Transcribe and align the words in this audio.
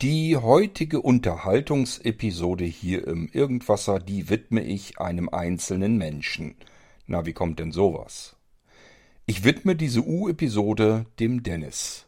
Die 0.00 0.36
heutige 0.36 1.00
Unterhaltungsepisode 1.00 2.64
hier 2.64 3.04
im 3.08 3.28
Irgendwasser, 3.32 3.98
die 3.98 4.30
widme 4.30 4.62
ich 4.62 5.00
einem 5.00 5.28
einzelnen 5.28 5.98
Menschen. 5.98 6.54
Na, 7.08 7.26
wie 7.26 7.32
kommt 7.32 7.58
denn 7.58 7.72
sowas? 7.72 8.36
Ich 9.26 9.42
widme 9.42 9.74
diese 9.74 10.06
U-Episode 10.06 11.06
dem 11.18 11.42
Dennis. 11.42 12.06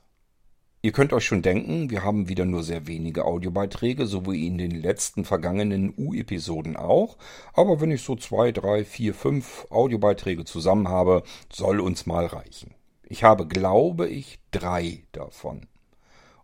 Ihr 0.83 0.93
könnt 0.93 1.13
euch 1.13 1.25
schon 1.25 1.43
denken, 1.43 1.91
wir 1.91 2.05
haben 2.05 2.29
wieder 2.29 2.45
nur 2.45 2.63
sehr 2.63 2.87
wenige 2.87 3.25
Audiobeiträge, 3.25 4.07
so 4.07 4.25
wie 4.25 4.47
in 4.47 4.57
den 4.57 4.71
letzten 4.71 5.25
vergangenen 5.25 5.93
U-Episoden 5.97 6.77
auch. 6.77 7.19
Aber 7.55 7.81
wenn 7.81 7.91
ich 7.91 8.03
so 8.03 8.15
zwei, 8.15 8.53
drei, 8.53 8.85
vier, 8.85 9.15
fünf 9.15 9.67
Audiobeiträge 9.69 10.45
zusammen 10.45 10.87
habe, 10.87 11.25
soll 11.53 11.81
uns 11.81 12.07
mal 12.07 12.27
reichen. 12.27 12.73
Ich 13.03 13.25
habe, 13.25 13.49
glaube 13.49 14.09
ich, 14.09 14.39
drei 14.53 15.03
davon. 15.11 15.67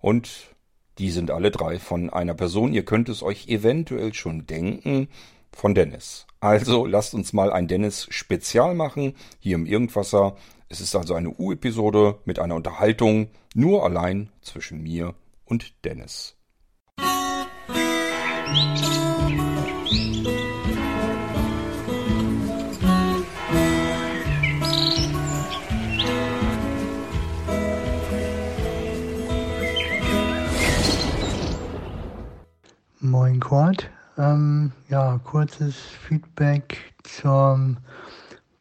Und 0.01 0.56
die 0.99 1.11
sind 1.11 1.31
alle 1.31 1.51
drei 1.51 1.79
von 1.79 2.11
einer 2.11 2.35
Person. 2.35 2.73
Ihr 2.73 2.85
könnt 2.85 3.09
es 3.09 3.23
euch 3.23 3.49
eventuell 3.49 4.15
schon 4.15 4.47
denken, 4.47 5.09
von 5.57 5.75
Dennis. 5.75 6.27
Also 6.39 6.85
lasst 6.85 7.15
uns 7.15 7.33
mal 7.33 7.51
ein 7.51 7.67
Dennis-Spezial 7.67 8.75
machen, 8.75 9.15
hier 9.39 9.55
im 9.55 9.65
Irgendwasser. 9.67 10.37
Es 10.69 10.81
ist 10.81 10.95
also 10.95 11.15
eine 11.15 11.31
U-Episode 11.31 12.19
mit 12.27 12.39
einer 12.39 12.55
Unterhaltung 12.55 13.29
nur 13.55 13.85
allein 13.85 14.29
zwischen 14.43 14.83
mir 14.83 15.15
und 15.47 15.73
Dennis. 15.85 16.37
Moin 33.07 33.39
Kurt. 33.39 33.89
Ähm, 34.19 34.73
ja, 34.89 35.21
kurzes 35.23 35.77
Feedback 35.77 36.93
zur 37.05 37.77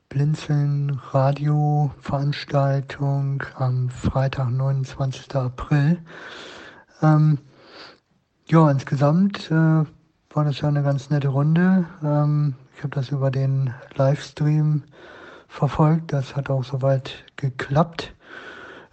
Blinzeln 0.08 1.02
Radio 1.12 1.92
Veranstaltung 2.00 3.42
am 3.56 3.90
Freitag, 3.90 4.52
29. 4.52 5.36
April. 5.36 5.98
Ähm, 7.02 7.40
ja, 8.46 8.70
insgesamt 8.70 9.50
äh, 9.50 9.54
war 9.54 10.44
das 10.44 10.62
ja 10.62 10.68
eine 10.68 10.84
ganz 10.84 11.10
nette 11.10 11.30
Runde. 11.30 11.86
Ähm, 12.04 12.54
ich 12.76 12.84
habe 12.84 12.94
das 12.94 13.10
über 13.10 13.32
den 13.32 13.74
Livestream 13.96 14.84
verfolgt. 15.48 16.14
Das 16.14 16.36
hat 16.36 16.52
auch 16.52 16.64
soweit 16.64 17.26
geklappt. 17.36 18.14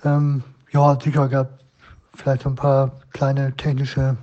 Ähm, 0.02 0.44
ja, 0.70 0.98
sicher 0.98 1.28
gab 1.28 1.58
vielleicht 2.14 2.46
ein 2.46 2.54
paar 2.54 2.92
kleine 3.10 3.54
technische 3.54 4.16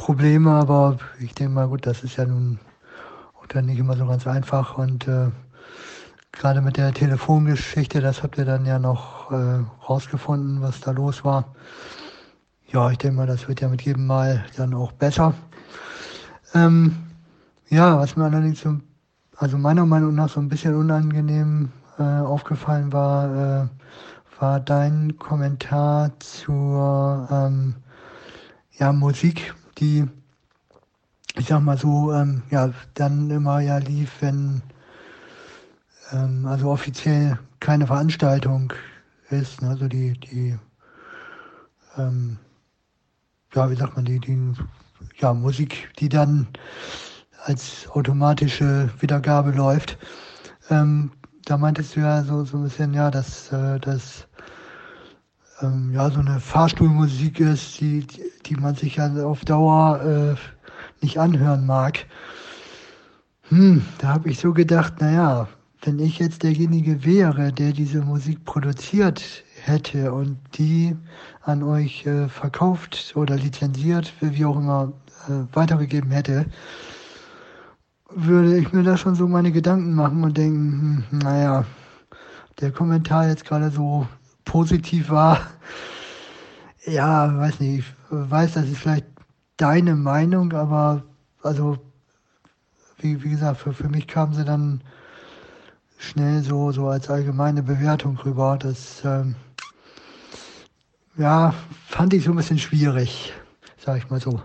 Probleme, 0.00 0.50
aber 0.50 0.96
ich 1.18 1.34
denke 1.34 1.52
mal, 1.52 1.68
gut, 1.68 1.84
das 1.84 2.02
ist 2.02 2.16
ja 2.16 2.24
nun 2.24 2.58
auch 3.38 3.46
dann 3.48 3.66
nicht 3.66 3.78
immer 3.78 3.98
so 3.98 4.06
ganz 4.06 4.26
einfach 4.26 4.78
und 4.78 5.06
äh, 5.06 5.28
gerade 6.32 6.62
mit 6.62 6.78
der 6.78 6.94
Telefongeschichte, 6.94 8.00
das 8.00 8.22
habt 8.22 8.38
ihr 8.38 8.46
dann 8.46 8.64
ja 8.64 8.78
noch 8.78 9.30
äh, 9.30 9.62
rausgefunden, 9.86 10.62
was 10.62 10.80
da 10.80 10.92
los 10.92 11.22
war. 11.22 11.54
Ja, 12.72 12.90
ich 12.90 12.96
denke 12.96 13.18
mal, 13.18 13.26
das 13.26 13.46
wird 13.46 13.60
ja 13.60 13.68
mit 13.68 13.82
jedem 13.82 14.06
Mal 14.06 14.42
dann 14.56 14.72
auch 14.72 14.92
besser. 14.92 15.34
Ähm, 16.54 16.96
ja, 17.68 17.98
was 17.98 18.16
mir 18.16 18.24
allerdings 18.24 18.62
so, 18.62 18.76
also 19.36 19.58
meiner 19.58 19.84
Meinung 19.84 20.14
nach 20.14 20.30
so 20.30 20.40
ein 20.40 20.48
bisschen 20.48 20.76
unangenehm 20.76 21.72
äh, 21.98 22.02
aufgefallen 22.02 22.90
war, 22.90 23.64
äh, 23.64 23.68
war 24.40 24.60
dein 24.60 25.18
Kommentar 25.18 26.10
zur 26.20 27.28
ähm, 27.30 27.74
ja, 28.78 28.94
Musik, 28.94 29.54
die, 29.80 30.06
ich 31.36 31.46
sag 31.46 31.62
mal 31.62 31.78
so, 31.78 32.12
ähm, 32.12 32.42
ja, 32.50 32.72
dann 32.94 33.30
immer 33.30 33.60
ja 33.60 33.78
lief, 33.78 34.12
wenn 34.20 34.62
ähm, 36.12 36.46
also 36.46 36.70
offiziell 36.70 37.38
keine 37.60 37.86
Veranstaltung 37.86 38.72
ist, 39.30 39.62
ne? 39.62 39.70
also 39.70 39.88
die, 39.88 40.18
die, 40.18 40.58
ähm, 41.96 42.38
ja, 43.54 43.70
wie 43.70 43.76
sagt 43.76 43.96
man, 43.96 44.04
die, 44.04 44.18
die, 44.20 44.52
ja, 45.18 45.32
Musik, 45.34 45.90
die 45.98 46.08
dann 46.08 46.48
als 47.44 47.88
automatische 47.90 48.90
Wiedergabe 49.00 49.50
läuft. 49.50 49.98
Ähm, 50.68 51.12
da 51.44 51.56
meintest 51.56 51.96
du 51.96 52.00
ja 52.00 52.22
so, 52.22 52.44
so 52.44 52.58
ein 52.58 52.64
bisschen, 52.64 52.94
ja, 52.94 53.10
dass, 53.10 53.50
äh, 53.52 53.78
dass 53.80 54.28
ähm, 55.62 55.92
ja, 55.94 56.10
so 56.10 56.20
eine 56.20 56.40
Fahrstuhlmusik 56.40 57.40
ist, 57.40 57.80
die, 57.80 58.06
die 58.46 58.56
man 58.56 58.74
sich 58.74 58.96
ja 58.96 59.12
auf 59.24 59.44
Dauer 59.44 60.00
äh, 60.02 60.34
nicht 61.02 61.18
anhören 61.18 61.66
mag. 61.66 62.06
Hm, 63.48 63.82
da 63.98 64.08
habe 64.08 64.30
ich 64.30 64.38
so 64.38 64.52
gedacht, 64.52 65.00
naja, 65.00 65.48
wenn 65.82 65.98
ich 65.98 66.18
jetzt 66.18 66.42
derjenige 66.42 67.04
wäre, 67.04 67.52
der 67.52 67.72
diese 67.72 68.02
Musik 68.02 68.44
produziert 68.44 69.44
hätte 69.62 70.12
und 70.12 70.38
die 70.56 70.96
an 71.42 71.62
euch 71.62 72.06
äh, 72.06 72.28
verkauft 72.28 73.12
oder 73.16 73.36
lizenziert, 73.36 74.12
wie 74.20 74.44
auch 74.44 74.56
immer, 74.56 74.92
äh, 75.28 75.54
weitergegeben 75.54 76.10
hätte, 76.10 76.46
würde 78.10 78.58
ich 78.58 78.72
mir 78.72 78.82
da 78.82 78.96
schon 78.96 79.14
so 79.14 79.26
meine 79.26 79.52
Gedanken 79.52 79.94
machen 79.94 80.22
und 80.24 80.36
denken, 80.36 81.04
hm, 81.10 81.18
naja, 81.18 81.64
der 82.60 82.72
Kommentar 82.72 83.28
jetzt 83.28 83.44
gerade 83.44 83.70
so 83.70 84.06
positiv 84.44 85.10
war. 85.10 85.40
Ja, 86.86 87.36
weiß 87.36 87.60
nicht, 87.60 87.80
ich 87.80 87.84
weiß, 88.10 88.54
das 88.54 88.66
ist 88.66 88.78
vielleicht 88.78 89.06
deine 89.56 89.94
Meinung, 89.94 90.52
aber 90.52 91.02
also, 91.42 91.78
wie, 92.98 93.22
wie 93.22 93.30
gesagt, 93.30 93.60
für, 93.60 93.72
für 93.72 93.88
mich 93.88 94.06
kamen 94.06 94.34
sie 94.34 94.44
dann 94.44 94.82
schnell 95.98 96.42
so, 96.42 96.72
so 96.72 96.88
als 96.88 97.10
allgemeine 97.10 97.62
Bewertung 97.62 98.18
rüber. 98.18 98.56
Das, 98.58 99.04
ähm, 99.04 99.36
ja, 101.16 101.54
fand 101.86 102.14
ich 102.14 102.24
so 102.24 102.30
ein 102.30 102.36
bisschen 102.36 102.58
schwierig, 102.58 103.32
sag 103.78 103.98
ich 103.98 104.08
mal 104.10 104.20
so. 104.20 104.40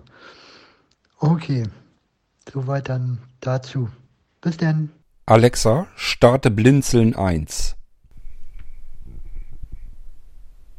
Okay, 1.19 1.63
soweit 2.51 2.89
dann 2.89 3.19
dazu. 3.39 3.89
Bis 4.41 4.57
denn. 4.57 4.91
Alexa, 5.25 5.87
starte 5.95 6.51
Blinzeln 6.51 7.15
1. 7.15 7.75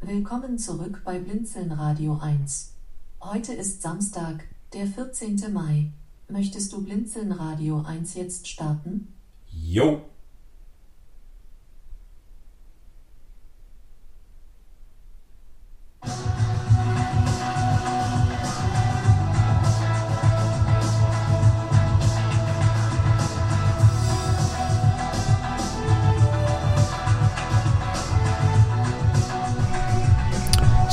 Willkommen 0.07 0.57
zurück 0.57 1.01
bei 1.03 1.19
Blinzeln 1.19 1.69
Radio 1.73 2.17
1. 2.23 2.71
Heute 3.19 3.51
ist 3.51 3.81
Samstag, 3.81 4.47
der 4.71 4.87
14. 4.87 5.51
Mai. 5.51 5.91
Möchtest 6.29 6.71
du 6.71 6.81
Blinzeln 6.81 7.33
Radio 7.33 7.83
1 7.85 8.13
jetzt 8.13 8.47
starten? 8.47 9.13
Jo. 9.51 9.99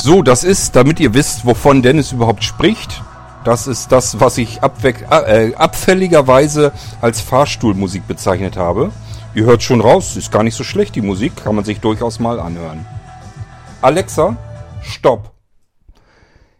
So, 0.04 0.22
das 0.22 0.44
ist, 0.44 0.76
damit 0.76 1.00
ihr 1.00 1.14
wisst, 1.14 1.46
wovon 1.46 1.80
Dennis 1.80 2.12
überhaupt 2.12 2.44
spricht. 2.44 3.02
Das 3.42 3.66
ist 3.66 3.90
das, 3.90 4.20
was 4.20 4.36
ich 4.36 4.58
äh, 4.58 5.54
abfälligerweise 5.54 6.72
als 7.00 7.22
Fahrstuhlmusik 7.22 8.06
bezeichnet 8.06 8.58
habe. 8.58 8.92
Ihr 9.34 9.44
hört 9.44 9.62
schon 9.62 9.80
raus, 9.80 10.14
ist 10.16 10.30
gar 10.30 10.42
nicht 10.42 10.56
so 10.56 10.62
schlecht, 10.62 10.94
die 10.94 11.00
Musik. 11.00 11.32
Kann 11.42 11.54
man 11.54 11.64
sich 11.64 11.80
durchaus 11.80 12.18
mal 12.20 12.38
anhören. 12.38 12.84
Alexa, 13.80 14.36
stopp. 14.82 15.32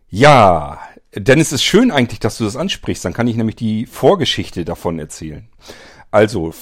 Ja, 0.09 0.79
Dennis, 1.15 1.53
ist 1.53 1.65
schön 1.65 1.91
eigentlich, 1.91 2.21
dass 2.21 2.39
du 2.39 2.45
das 2.45 2.57
ansprichst. 2.57 3.05
Dann 3.05 3.13
kann 3.13 3.29
ich 3.29 3.37
nämlich 3.37 3.57
die 3.57 3.85
Vorgeschichte 3.85 4.65
davon 4.65 4.99
erzählen. 4.99 5.47
Also, 6.15 6.53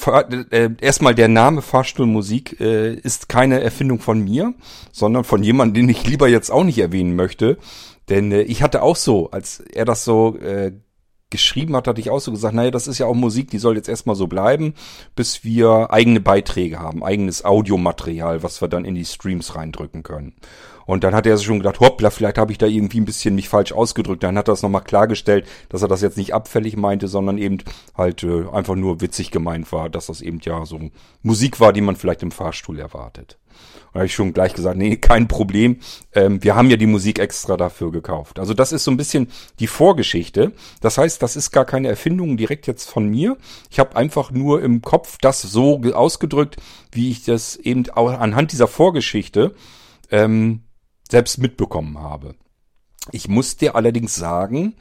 äh, 0.49 0.70
erstmal 0.81 1.14
der 1.14 1.28
Name 1.28 1.60
Fahrstuhlmusik 1.60 2.58
äh, 2.58 2.94
ist 2.94 3.28
keine 3.28 3.60
Erfindung 3.60 4.00
von 4.00 4.25
mir, 4.25 4.54
sondern 4.93 5.25
von 5.25 5.43
jemandem, 5.43 5.75
den 5.75 5.90
ich 5.90 6.06
lieber 6.06 6.26
jetzt 6.26 6.49
auch 6.49 6.64
nicht 6.64 6.78
erwähnen 6.78 7.16
möchte. 7.16 7.58
Denn 8.08 8.32
äh, 8.32 8.40
ich 8.40 8.62
hatte 8.62 8.81
auch 8.81 8.96
so, 8.96 9.31
als 9.31 9.60
er 9.60 9.84
das 9.84 10.06
so 10.06 10.38
äh, 10.38 10.72
geschrieben 11.28 11.76
hat, 11.76 11.87
hatte 11.87 12.00
ich 12.00 12.08
auch 12.08 12.20
so 12.20 12.31
gesagt, 12.31 12.54
naja, 12.54 12.70
das 12.70 12.87
ist 12.87 12.96
ja 12.96 13.04
auch 13.04 13.14
Musik, 13.14 13.50
die 13.50 13.58
soll 13.58 13.76
jetzt 13.76 13.90
erstmal 13.90 14.16
so 14.16 14.26
bleiben, 14.26 14.72
bis 15.16 15.44
wir 15.44 15.88
eigene 15.90 16.20
Beiträge 16.20 16.78
haben, 16.78 17.05
eigenes 17.05 17.44
Audiomaterial, 17.44 18.43
was 18.43 18.62
wir 18.62 18.69
dann 18.69 18.87
in 18.87 18.94
die 18.94 19.05
Streams 19.05 19.55
reindrücken 19.55 20.02
können. 20.02 20.32
Und 20.87 21.05
dann 21.05 21.14
hat 21.14 21.26
er 21.26 21.37
sich 21.37 21.46
schon 21.46 21.58
gedacht, 21.58 21.81
hoppla, 21.81 22.11
vielleicht 22.11 22.38
habe 22.38 22.52
ich 22.52 22.58
da 22.58 22.67
irgendwie 22.67 23.00
ein 23.00 23.05
bisschen 23.05 23.34
mich 23.34 23.49
falsch 23.49 23.73
ausgedrückt. 23.73 24.23
Dann 24.23 24.38
hat 24.38 24.49
er 24.49 24.55
es 24.55 24.62
nochmal 24.62 24.82
klargestellt, 24.82 25.46
dass 25.69 25.82
er 25.82 25.88
das 25.88 26.02
jetzt 26.02 26.17
nicht 26.17 26.34
abfällig 26.34 26.76
meinte, 26.76 27.08
sondern 27.08 27.38
eben 27.38 27.58
halt 27.96 28.23
äh, 28.23 28.49
einfach 28.52 28.75
nur 28.75 29.00
witzig 29.00 29.31
gemeint 29.31 29.70
war, 29.73 29.88
dass 29.88 30.06
das 30.06 30.20
eben 30.20 30.40
ja 30.43 30.64
so 30.67 30.79
Musik 31.23 31.61
war, 31.61 31.73
die 31.73 31.81
man 31.81 31.96
vielleicht 31.96 32.23
im 32.23 32.31
Fahrstuhl 32.31 32.79
erwartet. 32.79 33.38
Und 33.88 33.94
da 33.94 34.00
habe 34.00 34.06
ich 34.06 34.14
schon 34.14 34.32
gleich 34.32 34.55
gesagt, 34.55 34.79
nee, 34.79 34.96
kein 34.96 35.29
Problem. 35.29 35.79
Ähm, 36.14 36.43
wir 36.43 36.56
haben 36.56 36.70
ja 36.70 36.76
die 36.76 36.87
Musik 36.87 37.19
extra 37.19 37.56
dafür 37.56 37.93
gekauft. 37.93 38.38
Also 38.38 38.55
das 38.55 38.73
ist 38.73 38.84
so 38.84 38.90
ein 38.90 38.96
bisschen 38.96 39.29
die 39.61 39.67
Vorgeschichte. 39.67 40.52
Das 40.81 40.96
heißt, 40.99 41.23
das 41.23 41.37
ist 41.37 41.50
gar 41.50 41.67
keine 41.67 41.88
Erfindung 41.88 42.37
direkt 42.37 42.67
jetzt 42.67 42.88
von 42.88 43.06
mir. 43.06 43.37
Ich 43.70 43.79
habe 43.79 43.96
einfach 43.96 44.31
nur 44.31 44.62
im 44.62 44.81
Kopf 44.81 45.19
das 45.20 45.43
so 45.43 45.82
ausgedrückt, 45.93 46.56
wie 46.90 47.11
ich 47.11 47.25
das 47.25 47.56
eben 47.56 47.88
auch 47.90 48.08
anhand 48.08 48.52
dieser 48.52 48.69
Vorgeschichte 48.69 49.55
ähm, 50.11 50.62
selbst 51.12 51.36
mitbekommen 51.38 51.98
habe. 51.98 52.34
Ich 53.10 53.28
muss 53.28 53.58
dir 53.58 53.76
allerdings 53.76 54.14
sagen, 54.14 54.74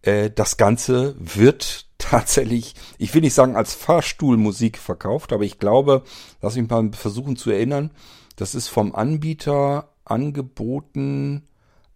äh, 0.00 0.30
das 0.30 0.56
Ganze 0.56 1.14
wird 1.18 1.86
tatsächlich, 1.98 2.74
ich 2.96 3.14
will 3.14 3.20
nicht 3.20 3.34
sagen 3.34 3.56
als 3.56 3.74
Fahrstuhlmusik 3.74 4.78
verkauft, 4.78 5.32
aber 5.34 5.44
ich 5.44 5.58
glaube, 5.58 6.02
lass 6.40 6.56
mich 6.56 6.68
mal 6.68 6.90
versuchen 6.92 7.36
zu 7.36 7.50
erinnern, 7.50 7.90
das 8.36 8.54
ist 8.54 8.68
vom 8.68 8.94
Anbieter 8.94 9.92
angeboten 10.04 11.46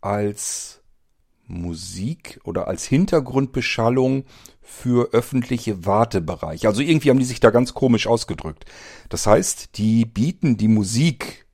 als 0.02 0.82
Musik 1.46 2.38
oder 2.44 2.68
als 2.68 2.84
Hintergrundbeschallung 2.84 4.24
für 4.60 5.12
öffentliche 5.12 5.86
Wartebereiche. 5.86 6.68
Also 6.68 6.82
irgendwie 6.82 7.08
haben 7.08 7.18
die 7.18 7.24
sich 7.24 7.40
da 7.40 7.50
ganz 7.50 7.72
komisch 7.72 8.06
ausgedrückt. 8.06 8.66
Das 9.08 9.26
heißt, 9.26 9.78
die 9.78 10.04
bieten 10.04 10.58
die 10.58 10.68
Musik 10.68 11.46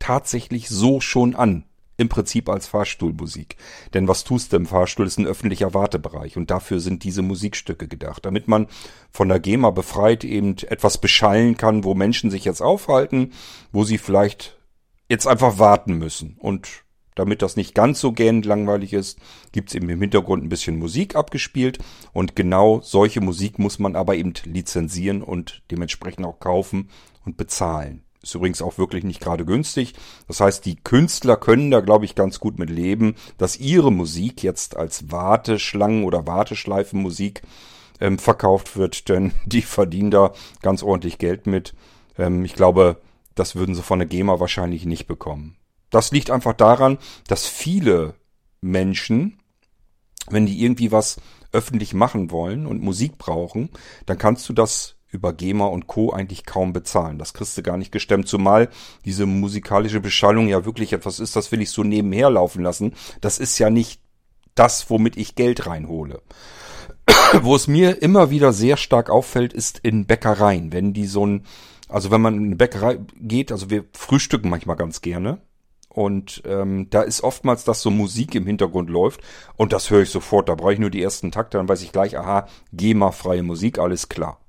tatsächlich 0.00 0.68
so 0.68 1.00
schon 1.00 1.36
an. 1.36 1.64
Im 1.96 2.08
Prinzip 2.08 2.48
als 2.48 2.66
Fahrstuhlmusik. 2.66 3.56
Denn 3.92 4.08
was 4.08 4.24
tust 4.24 4.52
du 4.52 4.56
im 4.56 4.64
Fahrstuhl 4.64 5.06
ist 5.06 5.18
ein 5.18 5.26
öffentlicher 5.26 5.74
Wartebereich 5.74 6.38
und 6.38 6.50
dafür 6.50 6.80
sind 6.80 7.04
diese 7.04 7.20
Musikstücke 7.20 7.88
gedacht. 7.88 8.24
Damit 8.24 8.48
man 8.48 8.68
von 9.10 9.28
der 9.28 9.38
GEMA 9.38 9.70
befreit 9.70 10.24
eben 10.24 10.56
etwas 10.68 10.96
beschallen 10.96 11.58
kann, 11.58 11.84
wo 11.84 11.94
Menschen 11.94 12.30
sich 12.30 12.46
jetzt 12.46 12.62
aufhalten, 12.62 13.32
wo 13.70 13.84
sie 13.84 13.98
vielleicht 13.98 14.58
jetzt 15.10 15.26
einfach 15.26 15.58
warten 15.58 15.98
müssen. 15.98 16.38
Und 16.38 16.84
damit 17.16 17.42
das 17.42 17.56
nicht 17.56 17.74
ganz 17.74 18.00
so 18.00 18.12
gähnend 18.12 18.46
langweilig 18.46 18.94
ist, 18.94 19.18
gibt's 19.52 19.74
eben 19.74 19.90
im 19.90 20.00
Hintergrund 20.00 20.42
ein 20.42 20.48
bisschen 20.48 20.78
Musik 20.78 21.16
abgespielt. 21.16 21.78
Und 22.14 22.34
genau 22.34 22.80
solche 22.80 23.20
Musik 23.20 23.58
muss 23.58 23.78
man 23.78 23.94
aber 23.94 24.14
eben 24.16 24.32
lizenzieren 24.44 25.22
und 25.22 25.62
dementsprechend 25.70 26.24
auch 26.24 26.40
kaufen 26.40 26.88
und 27.26 27.36
bezahlen. 27.36 28.04
Ist 28.22 28.34
übrigens 28.34 28.60
auch 28.60 28.76
wirklich 28.76 29.04
nicht 29.04 29.20
gerade 29.20 29.46
günstig. 29.46 29.94
Das 30.28 30.40
heißt, 30.40 30.66
die 30.66 30.76
Künstler 30.76 31.36
können 31.36 31.70
da, 31.70 31.80
glaube 31.80 32.04
ich, 32.04 32.14
ganz 32.14 32.38
gut 32.38 32.58
mit 32.58 32.68
leben, 32.68 33.14
dass 33.38 33.56
ihre 33.56 33.90
Musik 33.90 34.42
jetzt 34.42 34.76
als 34.76 35.10
Warteschlangen 35.10 36.04
oder 36.04 36.26
Warteschleifenmusik 36.26 37.42
ähm, 37.98 38.18
verkauft 38.18 38.76
wird, 38.76 39.08
denn 39.08 39.32
die 39.46 39.62
verdienen 39.62 40.10
da 40.10 40.32
ganz 40.60 40.82
ordentlich 40.82 41.18
Geld 41.18 41.46
mit. 41.46 41.74
Ähm, 42.18 42.44
ich 42.44 42.54
glaube, 42.54 43.00
das 43.34 43.56
würden 43.56 43.74
sie 43.74 43.82
von 43.82 44.00
der 44.00 44.08
GEMA 44.08 44.38
wahrscheinlich 44.38 44.84
nicht 44.84 45.06
bekommen. 45.06 45.56
Das 45.88 46.12
liegt 46.12 46.30
einfach 46.30 46.52
daran, 46.52 46.98
dass 47.26 47.46
viele 47.46 48.14
Menschen, 48.60 49.38
wenn 50.28 50.46
die 50.46 50.62
irgendwie 50.62 50.92
was 50.92 51.20
öffentlich 51.52 51.94
machen 51.94 52.30
wollen 52.30 52.66
und 52.66 52.82
Musik 52.82 53.18
brauchen, 53.18 53.70
dann 54.06 54.18
kannst 54.18 54.48
du 54.48 54.52
das 54.52 54.96
über 55.10 55.32
GEMA 55.32 55.66
und 55.66 55.86
Co. 55.86 56.12
eigentlich 56.12 56.46
kaum 56.46 56.72
bezahlen. 56.72 57.18
Das 57.18 57.34
kriegst 57.34 57.56
du 57.58 57.62
gar 57.62 57.76
nicht 57.76 57.92
gestemmt, 57.92 58.28
zumal 58.28 58.68
diese 59.04 59.26
musikalische 59.26 60.00
Beschallung 60.00 60.48
ja 60.48 60.64
wirklich 60.64 60.92
etwas 60.92 61.20
ist, 61.20 61.36
das 61.36 61.50
will 61.52 61.62
ich 61.62 61.70
so 61.70 61.82
nebenher 61.82 62.30
laufen 62.30 62.62
lassen. 62.62 62.94
Das 63.20 63.38
ist 63.38 63.58
ja 63.58 63.70
nicht 63.70 64.00
das, 64.54 64.90
womit 64.90 65.16
ich 65.16 65.34
Geld 65.34 65.66
reinhole. 65.66 66.22
Wo 67.42 67.56
es 67.56 67.66
mir 67.66 68.02
immer 68.02 68.30
wieder 68.30 68.52
sehr 68.52 68.76
stark 68.76 69.10
auffällt, 69.10 69.52
ist 69.52 69.78
in 69.78 70.06
Bäckereien, 70.06 70.72
wenn 70.72 70.92
die 70.92 71.06
so 71.06 71.26
ein, 71.26 71.44
also 71.88 72.10
wenn 72.10 72.20
man 72.20 72.36
in 72.36 72.44
eine 72.46 72.56
Bäckerei 72.56 72.98
geht, 73.16 73.52
also 73.52 73.70
wir 73.70 73.84
frühstücken 73.92 74.50
manchmal 74.50 74.76
ganz 74.76 75.00
gerne, 75.00 75.40
und 75.92 76.42
ähm, 76.46 76.86
da 76.90 77.02
ist 77.02 77.22
oftmals, 77.22 77.64
dass 77.64 77.82
so 77.82 77.90
Musik 77.90 78.36
im 78.36 78.46
Hintergrund 78.46 78.88
läuft. 78.88 79.22
Und 79.56 79.72
das 79.72 79.90
höre 79.90 80.02
ich 80.02 80.10
sofort. 80.10 80.48
Da 80.48 80.54
brauche 80.54 80.72
ich 80.72 80.78
nur 80.78 80.90
die 80.90 81.02
ersten 81.02 81.32
Takte, 81.32 81.58
dann 81.58 81.68
weiß 81.68 81.82
ich 81.82 81.90
gleich, 81.90 82.16
aha, 82.16 82.46
GEMA-freie 82.72 83.42
Musik, 83.42 83.80
alles 83.80 84.08
klar. 84.08 84.39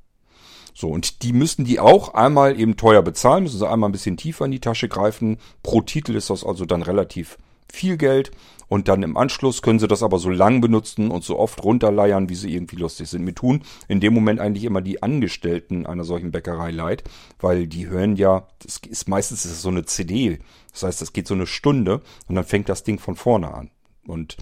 So, 0.81 0.89
und 0.89 1.21
die 1.21 1.31
müssen 1.31 1.63
die 1.63 1.79
auch 1.79 2.15
einmal 2.15 2.59
eben 2.59 2.75
teuer 2.75 3.03
bezahlen, 3.03 3.43
müssen 3.43 3.59
sie 3.59 3.69
einmal 3.69 3.89
ein 3.89 3.91
bisschen 3.91 4.17
tiefer 4.17 4.45
in 4.45 4.51
die 4.51 4.59
Tasche 4.59 4.89
greifen. 4.89 5.37
Pro 5.61 5.81
Titel 5.81 6.15
ist 6.15 6.31
das 6.31 6.43
also 6.43 6.65
dann 6.65 6.81
relativ 6.81 7.37
viel 7.71 7.97
Geld. 7.97 8.31
Und 8.67 8.87
dann 8.87 9.03
im 9.03 9.15
Anschluss 9.15 9.61
können 9.61 9.77
sie 9.77 9.87
das 9.87 10.01
aber 10.01 10.17
so 10.17 10.31
lang 10.31 10.59
benutzen 10.59 11.11
und 11.11 11.23
so 11.23 11.37
oft 11.37 11.63
runterleiern, 11.63 12.29
wie 12.29 12.35
sie 12.35 12.55
irgendwie 12.55 12.77
lustig 12.77 13.09
sind. 13.09 13.23
Mir 13.23 13.35
tun 13.35 13.61
in 13.89 13.99
dem 13.99 14.15
Moment 14.15 14.39
eigentlich 14.39 14.63
immer 14.63 14.81
die 14.81 15.03
Angestellten 15.03 15.85
einer 15.85 16.03
solchen 16.03 16.31
Bäckerei 16.31 16.71
leid, 16.71 17.03
weil 17.39 17.67
die 17.67 17.85
hören 17.87 18.15
ja, 18.15 18.47
das 18.63 18.77
ist 18.77 19.07
meistens 19.07 19.45
ist 19.45 19.51
das 19.51 19.61
so 19.61 19.69
eine 19.69 19.85
CD. 19.85 20.39
Das 20.71 20.81
heißt, 20.81 20.99
das 20.99 21.13
geht 21.13 21.27
so 21.27 21.35
eine 21.35 21.45
Stunde 21.45 22.01
und 22.27 22.33
dann 22.33 22.45
fängt 22.45 22.69
das 22.69 22.83
Ding 22.83 22.97
von 22.97 23.15
vorne 23.15 23.53
an. 23.53 23.69
Und 24.07 24.35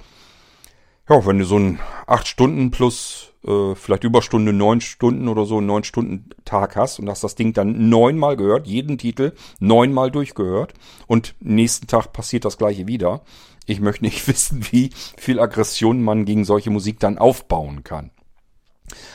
ja, 1.10 1.26
wenn 1.26 1.40
du 1.40 1.46
so 1.46 1.56
einen 1.56 1.80
acht 2.06 2.28
Stunden 2.28 2.72
plus 2.72 3.34
äh, 3.46 3.74
vielleicht 3.76 4.04
Überstunde 4.04 4.54
neun 4.54 4.82
Stunden 4.82 5.28
oder 5.28 5.46
so, 5.46 5.58
einen 5.58 5.68
neun 5.68 5.84
Stunden 5.84 6.30
Tag 6.46 6.76
hast 6.76 7.00
und 7.00 7.10
hast 7.10 7.24
das 7.24 7.36
Ding 7.36 7.54
dann 7.54 7.90
neunmal 7.90 8.38
gehört, 8.38 8.68
jeden 8.68 8.98
Titel 8.98 9.34
neunmal 9.60 10.12
durchgehört 10.12 10.74
und 11.08 11.36
nächsten 11.40 11.88
Tag 11.88 12.14
passiert 12.14 12.46
das 12.46 12.58
gleiche 12.58 12.88
wieder. 12.88 13.22
Ich 13.66 13.82
möchte 13.82 14.06
nicht 14.06 14.28
wissen, 14.28 14.68
wie 14.72 14.92
viel 15.18 15.40
Aggression 15.40 16.04
man 16.04 16.26
gegen 16.26 16.46
solche 16.46 16.70
Musik 16.70 17.00
dann 17.00 17.18
aufbauen 17.18 17.84
kann. 17.84 18.12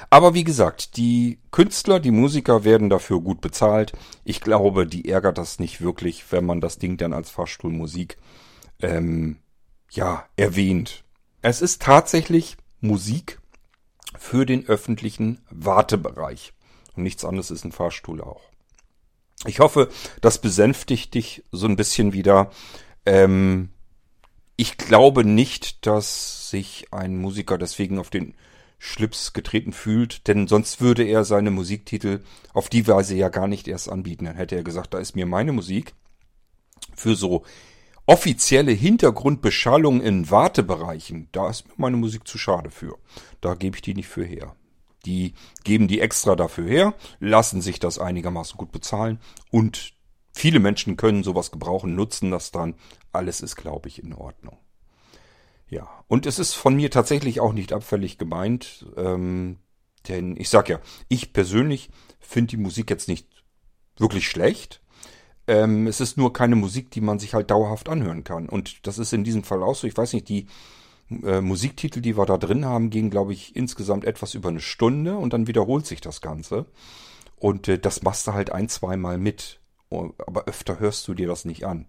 Aber 0.09 0.35
wie 0.35 0.45
gesagt, 0.45 0.97
die 0.97 1.41
Künstler, 1.51 1.99
die 1.99 2.13
Musiker 2.13 2.63
werden 2.63 2.91
dafür 2.91 3.21
gut 3.21 3.41
bezahlt. 3.41 3.93
Ich 4.25 4.41
glaube, 4.41 4.87
die 4.87 5.09
ärgert 5.09 5.39
das 5.39 5.59
nicht 5.59 5.81
wirklich, 5.81 6.31
wenn 6.31 6.47
man 6.47 6.61
das 6.61 6.79
Ding 6.79 6.97
dann 6.97 7.13
als 7.13 7.31
Fahrstuhlmusik 7.31 8.17
ähm, 8.81 9.39
ja 9.91 10.25
erwähnt. 10.37 11.04
Es 11.47 11.61
ist 11.61 11.83
tatsächlich 11.83 12.57
Musik 12.81 13.39
für 14.19 14.47
den 14.47 14.67
öffentlichen 14.67 15.43
Wartebereich. 15.51 16.55
Und 16.97 17.03
nichts 17.03 17.23
anderes 17.23 17.51
ist 17.51 17.67
ein 17.67 17.73
Fahrstuhl 17.73 18.23
auch. 18.23 18.41
Ich 19.45 19.61
hoffe, 19.61 19.91
das 20.23 20.41
besänftigt 20.41 21.13
dich 21.13 21.45
so 21.53 21.67
ein 21.67 21.77
bisschen 21.77 22.15
wieder. 22.15 22.51
Ähm, 23.05 23.69
ich 24.57 24.79
glaube 24.79 25.23
nicht, 25.23 25.87
dass 25.87 26.49
sich 26.49 26.87
ein 26.93 27.19
Musiker 27.19 27.59
deswegen 27.59 27.99
auf 27.99 28.09
den 28.09 28.33
Schlips 28.79 29.35
getreten 29.35 29.75
fühlt, 29.75 30.27
denn 30.29 30.49
sonst 30.49 30.81
würde 30.81 31.05
er 31.05 31.27
seine 31.27 31.51
Musiktitel 31.51 32.25
auf 32.55 32.71
die 32.71 32.89
Weise 32.89 33.17
ja 33.17 33.29
gar 33.29 33.49
nicht 33.49 33.69
erst 33.69 33.91
anbieten. 33.91 34.25
Dann 34.25 34.37
hätte 34.37 34.57
er 34.57 34.65
gesagt, 34.65 34.95
da 34.95 34.99
ist 34.99 35.15
mir 35.15 35.27
meine 35.27 35.53
Musik 35.53 35.93
für 36.97 37.15
so 37.15 37.45
offizielle 38.07 38.73
Hintergrundbeschallung 38.73 40.01
in 40.01 40.31
Wartebereichen, 40.31 41.29
da 41.33 41.49
ist 41.51 41.67
mir 41.69 41.75
meine 41.79 41.97
Musik 41.97 42.27
zu 42.29 42.39
schade 42.39 42.71
für. 42.71 42.99
Da 43.41 43.55
gebe 43.55 43.77
ich 43.77 43.83
die 43.83 43.95
nicht 43.95 44.09
für 44.09 44.25
her. 44.25 44.55
Die 45.07 45.35
geben 45.65 45.89
die 45.89 46.01
extra 46.01 46.35
dafür 46.35 46.67
her, 46.67 46.95
lassen 47.21 47.61
sich 47.61 47.79
das 47.79 47.99
einigermaßen 47.99 48.57
gut 48.57 48.73
bezahlen 48.73 49.21
und 49.51 49.93
viele 50.33 50.61
Menschen 50.61 50.97
können 50.97 51.23
sowas 51.23 51.51
gebrauchen, 51.51 51.95
nutzen 51.95 52.31
das 52.31 52.51
dann. 52.51 52.75
Alles 53.13 53.41
ist, 53.41 53.57
glaube 53.57 53.89
ich, 53.89 54.03
in 54.03 54.15
Ordnung. 54.15 54.59
Ja, 55.69 55.89
und 56.09 56.27
es 56.27 56.39
ist 56.39 56.55
von 56.55 56.75
mir 56.75 56.91
tatsächlich 56.91 57.41
auch 57.41 57.53
nicht 57.53 57.73
abfällig 57.73 58.19
gemeint, 58.19 58.87
ähm, 58.97 59.59
denn 60.09 60.37
ich 60.37 60.49
sag 60.49 60.69
ja, 60.69 60.81
ich 61.09 61.33
persönlich 61.33 61.91
finde 62.21 62.51
die 62.51 62.63
Musik 62.63 62.91
jetzt 62.91 63.09
nicht 63.09 63.27
wirklich 63.97 64.29
schlecht. 64.29 64.81
Ähm, 65.47 65.87
es 65.87 66.01
ist 66.01 66.17
nur 66.17 66.33
keine 66.33 66.57
Musik, 66.57 66.91
die 66.91 67.01
man 67.01 67.19
sich 67.19 67.35
halt 67.35 67.51
dauerhaft 67.51 67.89
anhören 67.89 68.25
kann. 68.25 68.49
Und 68.49 68.87
das 68.87 68.99
ist 68.99 69.13
in 69.13 69.25
diesem 69.25 69.45
Fall 69.45 69.63
auch 69.63 69.75
so. 69.75 69.87
Ich 69.87 69.97
weiß 69.97 70.13
nicht, 70.15 70.29
die 70.29 70.47
äh, 71.23 71.41
Musiktitel, 71.41 72.01
die 72.01 72.17
wir 72.17 72.27
da 72.27 72.39
drin 72.39 72.65
haben, 72.65 72.91
gehen, 72.91 73.11
glaube 73.11 73.33
ich, 73.33 73.55
insgesamt 73.55 74.05
etwas 74.05 74.35
über 74.35 74.49
eine 74.49 74.61
Stunde 74.61 75.17
und 75.17 75.33
dann 75.33 75.47
wiederholt 75.47 75.87
sich 75.87 76.01
das 76.01 76.21
Ganze. 76.21 76.67
Und 77.37 77.69
äh, 77.69 77.79
das 77.79 78.03
machst 78.03 78.27
du 78.27 78.33
halt 78.33 78.51
ein, 78.51 78.69
zweimal 78.69 79.19
mit. 79.19 79.61
Aber 79.91 80.45
öfter 80.47 80.81
hörst 80.81 81.07
du 81.07 81.15
dir 81.15 81.29
das 81.29 81.45
nicht 81.45 81.65
an. 81.65 81.87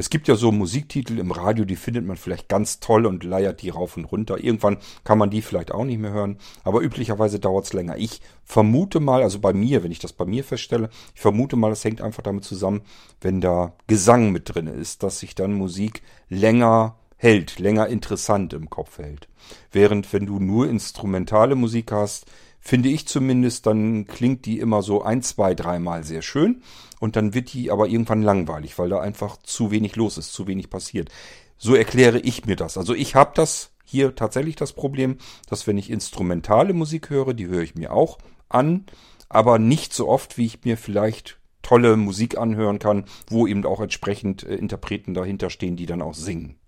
Es 0.00 0.08
gibt 0.08 0.28
ja 0.28 0.34
so 0.34 0.50
Musiktitel 0.50 1.18
im 1.18 1.30
Radio, 1.30 1.66
die 1.66 1.76
findet 1.76 2.06
man 2.06 2.16
vielleicht 2.16 2.48
ganz 2.48 2.80
toll 2.80 3.04
und 3.04 3.22
leiert 3.22 3.60
die 3.60 3.68
rauf 3.68 3.98
und 3.98 4.06
runter. 4.06 4.42
Irgendwann 4.42 4.78
kann 5.04 5.18
man 5.18 5.28
die 5.28 5.42
vielleicht 5.42 5.72
auch 5.72 5.84
nicht 5.84 5.98
mehr 5.98 6.12
hören, 6.12 6.38
aber 6.64 6.80
üblicherweise 6.80 7.38
dauert 7.38 7.66
es 7.66 7.74
länger. 7.74 7.98
Ich 7.98 8.22
vermute 8.42 8.98
mal, 8.98 9.22
also 9.22 9.40
bei 9.40 9.52
mir, 9.52 9.84
wenn 9.84 9.92
ich 9.92 9.98
das 9.98 10.14
bei 10.14 10.24
mir 10.24 10.42
feststelle, 10.42 10.88
ich 11.14 11.20
vermute 11.20 11.56
mal, 11.56 11.68
das 11.68 11.84
hängt 11.84 12.00
einfach 12.00 12.22
damit 12.22 12.44
zusammen, 12.44 12.80
wenn 13.20 13.42
da 13.42 13.74
Gesang 13.88 14.32
mit 14.32 14.54
drin 14.54 14.68
ist, 14.68 15.02
dass 15.02 15.18
sich 15.18 15.34
dann 15.34 15.52
Musik 15.52 16.00
länger 16.30 16.96
hält, 17.18 17.58
länger 17.58 17.88
interessant 17.88 18.54
im 18.54 18.70
Kopf 18.70 18.96
hält. 18.96 19.28
Während 19.70 20.10
wenn 20.14 20.24
du 20.24 20.40
nur 20.40 20.66
instrumentale 20.66 21.56
Musik 21.56 21.92
hast, 21.92 22.24
finde 22.60 22.88
ich 22.90 23.08
zumindest, 23.08 23.66
dann 23.66 24.06
klingt 24.06 24.44
die 24.46 24.58
immer 24.58 24.82
so 24.82 25.02
ein, 25.02 25.22
zwei, 25.22 25.54
dreimal 25.54 26.04
sehr 26.04 26.22
schön 26.22 26.62
und 27.00 27.16
dann 27.16 27.34
wird 27.34 27.52
die 27.52 27.70
aber 27.70 27.88
irgendwann 27.88 28.22
langweilig, 28.22 28.78
weil 28.78 28.90
da 28.90 29.00
einfach 29.00 29.38
zu 29.38 29.70
wenig 29.70 29.96
los 29.96 30.18
ist, 30.18 30.32
zu 30.32 30.46
wenig 30.46 30.70
passiert. 30.70 31.10
So 31.56 31.74
erkläre 31.74 32.20
ich 32.20 32.46
mir 32.46 32.56
das. 32.56 32.78
Also 32.78 32.94
ich 32.94 33.14
habe 33.14 33.32
das 33.34 33.72
hier 33.84 34.14
tatsächlich 34.14 34.56
das 34.56 34.72
Problem, 34.72 35.18
dass 35.48 35.66
wenn 35.66 35.78
ich 35.78 35.90
instrumentale 35.90 36.72
Musik 36.74 37.10
höre, 37.10 37.34
die 37.34 37.48
höre 37.48 37.62
ich 37.62 37.74
mir 37.74 37.92
auch 37.92 38.18
an, 38.48 38.86
aber 39.28 39.58
nicht 39.58 39.92
so 39.92 40.08
oft, 40.08 40.38
wie 40.38 40.46
ich 40.46 40.64
mir 40.64 40.76
vielleicht 40.76 41.38
tolle 41.62 41.96
Musik 41.96 42.38
anhören 42.38 42.78
kann, 42.78 43.04
wo 43.28 43.46
eben 43.46 43.64
auch 43.66 43.80
entsprechend 43.80 44.44
äh, 44.44 44.54
Interpreten 44.54 45.14
dahinter 45.14 45.50
stehen, 45.50 45.76
die 45.76 45.86
dann 45.86 46.02
auch 46.02 46.14
singen. 46.14 46.58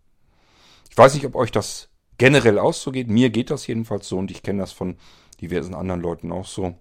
Ich 0.91 0.99
weiß 0.99 1.15
nicht, 1.15 1.25
ob 1.25 1.35
euch 1.35 1.51
das 1.51 1.89
generell 2.19 2.59
auch 2.59 2.75
so 2.75 2.93
geht. 2.93 3.09
Mir 3.09 3.31
geht 3.31 3.51
das 3.51 3.67
jedenfalls 3.67 4.09
so 4.09 4.19
und 4.19 4.31
ich 4.31 4.43
kenne 4.43 4.61
das 4.61 4.73
von 4.73 4.97
diversen 5.43 5.75
anderen 5.75 6.01
Leuten 6.01 6.33
auch 6.33 6.47
so. 6.47 6.75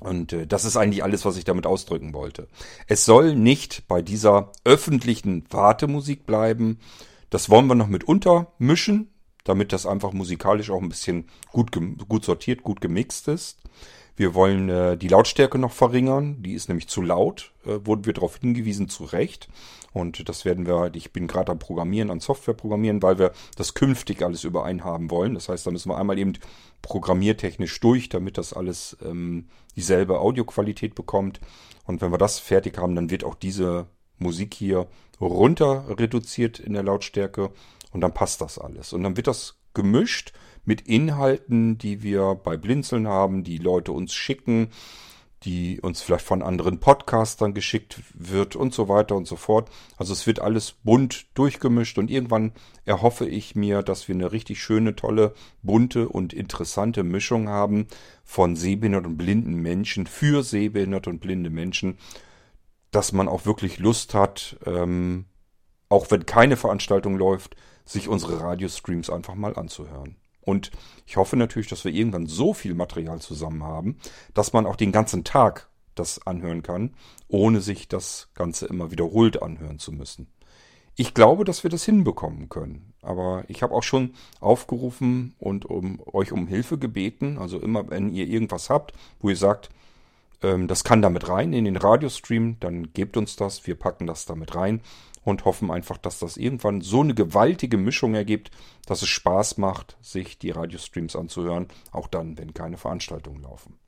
Und 0.00 0.32
äh, 0.32 0.46
das 0.46 0.64
ist 0.64 0.76
eigentlich 0.76 1.04
alles, 1.04 1.24
was 1.24 1.36
ich 1.36 1.44
damit 1.44 1.66
ausdrücken 1.66 2.12
wollte. 2.12 2.48
Es 2.88 3.04
soll 3.04 3.36
nicht 3.36 3.86
bei 3.86 4.02
dieser 4.02 4.50
öffentlichen 4.64 5.44
Wartemusik 5.50 6.26
bleiben. 6.26 6.80
Das 7.30 7.48
wollen 7.50 7.66
wir 7.68 7.76
noch 7.76 7.86
mit 7.86 8.04
untermischen, 8.04 9.10
damit 9.44 9.72
das 9.72 9.86
einfach 9.86 10.12
musikalisch 10.12 10.70
auch 10.70 10.82
ein 10.82 10.88
bisschen 10.88 11.28
gut, 11.52 11.70
gut 12.08 12.24
sortiert, 12.24 12.62
gut 12.62 12.80
gemixt 12.80 13.28
ist. 13.28 13.60
Wir 14.16 14.34
wollen 14.34 14.68
äh, 14.68 14.96
die 14.96 15.08
Lautstärke 15.08 15.58
noch 15.58 15.72
verringern, 15.72 16.42
die 16.42 16.52
ist 16.52 16.68
nämlich 16.68 16.88
zu 16.88 17.00
laut, 17.00 17.52
äh, 17.64 17.78
wurden 17.84 18.04
wir 18.04 18.12
darauf 18.12 18.36
hingewiesen, 18.36 18.88
zu 18.88 19.04
Recht. 19.04 19.48
Und 19.92 20.28
das 20.28 20.44
werden 20.44 20.66
wir, 20.66 20.90
ich 20.94 21.12
bin 21.12 21.26
gerade 21.26 21.52
am 21.52 21.58
Programmieren, 21.58 22.10
an 22.10 22.20
Software 22.20 22.54
programmieren, 22.54 23.02
weil 23.02 23.18
wir 23.18 23.32
das 23.56 23.74
künftig 23.74 24.22
alles 24.22 24.44
überein 24.44 24.84
haben 24.84 25.10
wollen. 25.10 25.34
Das 25.34 25.48
heißt, 25.48 25.66
da 25.66 25.70
müssen 25.70 25.90
wir 25.90 25.98
einmal 25.98 26.18
eben 26.18 26.32
programmiertechnisch 26.80 27.78
durch, 27.80 28.08
damit 28.08 28.38
das 28.38 28.52
alles 28.52 28.96
ähm, 29.04 29.48
dieselbe 29.76 30.20
Audioqualität 30.20 30.94
bekommt. 30.94 31.40
Und 31.84 32.00
wenn 32.00 32.12
wir 32.12 32.18
das 32.18 32.38
fertig 32.38 32.78
haben, 32.78 32.94
dann 32.94 33.10
wird 33.10 33.24
auch 33.24 33.34
diese 33.34 33.86
Musik 34.18 34.54
hier 34.54 34.86
runter 35.20 35.84
reduziert 35.98 36.58
in 36.58 36.72
der 36.72 36.82
Lautstärke 36.82 37.50
und 37.92 38.00
dann 38.00 38.14
passt 38.14 38.40
das 38.40 38.58
alles. 38.58 38.92
Und 38.92 39.02
dann 39.02 39.16
wird 39.16 39.26
das 39.26 39.58
gemischt 39.74 40.32
mit 40.64 40.82
Inhalten, 40.82 41.78
die 41.78 42.02
wir 42.02 42.34
bei 42.34 42.56
Blinzeln 42.56 43.08
haben, 43.08 43.44
die 43.44 43.58
Leute 43.58 43.92
uns 43.92 44.14
schicken, 44.14 44.68
die 45.44 45.80
uns 45.80 46.00
vielleicht 46.02 46.24
von 46.24 46.42
anderen 46.42 46.78
Podcastern 46.78 47.54
geschickt 47.54 48.00
wird 48.14 48.54
und 48.54 48.72
so 48.72 48.88
weiter 48.88 49.16
und 49.16 49.26
so 49.26 49.36
fort. 49.36 49.70
Also 49.96 50.12
es 50.12 50.26
wird 50.26 50.40
alles 50.40 50.72
bunt 50.84 51.26
durchgemischt 51.34 51.98
und 51.98 52.10
irgendwann 52.10 52.52
erhoffe 52.84 53.26
ich 53.26 53.54
mir, 53.54 53.82
dass 53.82 54.08
wir 54.08 54.14
eine 54.14 54.32
richtig 54.32 54.62
schöne, 54.62 54.94
tolle, 54.94 55.34
bunte 55.62 56.08
und 56.08 56.32
interessante 56.32 57.02
Mischung 57.02 57.48
haben 57.48 57.86
von 58.24 58.56
sehbehinderten 58.56 59.12
und 59.12 59.18
blinden 59.18 59.54
Menschen 59.54 60.06
für 60.06 60.42
sehbehinderte 60.42 61.10
und 61.10 61.20
blinde 61.20 61.50
Menschen, 61.50 61.98
dass 62.90 63.12
man 63.12 63.28
auch 63.28 63.44
wirklich 63.44 63.78
Lust 63.78 64.14
hat, 64.14 64.56
ähm, 64.64 65.26
auch 65.88 66.10
wenn 66.10 66.24
keine 66.24 66.56
Veranstaltung 66.56 67.16
läuft, 67.16 67.56
sich 67.84 68.08
unsere 68.08 68.40
Radiostreams 68.40 69.10
einfach 69.10 69.34
mal 69.34 69.56
anzuhören. 69.56 70.16
Und 70.42 70.70
ich 71.06 71.16
hoffe 71.16 71.36
natürlich, 71.36 71.68
dass 71.68 71.84
wir 71.84 71.92
irgendwann 71.92 72.26
so 72.26 72.52
viel 72.52 72.74
Material 72.74 73.20
zusammen 73.20 73.62
haben, 73.62 73.98
dass 74.34 74.52
man 74.52 74.66
auch 74.66 74.76
den 74.76 74.92
ganzen 74.92 75.24
Tag 75.24 75.68
das 75.94 76.26
anhören 76.26 76.62
kann, 76.62 76.94
ohne 77.28 77.60
sich 77.60 77.88
das 77.88 78.28
Ganze 78.34 78.66
immer 78.66 78.90
wiederholt 78.90 79.42
anhören 79.42 79.78
zu 79.78 79.92
müssen. 79.92 80.26
Ich 80.94 81.14
glaube, 81.14 81.44
dass 81.44 81.62
wir 81.62 81.70
das 81.70 81.84
hinbekommen 81.84 82.48
können. 82.48 82.92
Aber 83.00 83.44
ich 83.48 83.62
habe 83.62 83.74
auch 83.74 83.82
schon 83.82 84.14
aufgerufen 84.40 85.34
und 85.38 85.64
um 85.64 86.00
euch 86.12 86.32
um 86.32 86.46
Hilfe 86.46 86.76
gebeten. 86.78 87.38
Also 87.38 87.58
immer, 87.58 87.88
wenn 87.90 88.12
ihr 88.12 88.26
irgendwas 88.26 88.68
habt, 88.68 88.92
wo 89.20 89.30
ihr 89.30 89.36
sagt, 89.36 89.70
ähm, 90.42 90.68
das 90.68 90.84
kann 90.84 91.00
damit 91.00 91.28
rein 91.28 91.52
in 91.54 91.64
den 91.64 91.76
Radiostream, 91.76 92.58
dann 92.60 92.92
gebt 92.92 93.16
uns 93.16 93.36
das, 93.36 93.66
wir 93.66 93.74
packen 93.74 94.06
das 94.06 94.26
damit 94.26 94.54
rein 94.54 94.82
und 95.24 95.44
hoffen 95.44 95.70
einfach, 95.70 95.98
dass 95.98 96.18
das 96.18 96.36
irgendwann 96.36 96.80
so 96.80 97.00
eine 97.00 97.14
gewaltige 97.14 97.76
Mischung 97.76 98.14
ergibt, 98.14 98.50
dass 98.86 99.02
es 99.02 99.08
Spaß 99.08 99.58
macht, 99.58 99.96
sich 100.00 100.38
die 100.38 100.50
Radiostreams 100.50 101.16
anzuhören, 101.16 101.68
auch 101.92 102.08
dann, 102.08 102.38
wenn 102.38 102.54
keine 102.54 102.76
Veranstaltungen 102.76 103.42
laufen. 103.42 103.78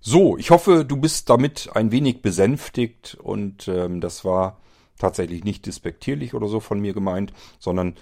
So, 0.00 0.36
ich 0.36 0.50
hoffe, 0.50 0.84
du 0.84 0.96
bist 0.96 1.30
damit 1.30 1.70
ein 1.74 1.92
wenig 1.92 2.22
besänftigt 2.22 3.16
und 3.22 3.68
ähm, 3.68 4.00
das 4.00 4.24
war 4.24 4.58
tatsächlich 4.98 5.44
nicht 5.44 5.66
despektierlich 5.66 6.34
oder 6.34 6.48
so 6.48 6.58
von 6.58 6.80
mir 6.80 6.92
gemeint, 6.92 7.32
sondern 7.60 7.96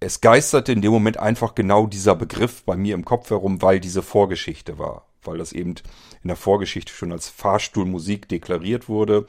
es 0.00 0.20
geisterte 0.20 0.72
in 0.72 0.82
dem 0.82 0.92
Moment 0.92 1.18
einfach 1.18 1.54
genau 1.54 1.86
dieser 1.86 2.14
Begriff 2.14 2.64
bei 2.64 2.76
mir 2.76 2.94
im 2.94 3.04
Kopf 3.04 3.30
herum, 3.30 3.62
weil 3.62 3.80
diese 3.80 4.02
Vorgeschichte 4.02 4.78
war, 4.78 5.06
weil 5.22 5.38
das 5.38 5.52
eben 5.52 5.74
in 6.22 6.28
der 6.28 6.36
Vorgeschichte 6.36 6.92
schon 6.92 7.12
als 7.12 7.28
Fahrstuhlmusik 7.28 8.28
deklariert 8.28 8.88
wurde 8.88 9.26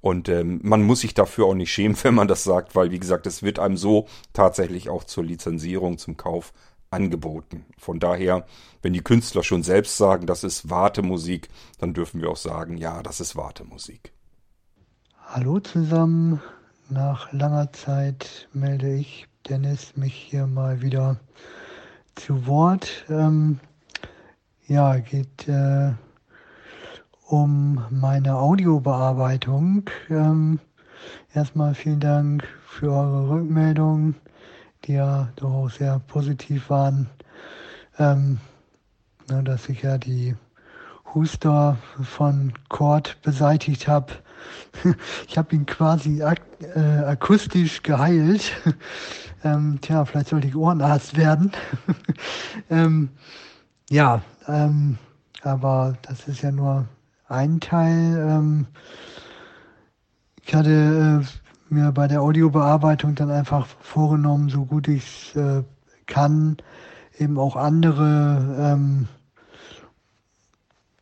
und 0.00 0.28
ähm, 0.28 0.60
man 0.62 0.82
muss 0.82 1.00
sich 1.00 1.14
dafür 1.14 1.46
auch 1.46 1.54
nicht 1.54 1.72
schämen, 1.72 1.96
wenn 2.02 2.14
man 2.14 2.28
das 2.28 2.44
sagt, 2.44 2.74
weil 2.74 2.90
wie 2.90 2.98
gesagt, 2.98 3.26
es 3.26 3.42
wird 3.42 3.58
einem 3.58 3.76
so 3.76 4.06
tatsächlich 4.32 4.88
auch 4.88 5.04
zur 5.04 5.24
Lizenzierung, 5.24 5.98
zum 5.98 6.16
Kauf 6.16 6.52
angeboten. 6.90 7.64
Von 7.78 7.98
daher, 7.98 8.46
wenn 8.82 8.92
die 8.92 9.02
Künstler 9.02 9.42
schon 9.42 9.62
selbst 9.62 9.96
sagen, 9.96 10.26
das 10.26 10.44
ist 10.44 10.70
Wartemusik, 10.70 11.48
dann 11.78 11.94
dürfen 11.94 12.20
wir 12.20 12.30
auch 12.30 12.36
sagen, 12.36 12.76
ja, 12.76 13.02
das 13.02 13.20
ist 13.20 13.36
Wartemusik. 13.36 14.12
Hallo 15.26 15.58
zusammen, 15.58 16.40
nach 16.88 17.32
langer 17.32 17.72
Zeit 17.72 18.48
melde 18.52 18.94
ich 18.94 19.26
Dennis 19.48 19.96
mich 19.96 20.14
hier 20.14 20.46
mal 20.46 20.82
wieder 20.82 21.18
zu 22.14 22.46
Wort. 22.46 23.04
Ähm, 23.08 23.58
ja, 24.66 24.98
geht 24.98 25.48
äh, 25.48 25.92
um 27.26 27.84
meine 27.90 28.36
Audiobearbeitung. 28.36 29.90
Ähm, 30.10 30.60
erstmal 31.34 31.74
vielen 31.74 32.00
Dank 32.00 32.46
für 32.66 32.90
eure 32.90 33.30
Rückmeldungen, 33.30 34.14
die 34.84 34.94
ja 34.94 35.28
doch 35.36 35.52
auch 35.52 35.70
sehr 35.70 36.00
positiv 36.06 36.70
waren, 36.70 37.08
ähm, 37.98 38.38
ne, 39.28 39.42
dass 39.42 39.68
ich 39.68 39.82
ja 39.82 39.98
die 39.98 40.36
Huster 41.14 41.78
von 42.02 42.52
Cord 42.68 43.16
beseitigt 43.22 43.88
habe. 43.88 44.12
Ich 45.26 45.36
habe 45.36 45.56
ihn 45.56 45.66
quasi 45.66 46.22
ak 46.22 46.40
äh, 46.60 46.78
akustisch 46.78 47.82
geheilt. 47.82 48.52
ähm, 49.44 49.78
tja, 49.80 50.04
vielleicht 50.04 50.28
sollte 50.28 50.46
ich 50.46 50.54
Ohrenarzt 50.54 51.16
werden. 51.16 51.50
ähm, 52.70 53.08
ja, 53.90 54.22
ähm, 54.46 54.98
aber 55.42 55.96
das 56.02 56.28
ist 56.28 56.42
ja 56.42 56.52
nur 56.52 56.86
ein 57.28 57.60
Teil. 57.60 58.16
Ähm, 58.18 58.66
ich 60.44 60.54
hatte 60.54 61.22
äh, 61.22 61.74
mir 61.74 61.92
bei 61.92 62.06
der 62.08 62.22
Audiobearbeitung 62.22 63.14
dann 63.14 63.30
einfach 63.30 63.66
vorgenommen, 63.66 64.48
so 64.48 64.64
gut 64.64 64.88
ich 64.88 65.34
es 65.34 65.36
äh, 65.36 65.62
kann, 66.06 66.56
eben 67.18 67.38
auch 67.38 67.56
andere 67.56 68.56
ähm, 68.58 69.08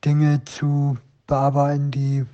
Dinge 0.05 0.45
zu 0.45 0.97
bearbeiten, 1.27 1.91
die 1.91 2.25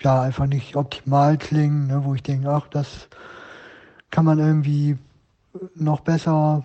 ja 0.00 0.22
einfach 0.22 0.46
nicht 0.46 0.76
optimal 0.76 1.38
klingen, 1.38 1.86
ne, 1.86 2.04
wo 2.04 2.14
ich 2.14 2.22
denke, 2.22 2.50
ach, 2.50 2.68
das 2.68 3.08
kann 4.10 4.24
man 4.24 4.38
irgendwie 4.38 4.98
noch 5.74 6.00
besser 6.00 6.64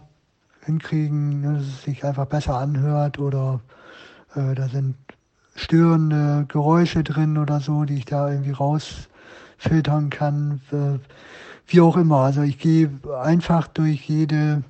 hinkriegen, 0.62 1.42
ne, 1.42 1.54
dass 1.58 1.68
es 1.68 1.84
sich 1.84 2.04
einfach 2.04 2.26
besser 2.26 2.58
anhört 2.58 3.20
oder 3.20 3.62
äh, 4.36 4.56
da 4.56 4.68
sind 4.68 4.96
störende 5.58 6.46
Geräusche 6.48 7.04
drin 7.04 7.38
oder 7.38 7.60
so, 7.60 7.84
die 7.84 7.96
ich 7.96 8.06
da 8.06 8.30
irgendwie 8.30 8.52
rausfiltern 8.52 10.10
kann. 10.10 10.62
Wie 11.66 11.82
auch 11.82 11.98
immer. 11.98 12.18
Also 12.18 12.44
ich 12.44 12.60
gehe 12.60 12.92
einfach 13.22 13.68
durch 13.68 14.08
jede 14.08 14.64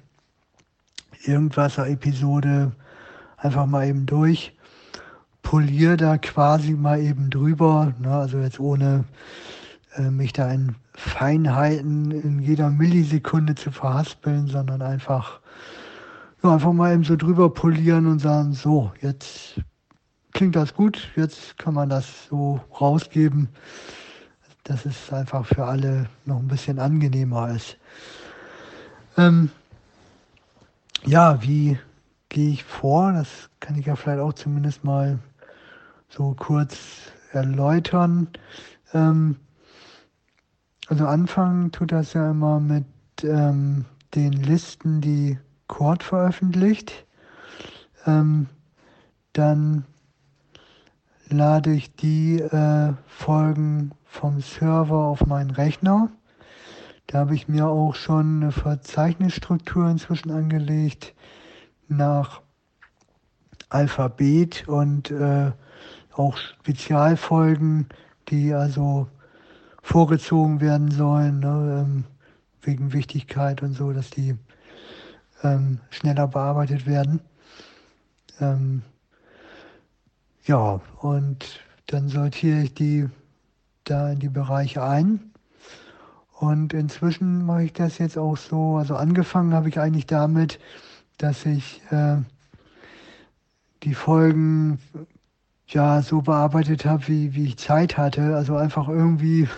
Irgendwasser-Episode 1.25 2.71
einfach 3.35 3.65
mal 3.65 3.87
eben 3.87 4.05
durch, 4.05 4.53
poliere 5.43 5.97
da 5.97 6.17
quasi 6.17 6.71
mal 6.71 6.99
eben 7.01 7.29
drüber, 7.29 7.93
ne? 7.99 8.09
also 8.09 8.39
jetzt 8.39 8.59
ohne 8.59 9.03
äh, 9.95 10.09
mich 10.09 10.33
da 10.33 10.51
in 10.51 10.75
Feinheiten 10.93 12.11
in 12.11 12.39
jeder 12.39 12.69
Millisekunde 12.69 13.55
zu 13.55 13.71
verhaspeln, 13.71 14.47
sondern 14.47 14.81
einfach, 14.81 15.39
ja, 16.43 16.53
einfach 16.53 16.73
mal 16.73 16.93
eben 16.93 17.03
so 17.03 17.15
drüber 17.15 17.53
polieren 17.53 18.07
und 18.07 18.19
sagen, 18.19 18.53
so, 18.53 18.91
jetzt 19.01 19.61
klingt 20.37 20.55
das 20.55 20.75
gut, 20.75 21.09
jetzt 21.15 21.57
kann 21.57 21.73
man 21.73 21.89
das 21.89 22.27
so 22.27 22.61
rausgeben, 22.79 23.49
dass 24.65 24.85
es 24.85 25.11
einfach 25.11 25.47
für 25.47 25.65
alle 25.65 26.09
noch 26.25 26.37
ein 26.37 26.47
bisschen 26.47 26.77
angenehmer 26.77 27.49
ist. 27.55 27.75
Ähm, 29.17 29.49
ja, 31.07 31.41
wie 31.41 31.79
gehe 32.29 32.51
ich 32.51 32.63
vor? 32.63 33.13
Das 33.13 33.49
kann 33.59 33.79
ich 33.79 33.87
ja 33.87 33.95
vielleicht 33.95 34.19
auch 34.19 34.33
zumindest 34.33 34.83
mal 34.83 35.17
so 36.07 36.35
kurz 36.37 36.77
erläutern. 37.31 38.27
Ähm, 38.93 39.37
also 40.87 41.07
anfangen 41.07 41.71
tut 41.71 41.91
das 41.91 42.13
ja 42.13 42.29
immer 42.29 42.59
mit 42.59 42.85
ähm, 43.23 43.85
den 44.13 44.33
Listen, 44.33 45.01
die 45.01 45.39
Cord 45.65 46.03
veröffentlicht. 46.03 47.07
Ähm, 48.05 48.45
dann 49.33 49.83
lade 51.29 51.71
ich 51.73 51.95
die 51.95 52.39
äh, 52.39 52.93
Folgen 53.07 53.91
vom 54.05 54.41
Server 54.41 55.05
auf 55.05 55.25
meinen 55.25 55.51
Rechner. 55.51 56.09
Da 57.07 57.19
habe 57.19 57.35
ich 57.35 57.47
mir 57.47 57.67
auch 57.67 57.95
schon 57.95 58.41
eine 58.41 58.51
Verzeichnisstruktur 58.51 59.89
inzwischen 59.89 60.31
angelegt 60.31 61.13
nach 61.87 62.41
Alphabet 63.69 64.67
und 64.67 65.11
äh, 65.11 65.51
auch 66.13 66.37
Spezialfolgen, 66.37 67.87
die 68.29 68.53
also 68.53 69.07
vorgezogen 69.81 70.59
werden 70.59 70.91
sollen, 70.91 71.39
ne, 71.39 71.85
ähm, 71.85 72.03
wegen 72.61 72.91
Wichtigkeit 72.91 73.61
und 73.61 73.73
so, 73.73 73.93
dass 73.93 74.09
die 74.09 74.35
ähm, 75.43 75.79
schneller 75.89 76.27
bearbeitet 76.27 76.85
werden. 76.85 77.21
Ähm, 78.41 78.81
ja, 80.47 80.79
und 81.01 81.59
dann 81.87 82.07
sortiere 82.07 82.61
ich 82.63 82.73
die 82.73 83.07
da 83.83 84.11
in 84.11 84.19
die 84.19 84.29
Bereiche 84.29 84.83
ein. 84.83 85.31
Und 86.39 86.73
inzwischen 86.73 87.45
mache 87.45 87.63
ich 87.63 87.73
das 87.73 87.97
jetzt 87.97 88.17
auch 88.17 88.37
so. 88.37 88.77
Also 88.77 88.95
angefangen 88.95 89.53
habe 89.53 89.69
ich 89.69 89.79
eigentlich 89.79 90.05
damit, 90.05 90.59
dass 91.17 91.45
ich 91.45 91.81
äh, 91.91 92.17
die 93.83 93.93
Folgen 93.93 94.79
ja 95.67 96.01
so 96.01 96.21
bearbeitet 96.21 96.85
habe, 96.85 97.07
wie, 97.07 97.33
wie 97.33 97.45
ich 97.45 97.57
Zeit 97.57 97.97
hatte. 97.97 98.35
Also 98.35 98.55
einfach 98.55 98.87
irgendwie 98.87 99.49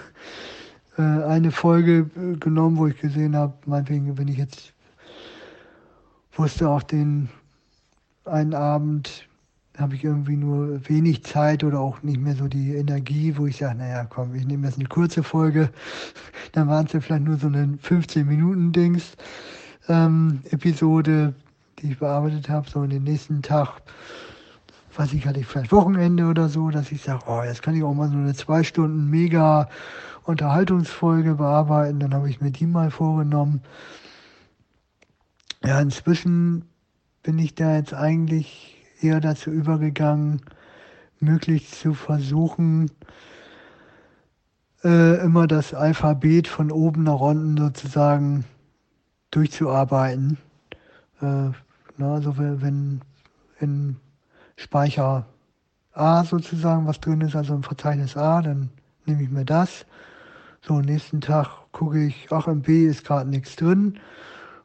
äh, 0.97 1.01
eine 1.01 1.51
Folge 1.51 2.09
äh, 2.15 2.37
genommen, 2.37 2.77
wo 2.77 2.87
ich 2.87 2.99
gesehen 2.99 3.35
habe, 3.35 3.53
meinetwegen, 3.65 4.17
wenn 4.17 4.27
ich 4.27 4.37
jetzt 4.37 4.73
wusste 6.33 6.69
auch 6.69 6.83
den 6.83 7.29
einen 8.25 8.53
Abend 8.53 9.28
habe 9.79 9.95
ich 9.95 10.03
irgendwie 10.03 10.35
nur 10.35 10.87
wenig 10.87 11.23
Zeit 11.23 11.63
oder 11.63 11.79
auch 11.79 12.01
nicht 12.03 12.19
mehr 12.19 12.35
so 12.35 12.47
die 12.47 12.75
Energie, 12.75 13.37
wo 13.37 13.47
ich 13.47 13.57
sage, 13.57 13.77
naja, 13.77 14.05
komm, 14.05 14.35
ich 14.35 14.45
nehme 14.45 14.67
jetzt 14.67 14.77
eine 14.77 14.87
kurze 14.87 15.23
Folge. 15.23 15.69
Dann 16.51 16.67
waren 16.67 16.85
es 16.85 16.93
ja 16.93 16.99
vielleicht 16.99 17.23
nur 17.23 17.37
so 17.37 17.47
eine 17.47 17.77
15-Minuten-Dings, 17.83 19.15
ähm, 19.87 20.41
Episode, 20.51 21.33
die 21.79 21.91
ich 21.91 21.99
bearbeitet 21.99 22.49
habe, 22.49 22.69
so 22.69 22.83
in 22.83 22.89
den 22.89 23.03
nächsten 23.03 23.41
Tag, 23.41 23.81
was 24.95 25.13
ich 25.13 25.25
hatte, 25.25 25.43
vielleicht 25.43 25.71
Wochenende 25.71 26.25
oder 26.25 26.49
so, 26.49 26.69
dass 26.69 26.91
ich 26.91 27.01
sage, 27.01 27.23
oh, 27.27 27.41
jetzt 27.43 27.61
kann 27.61 27.75
ich 27.75 27.83
auch 27.83 27.93
mal 27.93 28.09
so 28.09 28.17
eine 28.17 28.33
zwei 28.33 28.63
Stunden 28.63 29.09
mega 29.09 29.69
Unterhaltungsfolge 30.25 31.35
bearbeiten. 31.35 31.99
Dann 31.99 32.13
habe 32.13 32.29
ich 32.29 32.41
mir 32.41 32.51
die 32.51 32.67
mal 32.67 32.91
vorgenommen. 32.91 33.61
Ja, 35.63 35.79
inzwischen 35.81 36.65
bin 37.23 37.37
ich 37.39 37.55
da 37.55 37.75
jetzt 37.75 37.93
eigentlich 37.93 38.78
eher 39.01 39.19
dazu 39.19 39.49
übergegangen, 39.49 40.41
möglichst 41.19 41.79
zu 41.79 41.93
versuchen, 41.93 42.91
äh, 44.83 45.21
immer 45.23 45.47
das 45.47 45.73
Alphabet 45.73 46.47
von 46.47 46.71
oben 46.71 47.03
nach 47.03 47.19
unten 47.19 47.57
sozusagen 47.57 48.45
durchzuarbeiten. 49.31 50.37
Äh, 51.21 51.49
na, 51.97 52.13
also 52.13 52.37
wenn 52.37 53.01
in 53.59 53.97
Speicher 54.55 55.25
A 55.93 56.23
sozusagen 56.23 56.87
was 56.87 56.99
drin 56.99 57.21
ist, 57.21 57.35
also 57.35 57.55
im 57.55 57.63
Verzeichnis 57.63 58.15
A, 58.15 58.41
dann 58.41 58.69
nehme 59.05 59.23
ich 59.23 59.29
mir 59.29 59.45
das. 59.45 59.85
So, 60.61 60.79
nächsten 60.79 61.21
Tag 61.21 61.49
gucke 61.71 62.05
ich, 62.05 62.27
ach, 62.31 62.47
im 62.47 62.61
B 62.61 62.85
ist 62.85 63.05
gerade 63.05 63.29
nichts 63.29 63.55
drin. 63.55 63.99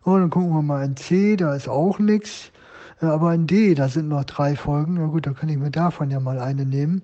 Und 0.03 0.21
dann 0.21 0.31
gucken 0.31 0.51
wir 0.51 0.63
mal 0.63 0.85
in 0.85 0.97
C, 0.97 1.37
da 1.37 1.55
ist 1.55 1.69
auch 1.69 1.99
nichts. 1.99 2.53
Aber 3.01 3.35
in 3.35 3.47
D, 3.47 3.75
da 3.75 3.89
sind 3.89 4.09
noch 4.09 4.25
drei 4.25 4.57
Folgen. 4.57 4.95
Na 4.95 5.07
gut, 5.07 5.27
da 5.27 5.33
kann 5.33 5.49
ich 5.49 5.59
mir 5.59 5.71
davon 5.71 6.11
ja 6.11 6.21
mal 6.21 6.39
eine 6.39 6.65
nehmen. 6.65 7.03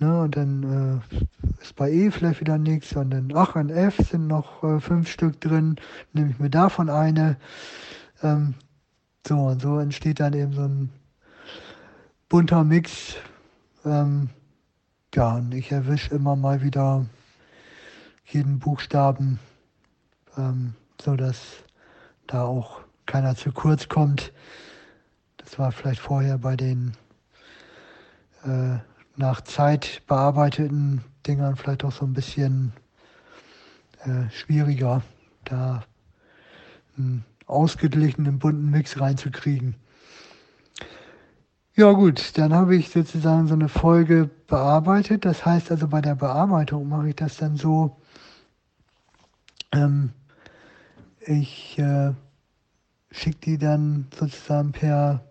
Ne, 0.00 0.22
und 0.22 0.36
dann 0.36 1.02
äh, 1.10 1.62
ist 1.62 1.76
bei 1.76 1.90
E 1.90 2.10
vielleicht 2.10 2.40
wieder 2.40 2.58
nichts. 2.58 2.94
Und 2.96 3.10
dann, 3.10 3.32
ach, 3.34 3.54
in 3.56 3.70
F 3.70 3.96
sind 3.96 4.26
noch 4.26 4.62
äh, 4.64 4.80
fünf 4.80 5.08
Stück 5.08 5.40
drin. 5.40 5.76
Nehme 6.12 6.30
ich 6.30 6.38
mir 6.38 6.50
davon 6.50 6.90
eine. 6.90 7.36
Ähm, 8.22 8.54
so 9.26 9.36
und 9.36 9.62
so 9.62 9.78
entsteht 9.78 10.20
dann 10.20 10.32
eben 10.32 10.52
so 10.52 10.62
ein 10.62 10.90
bunter 12.28 12.64
Mix. 12.64 13.16
Ähm, 13.84 14.30
ja, 15.14 15.36
und 15.36 15.54
ich 15.54 15.70
erwische 15.70 16.14
immer 16.14 16.34
mal 16.34 16.62
wieder 16.62 17.06
jeden 18.26 18.58
Buchstaben, 18.58 19.38
ähm, 20.36 20.74
so 21.00 21.14
dass 21.14 21.38
da 22.26 22.42
auch 22.42 22.80
keiner 23.06 23.36
zu 23.36 23.52
kurz 23.52 23.88
kommt. 23.88 24.32
Das 25.44 25.58
war 25.58 25.72
vielleicht 25.72 26.00
vorher 26.00 26.38
bei 26.38 26.56
den 26.56 26.96
äh, 28.44 28.78
nach 29.16 29.40
Zeit 29.42 30.02
bearbeiteten 30.06 31.02
Dingern 31.26 31.56
vielleicht 31.56 31.84
auch 31.84 31.92
so 31.92 32.04
ein 32.04 32.12
bisschen 32.12 32.72
äh, 34.04 34.30
schwieriger, 34.30 35.02
da 35.44 35.84
einen 36.96 37.24
ausgeglichenen 37.46 38.38
bunten 38.38 38.70
Mix 38.70 39.00
reinzukriegen. 39.00 39.76
Ja 41.76 41.90
gut, 41.92 42.38
dann 42.38 42.54
habe 42.54 42.76
ich 42.76 42.90
sozusagen 42.90 43.48
so 43.48 43.54
eine 43.54 43.68
Folge 43.68 44.30
bearbeitet. 44.46 45.24
Das 45.24 45.44
heißt 45.44 45.70
also 45.70 45.88
bei 45.88 46.00
der 46.00 46.14
Bearbeitung 46.14 46.88
mache 46.88 47.08
ich 47.08 47.16
das 47.16 47.36
dann 47.36 47.56
so, 47.56 47.96
ähm, 49.72 50.12
ich 51.20 51.78
äh, 51.78 52.12
schicke 53.10 53.38
die 53.40 53.58
dann 53.58 54.06
sozusagen 54.16 54.72
per 54.72 55.24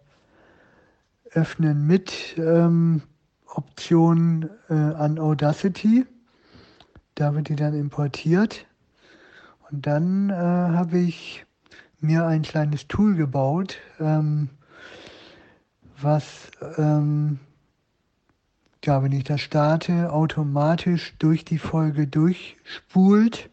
Öffnen 1.34 1.88
mit 1.88 2.36
ähm, 2.38 3.02
Option 3.46 4.50
äh, 4.70 4.74
an 4.74 5.20
Audacity. 5.20 6.06
Da 7.16 7.36
wird 7.36 7.50
die 7.50 7.56
dann 7.56 7.74
importiert. 7.74 8.66
Und 9.70 9.86
dann 9.88 10.30
äh, 10.30 10.34
habe 10.34 11.00
ich 11.00 11.46
mir 12.00 12.26
ein 12.26 12.42
kleines 12.42 12.88
Tool 12.88 13.16
gebaut, 13.16 13.78
ähm, 14.00 14.50
was, 16.02 16.52
ähm, 16.78 17.40
ja, 18.84 19.02
wenn 19.02 19.14
ich 19.14 19.24
das 19.24 19.42
starte, 19.42 20.12
automatisch 20.12 21.16
durch 21.18 21.46
die 21.46 21.58
Folge 21.58 22.08
durchspult. 22.08 23.50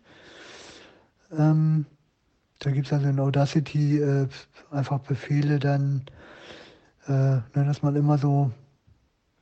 Ähm, 1.33 1.87
da 2.59 2.71
gibt 2.71 2.88
es 2.88 2.93
also 2.93 3.09
in 3.09 3.21
Audacity 3.21 4.01
äh, 4.01 4.29
einfach 4.71 4.99
Befehle 4.99 5.59
dann, 5.59 6.05
äh, 7.11 7.40
dass 7.53 7.83
man 7.83 7.96
immer 7.96 8.18
so, 8.18 8.53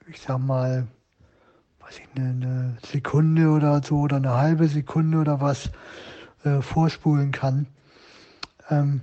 ich 0.07 0.21
sag 0.21 0.39
mal, 0.39 0.87
weiß 1.81 1.99
ich, 1.99 2.09
eine, 2.17 2.31
eine 2.31 2.79
Sekunde 2.85 3.51
oder 3.51 3.83
so 3.83 4.01
oder 4.01 4.17
eine 4.17 4.35
halbe 4.35 4.69
Sekunde 4.69 5.19
oder 5.19 5.41
was 5.41 5.71
äh, 6.45 6.63
vorspulen 6.63 7.31
kann. 7.31 7.67
Ähm, 8.71 9.03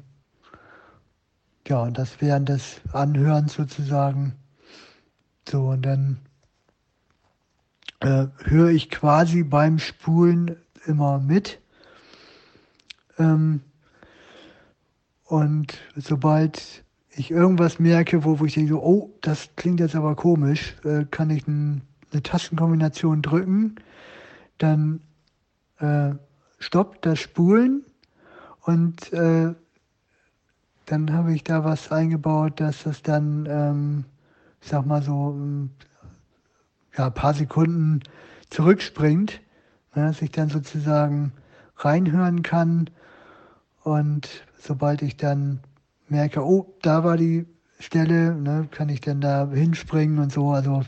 ja, 1.67 1.82
und 1.82 1.97
das 1.97 2.21
während 2.21 2.49
des 2.49 2.82
Anhörens 2.91 3.54
sozusagen. 3.54 4.34
So, 5.47 5.69
und 5.69 5.84
dann 5.84 6.19
äh, 7.99 8.28
höre 8.43 8.69
ich 8.69 8.89
quasi 8.89 9.43
beim 9.43 9.80
Spulen 9.80 10.58
immer 10.86 11.19
mit. 11.19 11.60
Ähm, 13.17 13.62
und 15.25 15.78
sobald 15.95 16.85
ich 17.17 17.32
irgendwas 17.32 17.80
merke, 17.80 18.23
wo, 18.23 18.39
wo 18.39 18.45
ich 18.45 18.56
denke, 18.56 18.82
oh, 18.82 19.13
das 19.21 19.49
klingt 19.56 19.80
jetzt 19.80 19.95
aber 19.95 20.15
komisch, 20.15 20.75
äh, 20.84 21.06
kann 21.10 21.30
ich 21.30 21.47
ein, 21.47 21.82
eine 22.12 22.21
Tastenkombination 22.21 23.21
drücken, 23.21 23.75
dann 24.58 25.01
äh, 25.80 26.12
stoppt 26.60 27.06
das 27.06 27.19
Spulen 27.19 27.86
und 28.62 29.13
äh, 29.13 29.54
dann 30.86 31.13
habe 31.13 31.34
ich 31.34 31.43
da 31.43 31.63
was 31.63 31.91
eingebaut, 31.91 32.60
dass 32.60 32.84
das 32.84 33.01
dann, 33.01 33.47
ähm, 33.49 34.06
ich 34.62 34.67
sag 34.69 34.86
mal 34.86 35.01
so, 35.01 35.32
ähm, 35.32 35.71
ja, 36.97 37.08
ein 37.08 37.13
paar 37.13 37.34
Sekunden 37.34 38.01
zurückspringt, 38.49 39.41
ne, 39.95 40.08
dass 40.08 40.21
ich 40.21 40.32
dann 40.32 40.49
sozusagen 40.49 41.32
reinhören 41.78 42.43
kann 42.43 42.89
und 43.84 44.30
sobald 44.58 45.01
ich 45.01 45.17
dann 45.17 45.60
merke, 46.10 46.46
oh, 46.46 46.76
da 46.82 47.04
war 47.04 47.18
die 47.18 47.46
Stelle, 47.80 48.36
ne, 48.36 48.68
kann 48.72 48.89
ich 48.89 49.02
dann 49.02 49.22
da 49.22 49.50
hinspringen 49.52 50.20
und 50.20 50.32
so, 50.32 50.52
also 50.52 50.84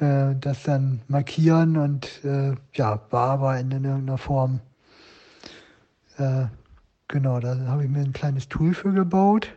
äh, 0.00 0.34
das 0.38 0.62
dann 0.64 1.00
markieren 1.08 1.76
und 1.76 2.24
äh, 2.24 2.54
ja, 2.74 2.96
bearbeiten 2.96 3.70
in 3.70 3.84
irgendeiner 3.84 4.18
Form. 4.18 4.60
Äh, 6.18 6.46
genau, 7.08 7.40
da 7.40 7.56
habe 7.66 7.84
ich 7.84 7.90
mir 7.90 8.00
ein 8.00 8.12
kleines 8.12 8.48
Tool 8.48 8.74
für 8.74 8.92
gebaut. 8.92 9.48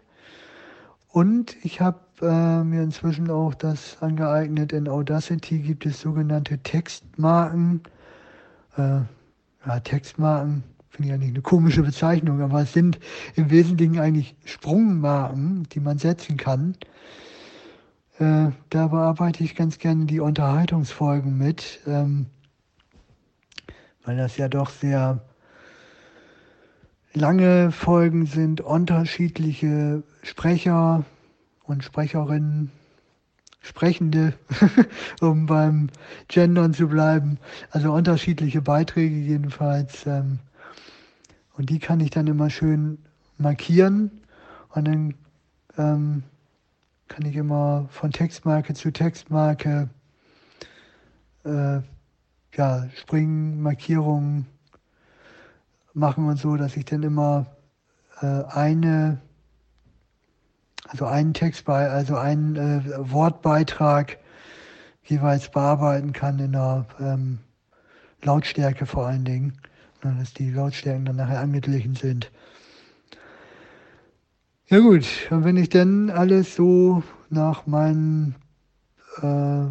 Und 1.10 1.56
ich 1.64 1.82
habe 1.82 2.00
äh, 2.22 2.64
mir 2.64 2.84
inzwischen 2.84 3.30
auch 3.30 3.54
das 3.54 4.02
angeeignet. 4.02 4.72
In 4.74 4.88
Audacity 4.88 5.60
gibt 5.60 5.86
es 5.86 6.02
sogenannte 6.02 6.58
Textmarken. 6.60 7.82
Äh, 8.78 9.02
ja, 9.66 9.80
Textmarken 9.84 10.64
finde 10.98 11.10
ich 11.10 11.14
eigentlich 11.14 11.34
eine 11.34 11.42
komische 11.44 11.84
Bezeichnung, 11.84 12.42
aber 12.42 12.62
es 12.62 12.74
sind 12.74 13.00
im 13.36 13.52
Wesentlichen 13.52 14.00
eigentlich 14.00 14.36
Sprungmarken, 14.46 15.68
die 15.72 15.80
man 15.80 16.00
setzen 16.00 16.38
kann. 16.38 16.76
Äh, 18.18 18.50
da 18.72 18.88
bearbeite 18.88 19.44
ich 19.44 19.56
ganz 19.56 19.78
gerne 19.78 20.06
die 20.06 20.20
Unterhaltungsfolgen 20.20 21.38
mit, 21.38 21.82
ähm, 21.86 22.26
weil 24.04 24.18
das 24.18 24.38
ja 24.38 24.50
doch 24.50 24.72
sehr 24.72 25.22
lange 27.14 27.72
Folgen 27.72 28.26
sind, 28.26 28.62
unterschiedliche 28.62 30.02
Sprecher 30.24 31.06
und 31.64 31.84
Sprecherinnen, 31.84 32.72
Sprechende, 33.62 34.34
um 35.22 35.46
beim 35.46 35.90
Gendern 36.28 36.74
zu 36.74 36.88
bleiben, 36.88 37.38
also 37.70 37.94
unterschiedliche 37.94 38.64
Beiträge 38.64 39.16
jedenfalls. 39.16 40.08
Ähm, 40.08 40.40
und 41.58 41.70
die 41.70 41.80
kann 41.80 42.00
ich 42.00 42.12
dann 42.12 42.28
immer 42.28 42.50
schön 42.50 43.00
markieren. 43.38 44.12
Und 44.70 44.88
dann 44.88 45.16
ähm, 45.78 46.24
kann 47.08 47.26
ich 47.26 47.36
immer 47.36 47.88
von 47.90 48.12
Textmarke 48.12 48.74
zu 48.74 48.92
Textmarke 48.92 49.90
äh, 51.46 51.80
ja, 52.54 52.88
springen, 52.96 53.62
Markierungen 53.62 54.46
machen 55.94 56.28
und 56.28 56.38
so, 56.38 56.58
dass 56.58 56.78
ich 56.78 56.86
dann 56.86 57.04
immer 57.04 57.48
äh, 58.22 58.44
eine, 58.50 59.20
also 60.88 61.06
einen 61.06 61.34
Text 61.34 61.66
bei, 61.66 61.90
also 61.90 62.18
einen 62.18 62.56
äh, 62.56 63.12
Wortbeitrag 63.12 64.18
jeweils 65.04 65.50
bearbeiten 65.50 66.14
kann 66.14 66.38
in 66.40 66.52
der 66.52 66.86
ähm, 67.00 67.40
Lautstärke 68.22 68.86
vor 68.86 69.08
allen 69.08 69.26
Dingen, 69.26 69.58
dass 70.02 70.34
die 70.34 70.52
Lautstärken 70.52 71.06
dann 71.06 71.16
nachher 71.16 71.40
angeglichen 71.40 71.96
sind. 71.96 72.32
Ja 74.70 74.80
gut, 74.80 75.06
und 75.30 75.46
wenn 75.46 75.58
ich 75.58 75.70
dann 75.70 76.10
alles 76.10 76.56
so 76.56 77.02
nach 77.30 77.66
meinem 77.68 78.36
äh, 79.22 79.64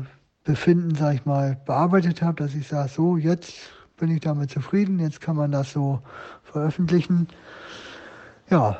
Befinden, 0.45 0.95
sag 0.95 1.15
ich 1.15 1.27
mal, 1.27 1.59
bearbeitet 1.67 2.23
habe, 2.23 2.43
dass 2.43 2.55
ich 2.55 2.67
sage, 2.69 2.89
so, 2.89 3.17
jetzt 3.17 3.55
bin 3.99 4.11
ich 4.11 4.21
damit 4.21 4.51
zufrieden, 4.51 4.99
jetzt 4.99 5.21
kann 5.21 5.37
man 5.37 5.53
das 5.53 5.73
so 5.73 6.01
veröffentlichen. 6.45 7.29
Ja, 8.49 8.79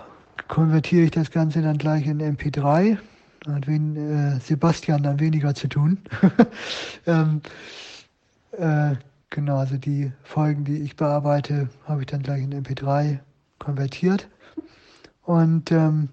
konvertiere 0.49 1.05
ich 1.05 1.11
das 1.11 1.31
Ganze 1.31 1.63
dann 1.63 1.79
gleich 1.79 2.07
in 2.07 2.21
MP3. 2.21 2.99
Da 3.41 3.53
hat 3.53 3.67
wen, 3.67 3.97
äh, 3.97 4.41
Sebastian 4.41 5.03
dann 5.03 5.21
weniger 5.21 5.55
zu 5.55 5.69
tun. 5.69 5.99
ähm, 7.07 7.41
äh, 8.53 8.95
genau, 9.31 9.59
also 9.59 9.77
die 9.77 10.13
Folgen, 10.23 10.65
die 10.65 10.79
ich 10.79 10.97
bearbeite, 10.97 11.69
habe 11.85 12.03
ich 12.03 12.07
dann 12.07 12.23
gleich 12.23 12.43
in 12.43 12.55
MP3 12.55 13.19
konvertiert 13.59 14.29
und 15.23 15.73
ähm, 15.73 16.09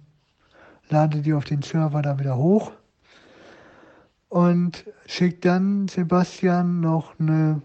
lade 0.89 1.21
die 1.21 1.33
auf 1.33 1.45
den 1.45 1.61
Server 1.61 2.01
da 2.01 2.19
wieder 2.19 2.37
hoch 2.37 2.71
und 4.29 4.85
schickt 5.05 5.45
dann 5.45 5.87
Sebastian 5.87 6.81
noch 6.81 7.19
eine 7.19 7.61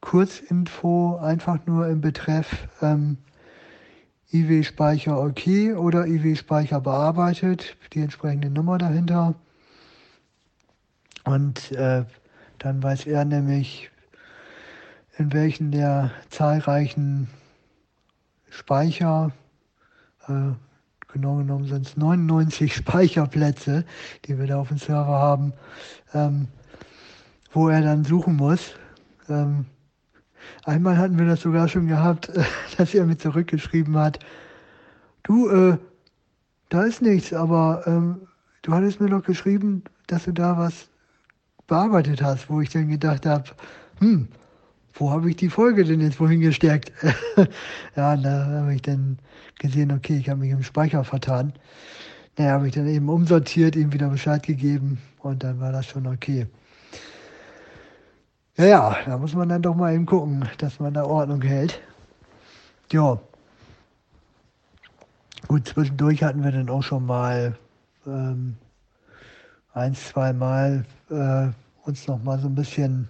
Kurzinfo, 0.00 1.16
einfach 1.16 1.64
nur 1.66 1.88
im 1.88 2.00
Betreff 2.00 2.68
ähm, 2.82 3.16
IW-Speicher 4.32 5.18
OK 5.18 5.46
oder 5.76 6.06
IW-Speicher 6.06 6.80
bearbeitet, 6.80 7.76
die 7.92 8.00
entsprechende 8.00 8.50
Nummer 8.50 8.78
dahinter. 8.78 9.34
Und 11.24 11.72
äh, 11.72 12.04
dann 12.58 12.82
weiß 12.82 13.06
er 13.06 13.24
nämlich, 13.24 13.90
in 15.20 15.34
welchen 15.34 15.70
der 15.70 16.12
zahlreichen 16.30 17.28
Speicher 18.48 19.32
äh, 20.26 20.52
genau 21.12 21.36
genommen 21.36 21.66
sind 21.66 21.86
es 21.86 21.96
99 21.98 22.74
Speicherplätze, 22.74 23.84
die 24.24 24.38
wir 24.38 24.46
da 24.46 24.58
auf 24.58 24.68
dem 24.68 24.78
Server 24.78 25.18
haben, 25.18 25.52
ähm, 26.14 26.48
wo 27.52 27.68
er 27.68 27.82
dann 27.82 28.06
suchen 28.06 28.36
muss. 28.36 28.72
Ähm, 29.28 29.66
einmal 30.64 30.96
hatten 30.96 31.18
wir 31.18 31.26
das 31.26 31.42
sogar 31.42 31.68
schon 31.68 31.86
gehabt, 31.86 32.32
dass 32.78 32.94
er 32.94 33.04
mir 33.04 33.18
zurückgeschrieben 33.18 33.98
hat, 33.98 34.20
du, 35.24 35.50
äh, 35.50 35.76
da 36.70 36.84
ist 36.84 37.02
nichts, 37.02 37.34
aber 37.34 37.82
ähm, 37.86 38.22
du 38.62 38.72
hattest 38.72 39.02
mir 39.02 39.10
doch 39.10 39.22
geschrieben, 39.22 39.84
dass 40.06 40.24
du 40.24 40.32
da 40.32 40.56
was 40.56 40.88
bearbeitet 41.66 42.22
hast, 42.22 42.48
wo 42.48 42.62
ich 42.62 42.70
dann 42.70 42.88
gedacht 42.88 43.26
habe, 43.26 43.50
hm, 43.98 44.26
wo 44.94 45.10
habe 45.10 45.30
ich 45.30 45.36
die 45.36 45.48
Folge 45.48 45.84
denn 45.84 46.00
jetzt 46.00 46.20
wohin 46.20 46.40
gesteckt? 46.40 46.92
ja, 47.96 48.16
da 48.16 48.46
habe 48.46 48.74
ich 48.74 48.82
dann 48.82 49.18
gesehen, 49.58 49.92
okay, 49.92 50.16
ich 50.18 50.28
habe 50.28 50.40
mich 50.40 50.50
im 50.50 50.62
Speicher 50.62 51.04
vertan. 51.04 51.52
Naja, 52.36 52.52
habe 52.52 52.68
ich 52.68 52.74
dann 52.74 52.86
eben 52.86 53.08
umsortiert, 53.08 53.76
ihm 53.76 53.92
wieder 53.92 54.08
Bescheid 54.08 54.42
gegeben 54.42 54.98
und 55.18 55.42
dann 55.44 55.60
war 55.60 55.72
das 55.72 55.86
schon 55.86 56.06
okay. 56.06 56.46
Ja, 58.56 58.66
ja, 58.66 58.96
da 59.06 59.18
muss 59.18 59.34
man 59.34 59.48
dann 59.48 59.62
doch 59.62 59.74
mal 59.74 59.94
eben 59.94 60.06
gucken, 60.06 60.48
dass 60.58 60.80
man 60.80 60.94
da 60.94 61.04
Ordnung 61.04 61.42
hält. 61.42 61.80
Ja. 62.92 63.18
Gut, 65.48 65.68
zwischendurch 65.68 66.22
hatten 66.22 66.44
wir 66.44 66.52
dann 66.52 66.68
auch 66.68 66.82
schon 66.82 67.06
mal 67.06 67.56
ähm, 68.06 68.56
ein, 69.72 69.94
zwei 69.94 70.32
Mal 70.32 70.84
äh, 71.10 71.48
uns 71.86 72.06
noch 72.06 72.22
mal 72.22 72.38
so 72.38 72.48
ein 72.48 72.54
bisschen 72.54 73.08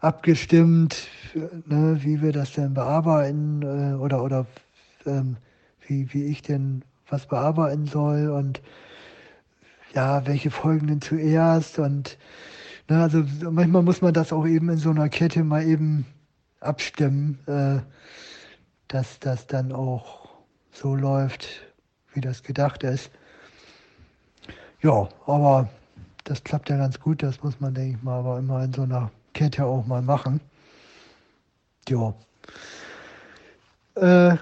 abgestimmt, 0.00 1.08
ne, 1.34 1.98
wie 2.02 2.20
wir 2.22 2.32
das 2.32 2.52
denn 2.52 2.74
bearbeiten 2.74 3.62
äh, 3.62 3.94
oder, 3.94 4.22
oder 4.22 4.46
ähm, 5.06 5.36
wie, 5.86 6.12
wie 6.12 6.24
ich 6.24 6.42
denn 6.42 6.82
was 7.08 7.26
bearbeiten 7.26 7.86
soll 7.86 8.28
und 8.30 8.60
ja, 9.94 10.26
welche 10.26 10.50
Folgen 10.50 10.88
denn 10.88 11.00
zuerst 11.00 11.78
und 11.78 12.18
ne, 12.88 13.02
also 13.02 13.24
manchmal 13.50 13.82
muss 13.82 14.02
man 14.02 14.12
das 14.12 14.32
auch 14.32 14.46
eben 14.46 14.68
in 14.68 14.78
so 14.78 14.90
einer 14.90 15.08
Kette 15.08 15.44
mal 15.44 15.64
eben 15.64 16.06
abstimmen, 16.60 17.38
äh, 17.46 17.80
dass 18.88 19.18
das 19.20 19.46
dann 19.46 19.72
auch 19.72 20.28
so 20.72 20.94
läuft, 20.94 21.48
wie 22.12 22.20
das 22.20 22.42
gedacht 22.42 22.82
ist. 22.82 23.10
Ja, 24.82 25.08
aber 25.26 25.68
das 26.24 26.44
klappt 26.44 26.68
ja 26.68 26.76
ganz 26.76 27.00
gut, 27.00 27.22
das 27.22 27.42
muss 27.42 27.60
man, 27.60 27.74
denke 27.74 27.96
ich 27.96 28.02
mal, 28.02 28.18
aber 28.18 28.38
immer 28.38 28.62
in 28.62 28.72
so 28.72 28.82
einer 28.82 29.10
Kette 29.36 29.66
auch 29.66 29.86
mal 29.86 30.00
machen. 30.00 30.40
Ja. 31.90 32.14
Äh, 33.94 34.38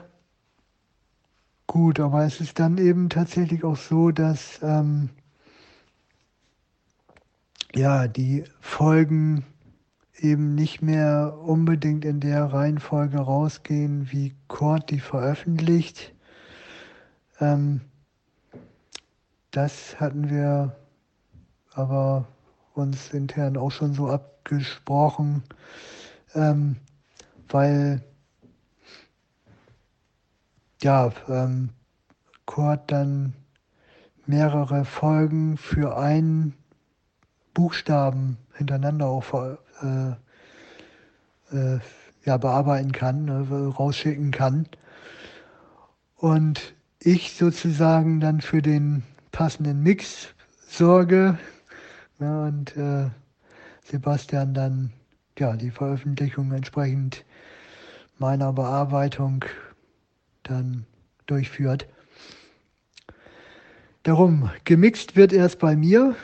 gut, 1.67 1.99
aber 1.99 2.25
es 2.25 2.41
ist 2.41 2.61
dann 2.61 2.79
eben 2.79 3.09
tatsächlich 3.09 3.65
auch 3.65 3.77
so, 3.77 4.13
dass 4.13 4.61
ähm, 4.63 5.11
ja 7.75 8.07
die 8.07 8.45
Folgen 8.61 9.45
eben 10.17 10.55
nicht 10.55 10.81
mehr 10.81 11.41
unbedingt 11.43 12.05
in 12.05 12.21
der 12.21 12.45
Reihenfolge 12.45 13.19
rausgehen, 13.19 14.13
wie 14.13 14.33
Cord 14.47 14.91
die 14.91 15.01
veröffentlicht. 15.01 16.15
Ähm, 17.41 17.81
das 19.51 19.99
hatten 19.99 20.31
wir 20.31 20.77
aber 21.73 22.29
uns 22.75 23.13
intern 23.15 23.57
auch 23.57 23.71
schon 23.71 23.95
so 23.95 24.09
abgesprochen, 24.09 25.43
ähm, 26.35 26.77
weil 27.49 28.03
ja, 30.83 31.13
ähm, 31.29 31.71
Kurt 32.45 32.93
dann 32.93 33.33
mehrere 34.27 34.85
Folgen 34.85 35.57
für 35.57 35.97
einen 35.97 36.55
Buchstaben 37.55 38.37
hintereinander 38.55 39.07
auch 39.07 39.57
äh, 39.83 40.11
äh, 41.57 41.79
ja, 42.25 42.37
bearbeiten 42.37 42.93
kann, 42.93 43.29
äh, 43.29 43.55
rausschicken 43.77 44.31
kann. 44.31 44.67
Und 46.17 46.75
ich 46.99 47.35
sozusagen 47.37 48.21
dann 48.21 48.41
für 48.41 48.63
den 48.63 49.03
passenden 49.31 49.83
Mix 49.83 50.29
sorge 50.69 51.39
ja, 52.21 52.45
und 52.45 52.77
äh, 52.77 53.11
Sebastian 53.85 54.55
dann 54.55 54.93
ja, 55.39 55.57
die 55.57 55.71
Veröffentlichung 55.71 56.53
entsprechend 56.53 57.25
meiner 58.19 58.53
Bearbeitung 58.53 59.45
dann 60.45 60.87
durchführt. 61.27 61.87
Darum, 64.05 64.51
gemixt 64.65 65.17
wird 65.17 65.33
erst 65.33 65.59
bei 65.59 65.75
mir. 65.75 66.15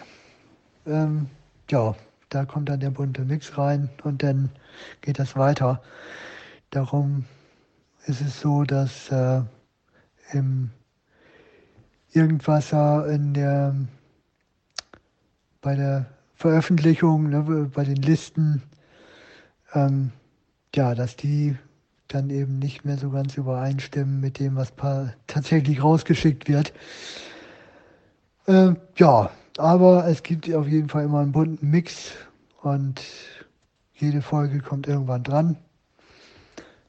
Ähm, 0.86 1.28
ja, 1.70 1.94
da 2.28 2.44
kommt 2.44 2.68
dann 2.68 2.80
der 2.80 2.90
bunte 2.90 3.22
Mix 3.22 3.56
rein 3.58 3.88
und 4.04 4.22
dann 4.22 4.50
geht 5.00 5.18
das 5.18 5.36
weiter. 5.36 5.82
Darum 6.70 7.24
ist 8.06 8.20
es 8.20 8.40
so, 8.40 8.64
dass 8.64 9.10
äh, 9.10 9.42
im 10.32 10.70
Irgendwasser 12.12 13.06
in 13.06 13.34
der, 13.34 13.74
bei 15.60 15.74
der 15.74 16.06
Veröffentlichung, 16.34 17.28
ne, 17.30 17.70
bei 17.74 17.84
den 17.84 17.96
Listen, 17.96 18.62
ähm, 19.74 20.12
ja, 20.74 20.94
dass 20.94 21.16
die 21.16 21.56
dann 22.08 22.30
eben 22.30 22.58
nicht 22.58 22.84
mehr 22.84 22.96
so 22.96 23.10
ganz 23.10 23.36
übereinstimmen 23.36 24.20
mit 24.20 24.38
dem, 24.38 24.56
was 24.56 24.72
tatsächlich 25.26 25.82
rausgeschickt 25.82 26.48
wird. 26.48 26.72
Äh, 28.46 28.74
ja, 28.96 29.30
aber 29.58 30.06
es 30.08 30.22
gibt 30.22 30.52
auf 30.52 30.66
jeden 30.66 30.88
Fall 30.88 31.04
immer 31.04 31.20
einen 31.20 31.32
bunten 31.32 31.70
Mix 31.70 32.12
und 32.62 33.00
jede 33.94 34.22
Folge 34.22 34.60
kommt 34.60 34.88
irgendwann 34.88 35.22
dran. 35.22 35.56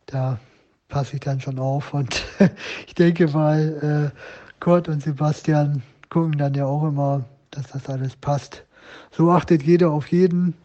Da 0.06 0.40
passe 0.88 1.16
ich 1.16 1.20
dann 1.20 1.40
schon 1.40 1.60
auf 1.60 1.94
und 1.94 2.24
ich 2.88 2.96
denke 2.96 3.28
mal, 3.28 4.12
äh, 4.14 4.18
Kurt 4.60 4.88
und 4.88 5.04
Sebastian 5.04 5.84
gucken 6.10 6.38
dann 6.38 6.54
ja 6.54 6.66
auch 6.66 6.88
immer, 6.88 7.26
dass 7.52 7.68
das 7.68 7.88
alles 7.90 8.16
passt. 8.16 8.66
So 9.12 9.32
achtet 9.32 9.64
jeder 9.64 9.92
auf 9.92 10.08
jeden 10.08 10.56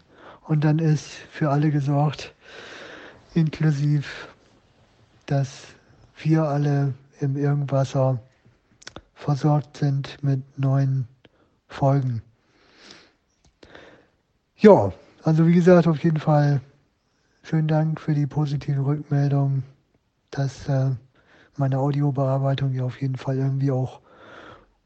und 0.42 0.64
dann 0.64 0.78
ist 0.78 1.06
für 1.30 1.50
alle 1.50 1.70
gesorgt, 1.70 2.34
inklusive, 3.34 4.08
dass 5.26 5.64
wir 6.18 6.44
alle 6.44 6.94
im 7.20 7.36
Irgendwasser 7.36 8.20
versorgt 9.14 9.76
sind 9.78 10.22
mit 10.22 10.42
neuen 10.58 11.08
Folgen. 11.68 12.22
Ja, 14.56 14.92
also 15.22 15.46
wie 15.46 15.54
gesagt, 15.54 15.86
auf 15.86 16.02
jeden 16.02 16.20
Fall 16.20 16.60
schönen 17.42 17.68
Dank 17.68 18.00
für 18.00 18.14
die 18.14 18.26
positive 18.26 18.84
Rückmeldung, 18.84 19.62
dass 20.30 20.68
äh, 20.68 20.90
meine 21.56 21.78
Audiobearbeitung 21.78 22.72
ja 22.72 22.84
auf 22.84 23.00
jeden 23.00 23.16
Fall 23.16 23.36
irgendwie 23.36 23.70
auch 23.70 24.00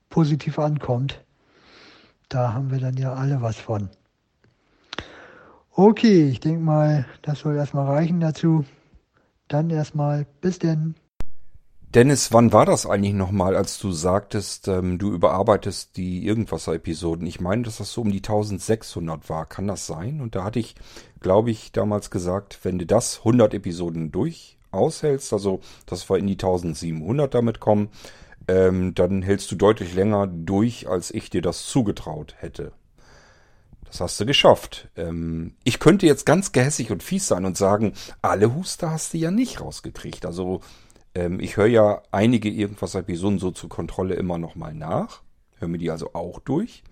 positiv 0.08 0.58
ankommt. 0.58 1.22
Da 2.31 2.55
haben 2.55 2.71
wir 2.71 2.79
dann 2.79 2.97
ja 2.97 3.12
alle 3.12 3.43
was 3.43 3.57
von. 3.57 3.90
Okay, 5.73 6.29
ich 6.29 6.38
denke 6.38 6.61
mal, 6.61 7.05
das 7.23 7.40
soll 7.40 7.57
erstmal 7.57 7.87
reichen 7.87 8.21
dazu. 8.21 8.64
Dann 9.49 9.69
erstmal 9.69 10.27
bis 10.40 10.61
denn. 10.61 10.95
Dennis, 11.93 12.33
wann 12.33 12.53
war 12.53 12.66
das 12.66 12.87
eigentlich 12.87 13.14
nochmal, 13.14 13.57
als 13.57 13.81
du 13.81 13.90
sagtest, 13.90 14.69
ähm, 14.69 14.99
du 14.99 15.12
überarbeitest 15.12 15.97
die 15.97 16.25
Irgendwasser-Episoden? 16.25 17.27
Ich 17.27 17.40
meine, 17.40 17.62
dass 17.62 17.79
das 17.79 17.93
so 17.93 18.03
um 18.03 18.12
die 18.12 18.19
1600 18.19 19.29
war. 19.29 19.45
Kann 19.47 19.66
das 19.66 19.88
sein? 19.88 20.21
Und 20.21 20.37
da 20.37 20.45
hatte 20.45 20.61
ich, 20.61 20.77
glaube 21.19 21.51
ich, 21.51 21.73
damals 21.73 22.12
gesagt, 22.12 22.61
wenn 22.62 22.79
du 22.79 22.87
das 22.87 23.19
100 23.19 23.55
Episoden 23.55 24.12
durch 24.12 24.57
aushältst, 24.71 25.33
also 25.33 25.59
dass 25.87 26.09
wir 26.09 26.19
in 26.19 26.29
die 26.29 26.35
1700 26.35 27.35
damit 27.35 27.59
kommen, 27.59 27.88
ähm, 28.48 28.94
dann 28.94 29.22
hältst 29.22 29.50
du 29.50 29.57
deutlich 29.57 29.94
länger 29.94 30.26
durch, 30.26 30.88
als 30.88 31.11
ich 31.11 31.31
dir 31.31 31.42
das 31.42 31.66
zugetraut 31.66 32.35
hätte. 32.38 32.72
Das 33.85 34.00
hast 34.00 34.20
du 34.20 34.26
geschafft. 34.26 34.88
Ähm, 34.96 35.55
ich 35.64 35.81
könnte 35.81 36.07
jetzt 36.07 36.24
ganz 36.24 36.53
gehässig 36.53 36.92
und 36.92 37.03
fies 37.03 37.26
sein 37.26 37.44
und 37.44 37.57
sagen, 37.57 37.94
alle 38.22 38.55
Huster 38.55 38.90
hast 38.90 39.14
du 39.14 39.18
ja 39.18 39.31
nicht 39.31 39.61
rausgekriegt. 39.61 40.24
Also 40.24 40.61
ähm, 41.14 41.40
ich 41.40 41.57
höre 41.57 41.66
ja 41.66 42.03
einige 42.12 42.48
irgendwas 42.48 42.94
Episoden 42.94 43.38
so 43.38 43.50
zur 43.50 43.68
Kontrolle 43.68 44.14
immer 44.14 44.38
nochmal 44.38 44.74
nach. 44.74 45.22
Höre 45.59 45.68
mir 45.68 45.79
die 45.79 45.90
also 45.90 46.14
auch 46.14 46.38
durch. 46.40 46.85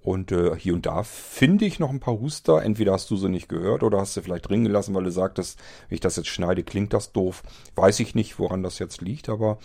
Und 0.00 0.32
äh, 0.32 0.56
hier 0.56 0.74
und 0.74 0.84
da 0.84 1.04
finde 1.04 1.64
ich 1.64 1.78
noch 1.78 1.90
ein 1.90 2.00
paar 2.00 2.18
Huster. 2.18 2.62
Entweder 2.62 2.92
hast 2.92 3.08
du 3.10 3.16
sie 3.16 3.28
nicht 3.28 3.48
gehört 3.48 3.84
oder 3.84 4.00
hast 4.00 4.14
sie 4.14 4.22
vielleicht 4.22 4.48
drin 4.48 4.64
gelassen, 4.64 4.94
weil 4.94 5.04
du 5.04 5.12
sagtest, 5.12 5.60
wenn 5.88 5.94
ich 5.94 6.00
das 6.00 6.16
jetzt 6.16 6.28
schneide, 6.28 6.64
klingt 6.64 6.92
das 6.92 7.12
doof. 7.12 7.44
Weiß 7.76 8.00
ich 8.00 8.16
nicht, 8.16 8.40
woran 8.40 8.64
das 8.64 8.80
jetzt 8.80 9.00
liegt, 9.00 9.28
aber 9.28 9.58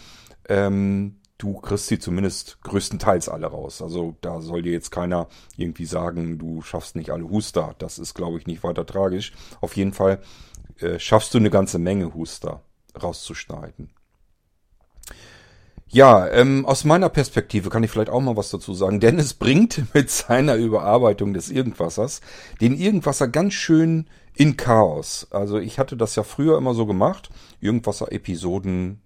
ähm, 0.50 1.18
du 1.38 1.54
kriegst 1.54 1.88
sie 1.88 2.00
zumindest 2.00 2.62
größtenteils 2.62 3.30
alle 3.30 3.48
raus. 3.48 3.82
Also 3.82 4.16
da 4.22 4.42
soll 4.42 4.64
dir 4.64 4.72
jetzt 4.72 4.92
keiner 4.92 5.28
irgendwie 5.56 5.86
sagen, 5.86 6.38
du 6.38 6.62
schaffst 6.62 6.96
nicht 6.96 7.12
alle 7.12 7.30
Huster. 7.30 7.76
Das 7.78 8.00
ist, 8.00 8.14
glaube 8.14 8.38
ich, 8.38 8.48
nicht 8.48 8.64
weiter 8.64 8.86
tragisch. 8.86 9.34
Auf 9.62 9.76
jeden 9.76 9.94
Fall 9.94 10.20
äh, 10.80 11.00
schaffst 11.00 11.34
du 11.34 11.38
eine 11.38 11.50
ganze 11.50 11.80
Menge 11.80 12.14
Huster 12.14 12.62
rauszuschneiden. 13.02 13.92
Ja, 15.90 16.28
ähm, 16.28 16.66
aus 16.66 16.84
meiner 16.84 17.08
Perspektive 17.08 17.70
kann 17.70 17.82
ich 17.82 17.92
vielleicht 17.92 18.10
auch 18.10 18.20
mal 18.20 18.36
was 18.36 18.50
dazu 18.50 18.74
sagen. 18.74 19.00
Dennis 19.00 19.34
bringt 19.34 19.84
mit 19.94 20.10
seiner 20.10 20.56
Überarbeitung 20.56 21.34
des 21.34 21.50
Irgendwassers 21.50 22.22
den 22.60 22.76
Irgendwasser 22.76 23.28
ganz 23.28 23.54
schön 23.54 24.10
in 24.34 24.58
Chaos. 24.58 25.28
Also 25.32 25.60
ich 25.60 25.80
hatte 25.80 25.96
das 25.96 26.16
ja 26.16 26.24
früher 26.24 26.58
immer 26.58 26.74
so 26.74 26.86
gemacht, 26.86 27.30
Irgendwasser-Episoden 27.62 29.02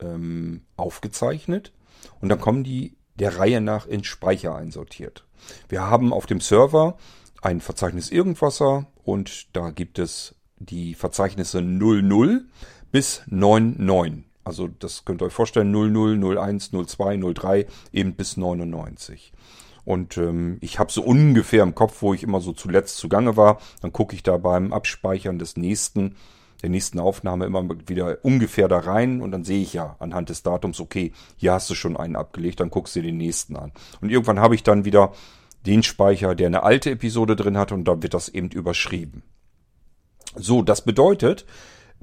ähm, 0.00 0.62
aufgezeichnet 0.76 1.72
und 2.20 2.28
dann 2.28 2.40
kommen 2.40 2.64
die 2.64 2.96
der 3.16 3.38
Reihe 3.38 3.60
nach 3.60 3.86
in 3.86 4.04
Speicher 4.04 4.54
einsortiert. 4.54 5.24
Wir 5.68 5.82
haben 5.82 6.12
auf 6.12 6.26
dem 6.26 6.40
Server 6.40 6.98
ein 7.42 7.60
Verzeichnis 7.60 8.10
Irgendwasser 8.10 8.86
und 9.04 9.54
da 9.56 9.70
gibt 9.70 9.98
es 9.98 10.34
die 10.58 10.94
Verzeichnisse 10.94 11.62
00 11.62 12.44
bis 12.92 13.22
99. 13.26 14.24
Also 14.44 14.68
das 14.68 15.04
könnt 15.04 15.22
ihr 15.22 15.26
euch 15.26 15.32
vorstellen, 15.32 15.72
00, 15.72 16.38
01, 16.38 16.70
02, 16.70 17.16
03, 17.34 17.66
eben 17.92 18.14
bis 18.14 18.36
99. 18.36 19.32
Und 19.84 20.18
ähm, 20.18 20.58
ich 20.60 20.78
habe 20.78 20.92
so 20.92 21.02
ungefähr 21.02 21.62
im 21.62 21.74
Kopf, 21.74 22.00
wo 22.00 22.14
ich 22.14 22.22
immer 22.22 22.40
so 22.40 22.52
zuletzt 22.52 22.96
zugange 22.96 23.36
war. 23.36 23.58
Dann 23.82 23.92
gucke 23.92 24.14
ich 24.14 24.22
da 24.22 24.36
beim 24.36 24.72
Abspeichern 24.72 25.38
des 25.38 25.56
nächsten, 25.56 26.16
der 26.62 26.70
nächsten 26.70 26.98
Aufnahme 26.98 27.44
immer 27.44 27.64
wieder 27.86 28.18
ungefähr 28.22 28.68
da 28.68 28.78
rein 28.78 29.20
und 29.20 29.30
dann 29.30 29.44
sehe 29.44 29.62
ich 29.62 29.72
ja 29.72 29.96
anhand 29.98 30.28
des 30.28 30.42
Datums, 30.42 30.80
okay, 30.80 31.12
hier 31.36 31.52
hast 31.52 31.68
du 31.70 31.74
schon 31.74 31.96
einen 31.96 32.16
abgelegt, 32.16 32.60
dann 32.60 32.70
guckst 32.70 32.96
du 32.96 33.00
dir 33.00 33.08
den 33.08 33.18
nächsten 33.18 33.56
an. 33.56 33.72
Und 34.00 34.10
irgendwann 34.10 34.40
habe 34.40 34.54
ich 34.54 34.62
dann 34.62 34.84
wieder 34.84 35.12
den 35.66 35.82
Speicher, 35.82 36.34
der 36.34 36.46
eine 36.46 36.62
alte 36.62 36.90
Episode 36.90 37.36
drin 37.36 37.58
hat 37.58 37.72
und 37.72 37.84
da 37.84 38.02
wird 38.02 38.14
das 38.14 38.28
eben 38.28 38.50
überschrieben. 38.50 39.22
So, 40.34 40.62
das 40.62 40.82
bedeutet, 40.82 41.46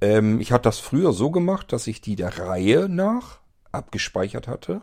ähm, 0.02 0.40
ich 0.40 0.52
hatte 0.52 0.64
das 0.64 0.80
früher 0.80 1.14
so 1.14 1.32
gemacht, 1.32 1.72
dass 1.72 1.88
ich 1.88 2.02
die 2.02 2.16
der 2.16 2.40
Reihe 2.40 2.90
nach 2.90 3.40
abgespeichert 3.72 4.48
hatte. 4.48 4.82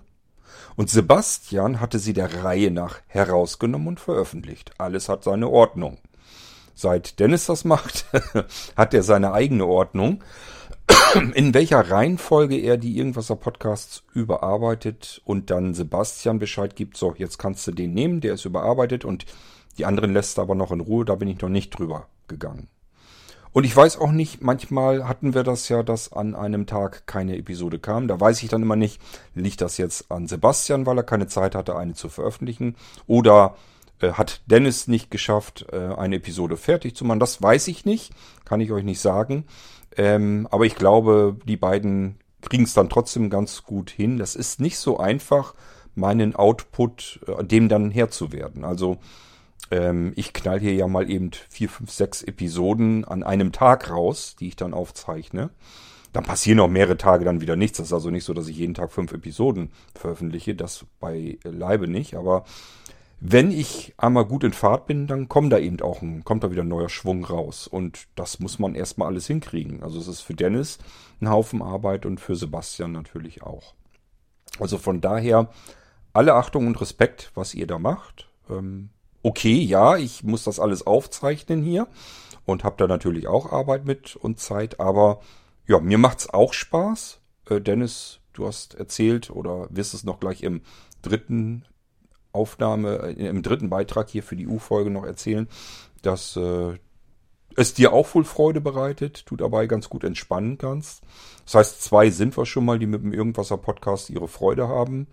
Und 0.76 0.90
Sebastian 0.90 1.80
hatte 1.80 1.98
sie 1.98 2.12
der 2.12 2.42
Reihe 2.42 2.70
nach 2.70 3.00
herausgenommen 3.06 3.88
und 3.88 4.00
veröffentlicht. 4.00 4.72
Alles 4.78 5.08
hat 5.08 5.24
seine 5.24 5.48
Ordnung. 5.48 5.98
Seit 6.74 7.20
Dennis 7.20 7.46
das 7.46 7.64
macht, 7.64 8.06
hat 8.76 8.94
er 8.94 9.02
seine 9.02 9.32
eigene 9.32 9.66
Ordnung. 9.66 10.22
In 11.34 11.54
welcher 11.54 11.90
Reihenfolge 11.90 12.56
er 12.56 12.76
die 12.76 12.96
Irgendwasser 12.96 13.36
Podcasts 13.36 14.02
überarbeitet 14.14 15.20
und 15.24 15.50
dann 15.50 15.74
Sebastian 15.74 16.38
Bescheid 16.38 16.76
gibt, 16.76 16.96
so, 16.96 17.14
jetzt 17.16 17.38
kannst 17.38 17.66
du 17.66 17.72
den 17.72 17.94
nehmen, 17.94 18.20
der 18.20 18.34
ist 18.34 18.44
überarbeitet 18.44 19.04
und 19.04 19.26
die 19.78 19.84
anderen 19.84 20.12
lässt 20.12 20.38
er 20.38 20.42
aber 20.42 20.54
noch 20.54 20.72
in 20.72 20.80
Ruhe, 20.80 21.04
da 21.04 21.14
bin 21.14 21.28
ich 21.28 21.40
noch 21.40 21.48
nicht 21.48 21.70
drüber 21.70 22.08
gegangen. 22.28 22.68
Und 23.52 23.64
ich 23.64 23.74
weiß 23.74 23.98
auch 23.98 24.12
nicht, 24.12 24.42
manchmal 24.42 25.08
hatten 25.08 25.34
wir 25.34 25.42
das 25.42 25.68
ja, 25.68 25.82
dass 25.82 26.12
an 26.12 26.36
einem 26.36 26.66
Tag 26.66 27.06
keine 27.06 27.36
Episode 27.36 27.80
kam. 27.80 28.06
Da 28.06 28.20
weiß 28.20 28.42
ich 28.44 28.48
dann 28.48 28.62
immer 28.62 28.76
nicht, 28.76 29.00
liegt 29.34 29.60
das 29.60 29.76
jetzt 29.76 30.10
an 30.10 30.28
Sebastian, 30.28 30.86
weil 30.86 30.98
er 30.98 31.02
keine 31.02 31.26
Zeit 31.26 31.56
hatte, 31.56 31.76
eine 31.76 31.94
zu 31.94 32.08
veröffentlichen? 32.08 32.76
Oder 33.08 33.56
äh, 34.00 34.12
hat 34.12 34.42
Dennis 34.46 34.88
nicht 34.88 35.10
geschafft, 35.10 35.66
äh, 35.72 35.94
eine 35.94 36.16
Episode 36.16 36.56
fertig 36.56 36.96
zu 36.96 37.04
machen? 37.04 37.20
Das 37.20 37.42
weiß 37.42 37.68
ich 37.68 37.84
nicht, 37.84 38.12
kann 38.44 38.60
ich 38.60 38.72
euch 38.72 38.84
nicht 38.84 39.00
sagen. 39.00 39.46
Ähm, 39.96 40.46
aber 40.50 40.66
ich 40.66 40.76
glaube, 40.76 41.36
die 41.44 41.56
beiden 41.56 42.18
kriegen 42.42 42.64
es 42.64 42.74
dann 42.74 42.88
trotzdem 42.88 43.30
ganz 43.30 43.64
gut 43.64 43.90
hin. 43.90 44.18
Das 44.18 44.34
ist 44.34 44.60
nicht 44.60 44.78
so 44.78 44.98
einfach, 44.98 45.54
meinen 45.94 46.34
Output 46.34 47.20
äh, 47.26 47.44
dem 47.44 47.68
dann 47.68 47.90
Herr 47.90 48.10
zu 48.10 48.32
werden. 48.32 48.64
Also 48.64 48.98
ähm, 49.70 50.12
ich 50.16 50.32
knall 50.32 50.60
hier 50.60 50.74
ja 50.74 50.88
mal 50.88 51.10
eben 51.10 51.30
vier, 51.48 51.68
fünf, 51.68 51.90
sechs 51.90 52.22
Episoden 52.22 53.04
an 53.04 53.22
einem 53.22 53.52
Tag 53.52 53.90
raus, 53.90 54.36
die 54.38 54.48
ich 54.48 54.56
dann 54.56 54.74
aufzeichne. 54.74 55.50
Dann 56.12 56.24
passieren 56.24 56.58
auch 56.58 56.68
mehrere 56.68 56.96
Tage 56.96 57.24
dann 57.24 57.40
wieder 57.40 57.54
nichts. 57.54 57.78
Das 57.78 57.88
ist 57.88 57.92
also 57.92 58.10
nicht 58.10 58.24
so, 58.24 58.34
dass 58.34 58.48
ich 58.48 58.56
jeden 58.56 58.74
Tag 58.74 58.90
fünf 58.90 59.12
Episoden 59.12 59.70
veröffentliche. 59.94 60.56
Das 60.56 60.84
bei 60.98 61.38
Leibe 61.44 61.86
nicht. 61.86 62.16
Aber 62.16 62.44
wenn 63.20 63.50
ich 63.50 63.92
einmal 63.98 64.24
gut 64.24 64.44
in 64.44 64.54
Fahrt 64.54 64.86
bin, 64.86 65.06
dann 65.06 65.28
kommt 65.28 65.52
da 65.52 65.58
eben 65.58 65.80
auch 65.82 66.00
ein, 66.00 66.24
kommt 66.24 66.42
da 66.42 66.50
wieder 66.50 66.62
ein 66.62 66.68
neuer 66.68 66.88
Schwung 66.88 67.24
raus. 67.24 67.66
Und 67.66 68.08
das 68.14 68.40
muss 68.40 68.58
man 68.58 68.74
erstmal 68.74 69.08
alles 69.08 69.26
hinkriegen. 69.26 69.82
Also 69.82 69.98
es 69.98 70.08
ist 70.08 70.22
für 70.22 70.34
Dennis 70.34 70.78
ein 71.20 71.28
Haufen 71.28 71.60
Arbeit 71.60 72.06
und 72.06 72.18
für 72.18 72.34
Sebastian 72.34 72.92
natürlich 72.92 73.42
auch. 73.42 73.74
Also 74.58 74.78
von 74.78 75.02
daher 75.02 75.50
alle 76.14 76.34
Achtung 76.34 76.66
und 76.66 76.80
Respekt, 76.80 77.30
was 77.34 77.54
ihr 77.54 77.66
da 77.66 77.78
macht. 77.78 78.30
Ähm, 78.48 78.88
okay, 79.22 79.60
ja, 79.60 79.98
ich 79.98 80.24
muss 80.24 80.44
das 80.44 80.58
alles 80.58 80.86
aufzeichnen 80.86 81.62
hier 81.62 81.88
und 82.46 82.64
habe 82.64 82.76
da 82.78 82.86
natürlich 82.86 83.28
auch 83.28 83.52
Arbeit 83.52 83.84
mit 83.84 84.16
und 84.16 84.40
Zeit, 84.40 84.80
aber 84.80 85.20
ja, 85.66 85.78
mir 85.78 85.98
macht's 85.98 86.30
auch 86.30 86.54
Spaß. 86.54 87.20
Äh, 87.50 87.60
Dennis, 87.60 88.20
du 88.32 88.46
hast 88.46 88.74
erzählt 88.74 89.30
oder 89.30 89.68
wirst 89.70 89.92
es 89.92 90.04
noch 90.04 90.20
gleich 90.20 90.42
im 90.42 90.62
dritten 91.02 91.64
Aufnahme, 92.32 93.14
äh, 93.16 93.28
im 93.28 93.42
dritten 93.42 93.70
Beitrag 93.70 94.08
hier 94.08 94.22
für 94.22 94.36
die 94.36 94.46
U-Folge 94.46 94.90
noch 94.90 95.04
erzählen, 95.04 95.48
dass 96.02 96.36
äh, 96.36 96.74
es 97.56 97.74
dir 97.74 97.92
auch 97.92 98.14
wohl 98.14 98.24
Freude 98.24 98.60
bereitet, 98.60 99.24
du 99.26 99.36
dabei 99.36 99.66
ganz 99.66 99.88
gut 99.88 100.04
entspannen 100.04 100.58
kannst. 100.58 101.02
Das 101.44 101.54
heißt, 101.54 101.82
zwei 101.82 102.10
sind 102.10 102.36
wir 102.36 102.46
schon 102.46 102.64
mal, 102.64 102.78
die 102.78 102.86
mit 102.86 103.02
dem 103.02 103.12
Irgendwasser 103.12 103.56
Podcast 103.56 104.10
ihre 104.10 104.28
Freude 104.28 104.68
haben. 104.68 105.08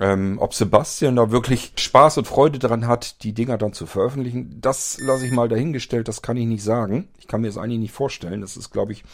Ähm, 0.00 0.38
ob 0.40 0.54
Sebastian 0.54 1.16
da 1.16 1.30
wirklich 1.30 1.72
Spaß 1.76 2.18
und 2.18 2.26
Freude 2.26 2.58
daran 2.58 2.88
hat, 2.88 3.22
die 3.22 3.32
Dinger 3.32 3.58
dann 3.58 3.72
zu 3.72 3.86
veröffentlichen, 3.86 4.60
das 4.60 4.98
lasse 5.00 5.24
ich 5.26 5.32
mal 5.32 5.48
dahingestellt, 5.48 6.08
das 6.08 6.20
kann 6.20 6.36
ich 6.36 6.46
nicht 6.46 6.64
sagen. 6.64 7.08
Ich 7.18 7.28
kann 7.28 7.42
mir 7.42 7.46
das 7.46 7.58
eigentlich 7.58 7.78
nicht 7.78 7.92
vorstellen. 7.92 8.40
Das 8.40 8.56
ist, 8.56 8.70
glaube 8.70 8.92
ich, 8.92 9.04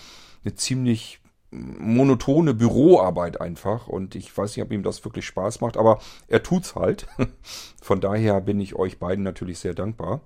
eine 0.43 0.55
ziemlich 0.55 1.21
monotone 1.51 2.55
Büroarbeit 2.55 3.41
einfach 3.41 3.89
und 3.89 4.15
ich 4.15 4.37
weiß 4.37 4.57
nicht, 4.57 4.65
ob 4.65 4.73
ihm 4.73 4.83
das 4.83 5.05
wirklich 5.05 5.27
Spaß 5.27 5.61
macht, 5.61 5.77
aber 5.77 6.01
er 6.29 6.43
tut's 6.43 6.75
halt. 6.75 7.09
Von 7.83 8.01
daher 8.01 8.41
bin 8.41 8.61
ich 8.61 8.77
euch 8.77 8.99
beiden 8.99 9.25
natürlich 9.25 9.59
sehr 9.59 9.75
dankbar. 9.75 10.21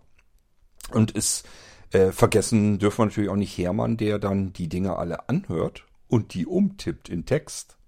Und 0.91 1.17
es 1.17 1.45
äh, 1.93 2.13
vergessen 2.13 2.79
dürfen 2.79 2.99
wir 2.99 3.07
natürlich 3.07 3.31
auch 3.31 3.37
nicht 3.37 3.57
Hermann, 3.57 3.97
der 3.97 4.19
dann 4.19 4.53
die 4.53 4.69
Dinge 4.69 4.97
alle 4.97 5.29
anhört 5.29 5.85
und 6.09 6.35
die 6.35 6.47
umtippt 6.47 7.09
in 7.09 7.25
Text. 7.25 7.79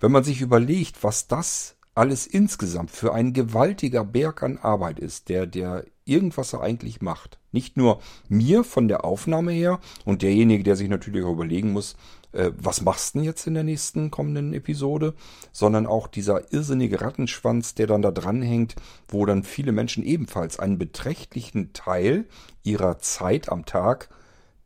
Wenn 0.00 0.12
man 0.12 0.24
sich 0.24 0.42
überlegt, 0.42 1.02
was 1.02 1.26
das 1.26 1.76
alles 1.94 2.26
insgesamt 2.26 2.90
für 2.90 3.14
ein 3.14 3.32
gewaltiger 3.32 4.04
Berg 4.04 4.42
an 4.42 4.58
Arbeit 4.58 4.98
ist, 4.98 5.28
der 5.28 5.46
der 5.46 5.84
irgendwas 6.04 6.52
er 6.52 6.60
eigentlich 6.60 7.00
macht. 7.00 7.38
Nicht 7.52 7.76
nur 7.76 8.00
mir 8.28 8.64
von 8.64 8.88
der 8.88 9.04
Aufnahme 9.04 9.52
her 9.52 9.80
und 10.04 10.22
derjenige, 10.22 10.64
der 10.64 10.76
sich 10.76 10.88
natürlich 10.88 11.24
auch 11.24 11.32
überlegen 11.32 11.72
muss, 11.72 11.96
äh, 12.34 12.52
was 12.56 12.82
machst 12.82 13.14
du 13.14 13.18
denn 13.18 13.24
jetzt 13.24 13.46
in 13.46 13.54
der 13.54 13.64
nächsten 13.64 14.10
kommenden 14.10 14.52
Episode, 14.52 15.14
sondern 15.52 15.86
auch 15.86 16.08
dieser 16.08 16.52
irrsinnige 16.52 17.00
Rattenschwanz, 17.00 17.74
der 17.74 17.86
dann 17.86 18.02
da 18.02 18.10
dranhängt, 18.10 18.76
wo 19.08 19.24
dann 19.26 19.44
viele 19.44 19.72
Menschen 19.72 20.04
ebenfalls 20.04 20.58
einen 20.58 20.78
beträchtlichen 20.78 21.72
Teil 21.72 22.26
ihrer 22.62 22.98
Zeit 22.98 23.50
am 23.50 23.64
Tag 23.64 24.08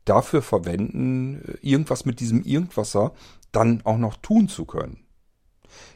dafür 0.05 0.41
verwenden, 0.41 1.43
äh, 1.45 1.57
irgendwas 1.61 2.05
mit 2.05 2.19
diesem 2.19 2.43
Irgendwasser 2.43 3.13
dann 3.51 3.81
auch 3.83 3.97
noch 3.97 4.17
tun 4.17 4.47
zu 4.47 4.65
können. 4.65 5.05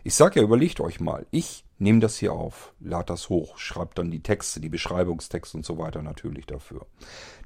Ich 0.04 0.16
sag 0.16 0.36
ja, 0.36 0.44
überlegt 0.44 0.80
euch 0.80 1.00
mal, 1.00 1.26
ich 1.32 1.62
nehme 1.78 2.00
das 2.00 2.18
hier 2.18 2.34
auf, 2.34 2.74
lad 2.80 3.10
das 3.10 3.30
hoch, 3.30 3.58
schreibt 3.58 3.98
dann 3.98 4.12
die 4.12 4.22
Texte, 4.22 4.60
die 4.60 4.70
Beschreibungstexte 4.70 5.58
und 5.58 5.66
so 5.66 5.78
weiter 5.78 6.02
natürlich 6.02 6.46
dafür. 6.46 6.86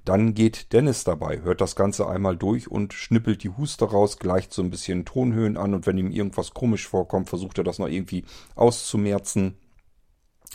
Dann 0.06 0.34
geht 0.34 0.74
Dennis 0.74 1.04
dabei, 1.04 1.42
hört 1.42 1.62
das 1.62 1.76
Ganze 1.76 2.08
einmal 2.08 2.38
durch 2.38 2.70
und 2.70 2.94
schnippelt 2.94 3.44
die 3.44 3.50
Huste 3.50 3.86
raus, 3.86 4.20
gleicht 4.20 4.54
so 4.54 4.62
ein 4.62 4.70
bisschen 4.70 5.06
Tonhöhen 5.06 5.58
an 5.58 5.74
und 5.74 5.86
wenn 5.86 5.98
ihm 5.98 6.12
irgendwas 6.12 6.54
komisch 6.54 6.88
vorkommt, 6.88 7.30
versucht 7.30 7.58
er 7.58 7.64
das 7.64 7.80
noch 7.80 7.90
irgendwie 7.90 8.24
auszumerzen. 8.56 9.58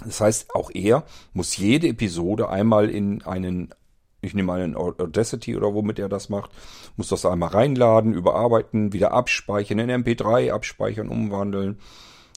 Das 0.04 0.20
heißt, 0.20 0.54
auch 0.54 0.70
er 0.72 1.04
muss 1.32 1.56
jede 1.56 1.88
Episode 1.88 2.48
einmal 2.48 2.88
in 2.88 3.22
einen 3.22 3.74
ich 4.22 4.34
nehme 4.34 4.52
einen 4.52 4.76
Audacity 4.76 5.56
oder 5.56 5.74
womit 5.74 5.98
er 5.98 6.08
das 6.08 6.28
macht, 6.28 6.52
muss 6.96 7.08
das 7.08 7.26
einmal 7.26 7.50
reinladen, 7.50 8.14
überarbeiten, 8.14 8.92
wieder 8.92 9.12
abspeichern, 9.12 9.80
in 9.80 9.90
MP3 9.90 10.52
abspeichern, 10.52 11.08
umwandeln. 11.08 11.80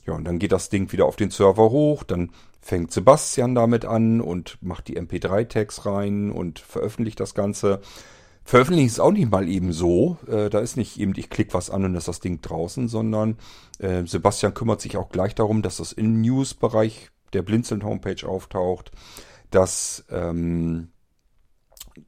Ja, 0.06 0.13
und 0.13 0.26
dann 0.26 0.39
geht 0.39 0.52
das 0.52 0.70
Ding 0.70 0.91
wieder 0.91 1.06
auf 1.06 1.15
den 1.15 1.32
Server 1.32 1.70
hoch, 1.72 2.04
dann 2.04 2.32
fängt 2.62 2.91
Sebastian 2.91 3.56
damit 3.56 3.86
an 3.86 4.22
und 4.22 4.58
macht 4.62 4.88
die 4.88 5.00
MP3-Tags 5.00 5.86
rein 5.86 6.32
und 6.32 6.60
veröffentlicht 6.60 7.20
das 7.20 7.34
Ganze. 7.34 7.82
Veröffentlichen 8.44 8.88
ist 8.88 9.00
auch 9.00 9.12
nicht 9.12 9.32
mal 9.32 9.48
eben 9.50 9.74
so. 9.74 10.18
Äh, 10.28 10.50
da 10.50 10.60
ist 10.60 10.78
nicht 10.78 11.00
eben, 11.00 11.13
ich 11.18 11.30
klicke 11.30 11.56
was 11.56 11.72
an 11.72 11.84
und 11.84 11.96
ist 11.96 12.08
das 12.08 12.20
Ding 12.20 12.41
draußen, 12.41 12.88
sondern 12.88 13.38
äh, 13.80 14.06
Sebastian 14.06 14.54
kümmert 14.54 14.82
sich 14.82 14.98
auch 14.98 15.10
gleich 15.10 15.34
darum, 15.34 15.63
dass 15.63 15.78
das 15.78 15.91
im 15.91 16.22
News-Bereich 16.22 17.10
der 17.34 17.41
Blinzeln-Homepage 17.41 18.28
auftaucht, 18.28 18.91
dass 19.50 20.06
ähm, 20.12 20.89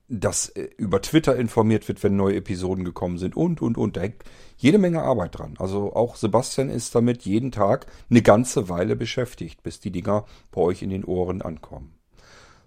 dass 0.07 0.49
äh, 0.49 0.69
über 0.77 1.01
Twitter 1.01 1.35
informiert 1.35 1.87
wird, 1.87 2.03
wenn 2.03 2.15
neue 2.15 2.35
Episoden 2.35 2.83
gekommen 2.83 3.17
sind 3.17 3.35
und, 3.35 3.61
und, 3.61 3.77
und. 3.77 3.97
Da 3.97 4.01
hängt 4.01 4.23
jede 4.57 4.77
Menge 4.77 5.01
Arbeit 5.01 5.37
dran. 5.37 5.55
Also 5.59 5.93
auch 5.93 6.15
Sebastian 6.15 6.69
ist 6.69 6.95
damit 6.95 7.23
jeden 7.23 7.51
Tag 7.51 7.87
eine 8.09 8.21
ganze 8.21 8.69
Weile 8.69 8.95
beschäftigt, 8.95 9.63
bis 9.63 9.79
die 9.79 9.91
Dinger 9.91 10.25
bei 10.51 10.61
euch 10.61 10.81
in 10.81 10.89
den 10.89 11.05
Ohren 11.05 11.41
ankommen. 11.41 11.93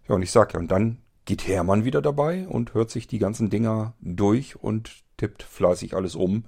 Ja, 0.09 0.15
und 0.15 0.23
ich 0.23 0.31
sag 0.31 0.55
ja, 0.55 0.61
und 0.61 0.71
dann 0.71 0.99
geht 1.25 1.47
Hermann 1.47 1.85
wieder 1.85 2.03
dabei 2.03 2.49
und 2.49 2.75
hört 2.75 2.91
sich 2.91 3.07
die 3.07 3.19
ganzen 3.19 3.51
Dinger 3.51 3.95
durch 4.01 4.57
und 4.57 4.91
tippt 5.17 5.43
fleißig 5.43 5.95
alles 5.95 6.17
um 6.17 6.45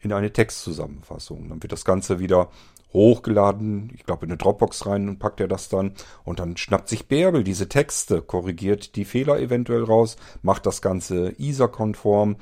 in 0.00 0.12
eine 0.12 0.32
Textzusammenfassung. 0.32 1.48
Dann 1.48 1.62
wird 1.62 1.72
das 1.72 1.84
Ganze 1.84 2.18
wieder 2.18 2.50
hochgeladen, 2.96 3.92
ich 3.94 4.04
glaube 4.04 4.26
in 4.26 4.32
eine 4.32 4.38
Dropbox 4.38 4.86
rein 4.86 5.08
und 5.08 5.18
packt 5.18 5.40
er 5.40 5.48
das 5.48 5.68
dann. 5.68 5.92
Und 6.24 6.40
dann 6.40 6.56
schnappt 6.56 6.88
sich 6.88 7.06
Bärbel 7.06 7.44
diese 7.44 7.68
Texte, 7.68 8.22
korrigiert 8.22 8.96
die 8.96 9.04
Fehler 9.04 9.38
eventuell 9.38 9.84
raus, 9.84 10.16
macht 10.42 10.66
das 10.66 10.82
Ganze 10.82 11.32
ISA-konform 11.38 12.36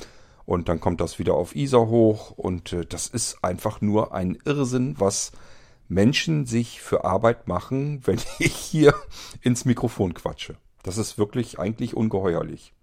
und 0.47 0.69
dann 0.69 0.81
kommt 0.81 1.01
das 1.01 1.19
wieder 1.19 1.35
auf 1.35 1.55
ISA 1.55 1.79
hoch. 1.79 2.31
Und 2.31 2.73
äh, 2.73 2.87
das 2.87 3.09
ist 3.09 3.43
einfach 3.43 3.81
nur 3.81 4.14
ein 4.14 4.38
Irrsinn, 4.45 4.95
was 4.99 5.33
Menschen 5.88 6.47
sich 6.47 6.81
für 6.81 7.05
Arbeit 7.05 7.49
machen, 7.49 8.01
wenn 8.05 8.21
ich 8.38 8.55
hier 8.55 8.95
ins 9.43 9.64
Mikrofon 9.64 10.14
quatsche. 10.14 10.57
Das 10.83 10.99
ist 10.99 11.19
wirklich 11.19 11.59
eigentlich 11.59 11.97
ungeheuerlich. 11.97 12.75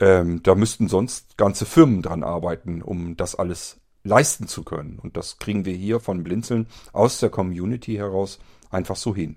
Ähm, 0.00 0.42
da 0.42 0.54
müssten 0.54 0.88
sonst 0.88 1.36
ganze 1.36 1.66
Firmen 1.66 2.02
dran 2.02 2.24
arbeiten, 2.24 2.82
um 2.82 3.16
das 3.16 3.34
alles 3.34 3.81
leisten 4.04 4.46
zu 4.46 4.62
können. 4.64 4.98
Und 4.98 5.16
das 5.16 5.38
kriegen 5.38 5.64
wir 5.64 5.74
hier 5.74 6.00
von 6.00 6.22
Blinzeln 6.22 6.66
aus 6.92 7.20
der 7.20 7.30
Community 7.30 7.94
heraus 7.94 8.38
einfach 8.70 8.96
so 8.96 9.14
hin. 9.14 9.36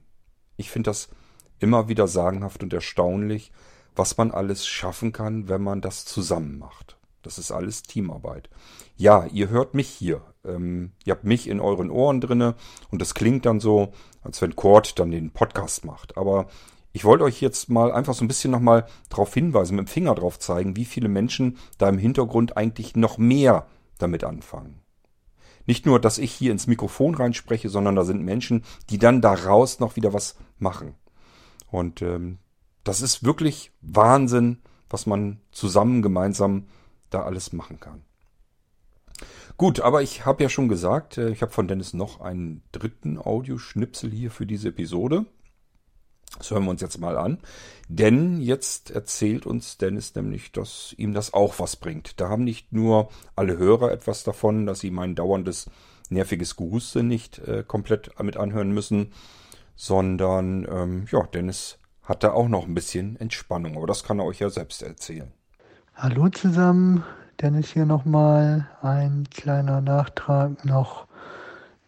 Ich 0.58 0.70
finde 0.70 0.90
das 0.90 1.10
immer 1.60 1.88
wieder 1.88 2.08
sagenhaft 2.08 2.64
und 2.64 2.74
erstaunlich, 2.74 3.52
was 3.96 4.18
man 4.18 4.32
alles 4.32 4.66
schaffen 4.66 5.12
kann, 5.12 5.48
wenn 5.48 5.62
man 5.62 5.82
das 5.82 6.06
zusammen 6.06 6.58
macht. 6.58 6.98
Das 7.22 7.40
ist 7.40 7.52
alles 7.52 7.84
Teamarbeit. 7.84 8.50
Ja, 8.98 9.26
ihr 9.26 9.50
hört 9.50 9.74
mich 9.74 9.90
hier. 9.90 10.22
Ähm, 10.44 10.92
ihr 11.06 11.14
habt 11.14 11.24
mich 11.24 11.48
in 11.48 11.60
euren 11.60 11.90
Ohren 11.90 12.22
drinne 12.22 12.56
und 12.92 13.02
das 13.02 13.16
klingt 13.16 13.46
dann 13.46 13.60
so, 13.60 13.94
als 14.22 14.42
wenn 14.42 14.56
Cord 14.56 15.00
dann 15.00 15.12
den 15.12 15.32
Podcast 15.32 15.86
macht. 15.86 16.18
Aber 16.18 16.48
ich 16.94 17.04
wollte 17.04 17.24
euch 17.24 17.42
jetzt 17.42 17.70
mal 17.70 17.92
einfach 17.92 18.14
so 18.14 18.24
ein 18.24 18.28
bisschen 18.28 18.52
nochmal 18.52 18.86
darauf 19.10 19.34
hinweisen, 19.34 19.76
mit 19.76 19.88
dem 19.88 19.92
Finger 19.92 20.16
drauf 20.16 20.40
zeigen, 20.40 20.76
wie 20.76 20.86
viele 20.86 21.10
Menschen 21.10 21.58
da 21.78 21.90
im 21.90 21.98
Hintergrund 21.98 22.58
eigentlich 22.58 22.96
noch 22.96 23.18
mehr 23.18 23.66
damit 23.98 24.24
anfangen. 24.24 24.82
Nicht 25.66 25.86
nur, 25.86 26.00
dass 26.00 26.18
ich 26.18 26.32
hier 26.32 26.52
ins 26.52 26.68
Mikrofon 26.68 27.16
reinspreche, 27.16 27.70
sondern 27.70 27.96
da 27.96 28.04
sind 28.04 28.22
Menschen, 28.24 28.64
die 28.90 29.00
dann 29.00 29.22
daraus 29.22 29.80
noch 29.80 29.96
wieder 29.96 30.14
was 30.14 30.36
machen. 30.60 30.96
Und 31.72 32.02
ähm, 32.02 32.38
das 32.84 33.02
ist 33.02 33.24
wirklich 33.24 33.72
Wahnsinn, 33.82 34.62
was 34.90 35.08
man 35.08 35.42
zusammen 35.52 36.02
gemeinsam 36.02 36.68
da 37.10 37.24
alles 37.24 37.52
machen 37.52 37.80
kann. 37.80 38.04
Gut, 39.58 39.80
aber 39.80 40.02
ich 40.02 40.26
habe 40.26 40.44
ja 40.44 40.50
schon 40.50 40.68
gesagt, 40.68 41.18
äh, 41.18 41.30
ich 41.30 41.42
habe 41.42 41.52
von 41.52 41.68
Dennis 41.68 41.94
noch 41.94 42.20
einen 42.22 42.62
dritten 42.72 43.18
Audioschnipsel 43.18 44.12
hier 44.12 44.30
für 44.30 44.46
diese 44.46 44.70
Episode. 44.70 45.26
Das 46.38 46.52
hören 46.52 46.66
wir 46.66 46.72
uns 46.72 46.82
jetzt 46.82 47.00
mal 47.00 47.18
an. 47.18 47.40
Denn 47.88 48.42
jetzt 48.42 48.92
erzählt 48.92 49.46
uns 49.46 49.78
Dennis 49.78 50.16
nämlich, 50.16 50.52
dass 50.52 50.94
ihm 50.98 51.14
das 51.14 51.34
auch 51.34 51.60
was 51.60 51.76
bringt. 51.76 52.20
Da 52.20 52.30
haben 52.30 52.44
nicht 52.44 52.74
nur 52.74 53.10
alle 53.36 53.58
Hörer 53.58 53.92
etwas 53.92 54.24
davon, 54.24 54.66
dass 54.66 54.80
sie 54.80 54.92
mein 54.92 55.16
dauerndes 55.16 55.70
nerviges 56.10 56.56
Gehuste 56.56 57.04
nicht 57.04 57.40
äh, 57.40 57.64
komplett 57.66 58.20
mit 58.22 58.38
anhören 58.38 58.72
müssen, 58.72 59.12
sondern 59.76 60.68
ähm, 60.70 61.06
ja, 61.12 61.24
Dennis 61.24 61.78
hat 62.04 62.24
da 62.24 62.32
auch 62.32 62.48
noch 62.48 62.66
ein 62.66 62.76
bisschen 62.76 63.20
Entspannung. 63.20 63.78
Aber 63.78 63.88
das 63.88 64.04
kann 64.04 64.20
er 64.20 64.26
euch 64.26 64.40
ja 64.40 64.50
selbst 64.50 64.84
erzählen. 64.84 65.32
Hallo 65.96 66.30
zusammen, 66.30 67.04
Dennis 67.42 67.72
hier 67.72 67.86
nochmal. 67.86 68.68
Ein 68.82 69.26
kleiner 69.32 69.82
Nachtrag 69.82 70.66
noch 70.66 71.08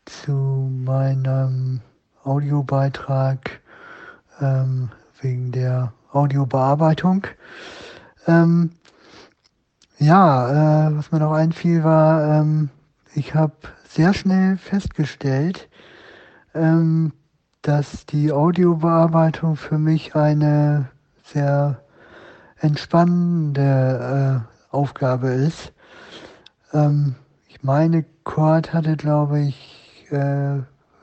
zu 0.05 0.31
meinem 0.31 1.81
Audiobeitrag 2.23 3.61
ähm, 4.41 4.89
wegen 5.21 5.51
der 5.51 5.93
Audiobearbeitung. 6.11 7.27
Ähm, 8.27 8.71
ja, 9.99 10.87
äh, 10.89 10.97
was 10.97 11.11
mir 11.11 11.19
noch 11.19 11.33
einfiel 11.33 11.83
war, 11.83 12.39
ähm, 12.39 12.69
ich 13.15 13.33
habe 13.33 13.53
sehr 13.87 14.13
schnell 14.13 14.57
festgestellt, 14.57 15.69
ähm, 16.53 17.13
dass 17.61 18.05
die 18.05 18.31
Audiobearbeitung 18.31 19.55
für 19.55 19.77
mich 19.77 20.15
eine 20.15 20.89
sehr 21.23 21.81
entspannende 22.59 24.45
äh, 24.71 24.75
Aufgabe 24.75 25.29
ist. 25.29 25.73
Ähm, 26.73 27.15
ich 27.47 27.63
meine, 27.63 28.05
Kurt 28.23 28.73
hatte, 28.73 28.97
glaube 28.97 29.39
ich, 29.39 30.05
äh, 30.11 30.57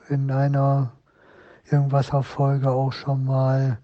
in 0.09 0.31
einer 0.31 0.92
irgendwas 1.70 2.12
auf 2.12 2.27
Folge 2.27 2.70
auch 2.70 2.92
schon 2.92 3.24
mal 3.24 3.79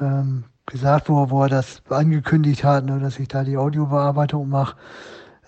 ähm, 0.00 0.44
gesagt, 0.66 1.08
wo, 1.08 1.30
wo 1.30 1.42
er 1.42 1.48
das 1.48 1.82
angekündigt 1.88 2.64
hat, 2.64 2.84
ne, 2.84 2.98
dass 2.98 3.18
ich 3.18 3.28
da 3.28 3.44
die 3.44 3.56
Audiobearbeitung 3.56 4.48
mache. 4.48 4.76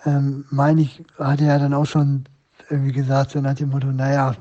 Ähm, 0.05 0.45
meine 0.49 0.81
ich, 0.81 1.03
hatte 1.17 1.45
er 1.45 1.59
dann 1.59 1.73
auch 1.73 1.85
schon 1.85 2.25
irgendwie 2.69 2.91
gesagt, 2.91 3.31
so 3.31 3.41
nach 3.41 3.55
dem 3.55 3.69
Motto, 3.69 3.87
naja, 3.87 4.35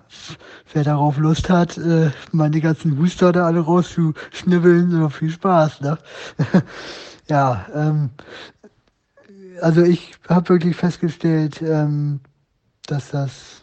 wer 0.73 0.85
darauf 0.85 1.19
Lust 1.19 1.51
hat, 1.51 1.77
äh, 1.79 2.11
meine 2.33 2.61
ganzen 2.61 2.97
Booster 2.97 3.33
da 3.33 3.47
alle 3.47 3.61
rauszuschnibbeln, 3.61 4.91
so 4.91 5.09
viel 5.09 5.31
Spaß. 5.31 5.81
Ne? 5.81 5.99
ja, 7.29 7.67
ähm, 7.75 8.11
also 9.61 9.83
ich 9.83 10.13
habe 10.29 10.49
wirklich 10.49 10.77
festgestellt, 10.77 11.63
ähm, 11.63 12.21
dass 12.87 13.11
das 13.11 13.63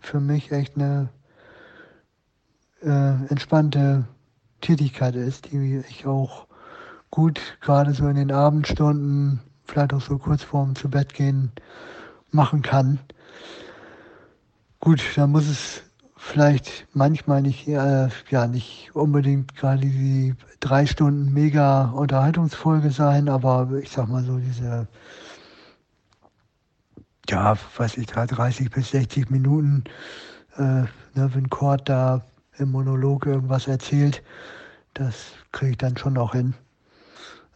für 0.00 0.20
mich 0.20 0.52
echt 0.52 0.76
eine 0.76 1.08
äh, 2.84 3.26
entspannte 3.28 4.04
Tätigkeit 4.60 5.14
ist, 5.16 5.52
die 5.52 5.82
ich 5.88 6.06
auch 6.06 6.46
gut 7.10 7.40
gerade 7.60 7.92
so 7.92 8.08
in 8.08 8.16
den 8.16 8.32
Abendstunden, 8.32 9.40
vielleicht 9.64 9.92
auch 9.92 10.00
so 10.00 10.18
kurz 10.18 10.42
vorm 10.42 10.74
zu 10.74 10.88
Bett 10.88 11.14
gehen, 11.14 11.52
machen 12.30 12.62
kann. 12.62 12.98
Gut, 14.80 15.02
da 15.14 15.26
muss 15.26 15.48
es 15.48 15.82
vielleicht 16.16 16.86
manchmal 16.92 17.42
nicht, 17.42 17.68
äh, 17.68 18.08
ja, 18.30 18.46
nicht 18.46 18.90
unbedingt 18.94 19.54
gerade 19.56 19.80
die 19.80 20.34
drei 20.60 20.86
Stunden 20.86 21.32
mega 21.32 21.86
Unterhaltungsfolge 21.90 22.90
sein, 22.90 23.28
aber 23.28 23.68
ich 23.82 23.90
sag 23.90 24.08
mal 24.08 24.22
so 24.24 24.38
diese, 24.38 24.86
ja, 27.28 27.56
weiß 27.76 27.98
ich, 27.98 28.06
30 28.06 28.70
bis 28.70 28.90
60 28.90 29.30
Minuten, 29.30 29.84
äh, 30.56 30.62
ne, 30.62 30.88
wenn 31.14 31.50
Kurt 31.50 31.88
da 31.88 32.22
im 32.58 32.70
Monolog 32.70 33.26
irgendwas 33.26 33.66
erzählt, 33.66 34.22
das 34.94 35.14
kriege 35.52 35.72
ich 35.72 35.78
dann 35.78 35.96
schon 35.96 36.14
noch 36.14 36.32
hin. 36.32 36.54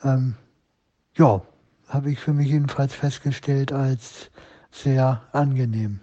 Ähm, 0.02 0.34
ja, 1.16 1.42
habe 1.88 2.10
ich 2.10 2.18
für 2.18 2.32
mich 2.32 2.48
jedenfalls 2.48 2.94
festgestellt 2.94 3.72
als 3.72 4.30
sehr 4.70 5.22
angenehm. 5.32 6.00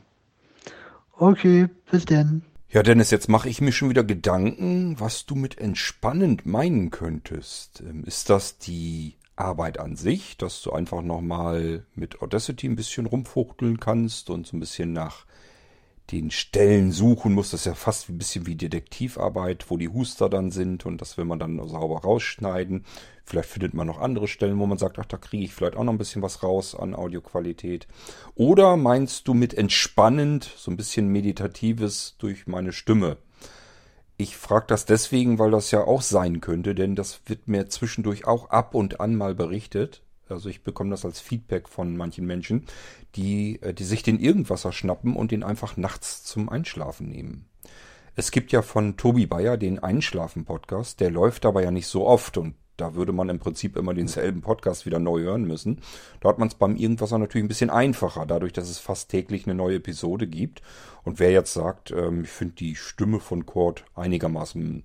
Okay, 1.17 1.67
bis 1.91 2.05
denn. 2.05 2.43
Ja, 2.69 2.81
Dennis, 2.81 3.11
jetzt 3.11 3.29
mache 3.29 3.49
ich 3.49 3.61
mir 3.61 3.71
schon 3.71 3.89
wieder 3.89 4.03
Gedanken, 4.03 4.99
was 4.99 5.27
du 5.27 5.35
mit 5.35 5.59
entspannend 5.59 6.45
meinen 6.45 6.89
könntest. 6.89 7.81
Ähm, 7.81 8.03
ist 8.03 8.29
das 8.29 8.57
die 8.57 9.15
Arbeit 9.35 9.79
an 9.79 9.95
sich, 9.95 10.37
dass 10.37 10.61
du 10.61 10.71
einfach 10.71 11.01
nochmal 11.01 11.85
mit 11.95 12.21
Audacity 12.21 12.67
ein 12.67 12.75
bisschen 12.75 13.05
rumfuchteln 13.05 13.79
kannst 13.79 14.29
und 14.29 14.47
so 14.47 14.57
ein 14.57 14.59
bisschen 14.59 14.93
nach 14.93 15.25
den 16.11 16.31
Stellen 16.31 16.91
suchen 16.91 17.33
musst? 17.33 17.53
Das 17.53 17.61
ist 17.61 17.65
ja 17.65 17.75
fast 17.75 18.09
ein 18.09 18.17
bisschen 18.17 18.45
wie 18.45 18.55
Detektivarbeit, 18.55 19.65
wo 19.69 19.77
die 19.77 19.89
Huster 19.89 20.29
dann 20.29 20.51
sind 20.51 20.85
und 20.85 21.01
das 21.01 21.17
will 21.17 21.25
man 21.25 21.39
dann 21.39 21.57
sauber 21.67 22.01
rausschneiden. 22.01 22.85
Vielleicht 23.25 23.49
findet 23.49 23.73
man 23.73 23.87
noch 23.87 23.99
andere 23.99 24.27
Stellen, 24.27 24.59
wo 24.59 24.65
man 24.65 24.77
sagt, 24.77 24.99
ach, 24.99 25.05
da 25.05 25.17
kriege 25.17 25.45
ich 25.45 25.53
vielleicht 25.53 25.75
auch 25.75 25.83
noch 25.83 25.93
ein 25.93 25.97
bisschen 25.97 26.21
was 26.21 26.43
raus 26.43 26.75
an 26.75 26.93
Audioqualität. 26.93 27.87
Oder 28.35 28.75
meinst 28.75 29.27
du 29.27 29.33
mit 29.33 29.53
entspannend, 29.53 30.51
so 30.57 30.71
ein 30.71 30.77
bisschen 30.77 31.07
meditatives 31.07 32.15
durch 32.17 32.47
meine 32.47 32.73
Stimme? 32.73 33.17
Ich 34.17 34.37
frage 34.37 34.67
das 34.67 34.85
deswegen, 34.85 35.39
weil 35.39 35.51
das 35.51 35.71
ja 35.71 35.81
auch 35.85 36.01
sein 36.01 36.39
könnte, 36.39 36.75
denn 36.75 36.95
das 36.95 37.21
wird 37.25 37.47
mir 37.47 37.67
zwischendurch 37.69 38.25
auch 38.25 38.49
ab 38.49 38.75
und 38.75 38.99
an 38.99 39.15
mal 39.15 39.33
berichtet. 39.33 40.01
Also 40.29 40.49
ich 40.49 40.63
bekomme 40.63 40.89
das 40.89 41.05
als 41.05 41.19
Feedback 41.19 41.69
von 41.69 41.97
manchen 41.97 42.25
Menschen, 42.25 42.65
die, 43.15 43.61
äh, 43.61 43.73
die 43.73 43.83
sich 43.83 44.03
den 44.03 44.19
Irgendwasser 44.19 44.71
schnappen 44.71 45.15
und 45.15 45.31
den 45.31 45.43
einfach 45.43 45.77
nachts 45.77 46.23
zum 46.23 46.49
Einschlafen 46.49 47.09
nehmen. 47.09 47.45
Es 48.15 48.31
gibt 48.31 48.51
ja 48.51 48.61
von 48.61 48.95
Tobi 48.95 49.25
Bayer 49.25 49.57
den 49.57 49.79
Einschlafen-Podcast, 49.79 50.99
der 50.99 51.09
läuft 51.09 51.45
aber 51.45 51.63
ja 51.63 51.71
nicht 51.71 51.87
so 51.87 52.05
oft 52.05 52.37
und 52.37 52.55
da 52.77 52.95
würde 52.95 53.11
man 53.11 53.29
im 53.29 53.39
Prinzip 53.39 53.75
immer 53.75 53.93
denselben 53.93 54.41
Podcast 54.41 54.85
wieder 54.85 54.99
neu 54.99 55.21
hören 55.21 55.45
müssen. 55.45 55.81
Da 56.21 56.29
hat 56.29 56.39
man 56.39 56.47
es 56.47 56.55
beim 56.55 56.75
Irgendwasser 56.75 57.19
natürlich 57.19 57.45
ein 57.45 57.49
bisschen 57.49 57.69
einfacher, 57.69 58.25
dadurch, 58.25 58.53
dass 58.53 58.69
es 58.69 58.79
fast 58.79 59.09
täglich 59.09 59.45
eine 59.45 59.55
neue 59.55 59.75
Episode 59.75 60.27
gibt. 60.27 60.61
Und 61.03 61.19
wer 61.19 61.31
jetzt 61.31 61.53
sagt, 61.53 61.91
ähm, 61.91 62.23
ich 62.23 62.29
finde 62.29 62.55
die 62.55 62.75
Stimme 62.75 63.19
von 63.19 63.45
Kurt 63.45 63.85
einigermaßen 63.93 64.83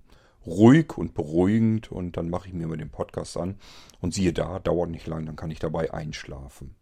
ruhig 0.48 0.96
und 0.96 1.14
beruhigend 1.14 1.92
und 1.92 2.16
dann 2.16 2.30
mache 2.30 2.48
ich 2.48 2.54
mir 2.54 2.66
mal 2.66 2.76
den 2.76 2.90
Podcast 2.90 3.36
an 3.36 3.56
und 4.00 4.14
siehe 4.14 4.32
da, 4.32 4.58
dauert 4.58 4.90
nicht 4.90 5.06
lang, 5.06 5.26
dann 5.26 5.36
kann 5.36 5.50
ich 5.50 5.58
dabei 5.58 5.92
einschlafen. 5.92 6.74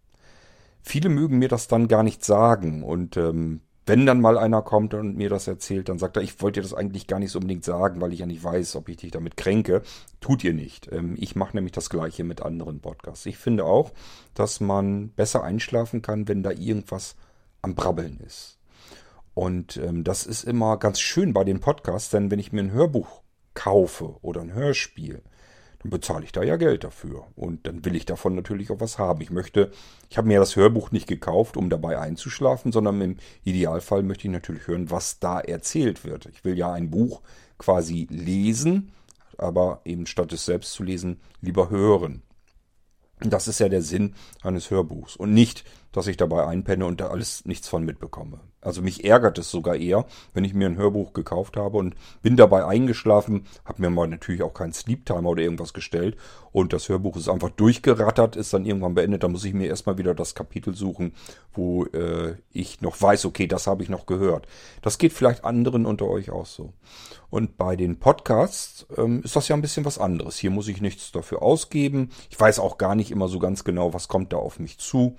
Viele 0.82 1.08
mögen 1.08 1.38
mir 1.38 1.48
das 1.48 1.68
dann 1.68 1.88
gar 1.88 2.02
nicht 2.02 2.24
sagen 2.24 2.82
und 2.82 3.16
ähm, 3.16 3.60
wenn 3.86 4.04
dann 4.04 4.20
mal 4.20 4.36
einer 4.36 4.62
kommt 4.62 4.94
und 4.94 5.16
mir 5.16 5.30
das 5.30 5.46
erzählt, 5.46 5.88
dann 5.88 5.98
sagt 5.98 6.16
er, 6.16 6.22
ich 6.22 6.42
wollte 6.42 6.60
dir 6.60 6.64
das 6.64 6.74
eigentlich 6.74 7.06
gar 7.06 7.20
nicht 7.20 7.30
so 7.30 7.38
unbedingt 7.38 7.64
sagen, 7.64 8.00
weil 8.00 8.12
ich 8.12 8.18
ja 8.18 8.26
nicht 8.26 8.42
weiß, 8.42 8.74
ob 8.74 8.88
ich 8.88 8.96
dich 8.96 9.12
damit 9.12 9.36
kränke. 9.36 9.82
Tut 10.20 10.42
ihr 10.42 10.54
nicht. 10.54 10.90
Ähm, 10.92 11.14
ich 11.16 11.36
mache 11.36 11.56
nämlich 11.56 11.72
das 11.72 11.88
gleiche 11.88 12.24
mit 12.24 12.42
anderen 12.42 12.80
Podcasts. 12.80 13.26
Ich 13.26 13.38
finde 13.38 13.64
auch, 13.64 13.92
dass 14.34 14.58
man 14.58 15.10
besser 15.10 15.44
einschlafen 15.44 16.02
kann, 16.02 16.26
wenn 16.26 16.42
da 16.42 16.50
irgendwas 16.50 17.14
am 17.62 17.76
Brabbeln 17.76 18.18
ist. 18.18 18.58
Und 19.34 19.76
ähm, 19.76 20.02
das 20.02 20.26
ist 20.26 20.42
immer 20.42 20.78
ganz 20.78 20.98
schön 20.98 21.32
bei 21.32 21.44
den 21.44 21.60
Podcasts, 21.60 22.10
denn 22.10 22.30
wenn 22.30 22.40
ich 22.40 22.52
mir 22.52 22.62
ein 22.62 22.72
Hörbuch 22.72 23.22
kaufe 23.57 24.14
oder 24.22 24.40
ein 24.40 24.54
Hörspiel, 24.54 25.22
dann 25.82 25.90
bezahle 25.90 26.24
ich 26.24 26.32
da 26.32 26.44
ja 26.44 26.57
Geld 26.57 26.84
dafür. 26.84 27.24
Und 27.34 27.66
dann 27.66 27.84
will 27.84 27.96
ich 27.96 28.07
davon 28.07 28.36
natürlich 28.36 28.70
auch 28.70 28.80
was 28.80 28.98
haben. 28.98 29.20
Ich 29.20 29.30
möchte, 29.30 29.72
ich 30.09 30.18
habe 30.18 30.28
mir 30.28 30.38
das 30.38 30.54
Hörbuch 30.54 30.92
nicht 30.92 31.09
gekauft, 31.09 31.57
um 31.57 31.68
dabei 31.68 31.98
einzuschlafen, 31.98 32.70
sondern 32.70 33.00
im 33.00 33.16
Idealfall 33.42 34.04
möchte 34.04 34.28
ich 34.28 34.32
natürlich 34.32 34.68
hören, 34.68 34.90
was 34.90 35.18
da 35.18 35.40
erzählt 35.40 36.04
wird. 36.04 36.26
Ich 36.26 36.44
will 36.44 36.57
ja 36.57 36.72
ein 36.72 36.90
Buch 36.90 37.22
quasi 37.59 38.07
lesen, 38.11 38.92
aber 39.38 39.80
eben 39.84 40.07
statt 40.07 40.32
es 40.32 40.44
selbst 40.44 40.72
zu 40.72 40.82
lesen, 40.82 41.20
lieber 41.40 41.70
hören. 41.70 42.22
Das 43.20 43.48
ist 43.48 43.61
ja 43.61 43.68
der 43.68 43.82
Sinn 43.82 44.14
eines 44.42 44.70
Hörbuchs. 44.70 45.16
Und 45.16 45.32
nicht, 45.32 45.64
dass 45.93 46.07
ich 46.07 46.16
dabei 46.16 46.47
einpenne 46.47 46.87
und 46.87 47.01
da 47.01 47.09
alles 47.09 47.45
nichts 47.45 47.68
von 47.68 47.84
mitbekomme. 47.84 48.41
Also 48.66 48.82
mich 48.82 49.05
ärgert 49.05 49.39
es 49.39 49.51
sogar 49.51 49.76
eher, 49.76 50.07
wenn 50.34 50.43
ich 50.43 50.53
mir 50.53 50.66
ein 50.66 50.76
Hörbuch 50.76 51.12
gekauft 51.12 51.57
habe 51.57 51.78
und 51.78 51.95
bin 52.20 52.37
dabei 52.37 52.64
eingeschlafen, 52.64 53.47
habe 53.64 53.80
mir 53.80 53.91
mal 53.91 54.09
natürlich 54.09 54.43
auch 54.43 54.55
keinen 54.55 54.72
Sleep 54.72 55.07
Timer 55.07 55.30
oder 55.30 55.43
irgendwas 55.43 55.72
gestellt 55.72 56.16
und 56.51 56.72
das 56.72 56.89
Hörbuch 56.89 57.16
ist 57.16 57.28
einfach 57.28 57.51
durchgerattert, 57.51 58.34
ist 58.34 58.53
dann 58.53 58.66
irgendwann 58.66 58.95
beendet, 58.95 59.22
dann 59.22 59.30
muss 59.30 59.45
ich 59.45 59.55
mir 59.55 59.68
erstmal 59.68 59.99
wieder 59.99 60.14
das 60.14 60.34
Kapitel 60.34 60.74
suchen, 60.74 61.12
wo 61.53 61.84
äh, 61.84 62.34
ich 62.51 62.80
noch 62.80 63.01
weiß, 63.01 63.24
okay, 63.26 63.47
das 63.47 63.68
habe 63.68 63.84
ich 63.84 63.89
noch 63.89 64.05
gehört. 64.05 64.49
Das 64.82 64.99
geht 64.99 65.12
vielleicht 65.12 65.45
anderen 65.45 65.87
unter 65.87 66.09
euch 66.09 66.30
auch 66.30 66.47
so. 66.47 66.72
Und 67.30 67.57
bei 67.57 67.76
den 67.76 68.01
Podcasts 68.01 68.87
ähm, 68.97 69.22
ist 69.22 69.37
das 69.37 69.47
ja 69.47 69.55
ein 69.55 69.62
bisschen 69.62 69.84
was 69.84 69.99
anderes. 69.99 70.39
Hier 70.39 70.51
muss 70.51 70.66
ich 70.66 70.80
nichts 70.80 71.12
dafür 71.12 71.43
ausgeben. 71.43 72.11
Ich 72.30 72.41
weiß 72.41 72.59
auch 72.59 72.78
gar 72.78 72.97
nicht 72.97 73.12
immer 73.12 73.28
so 73.28 73.39
ganz 73.39 73.62
genau, 73.62 73.95
was 73.95 74.09
kommt 74.09 74.32
da 74.32 74.39
auf 74.39 74.59
mich 74.59 74.78
zu 74.78 75.16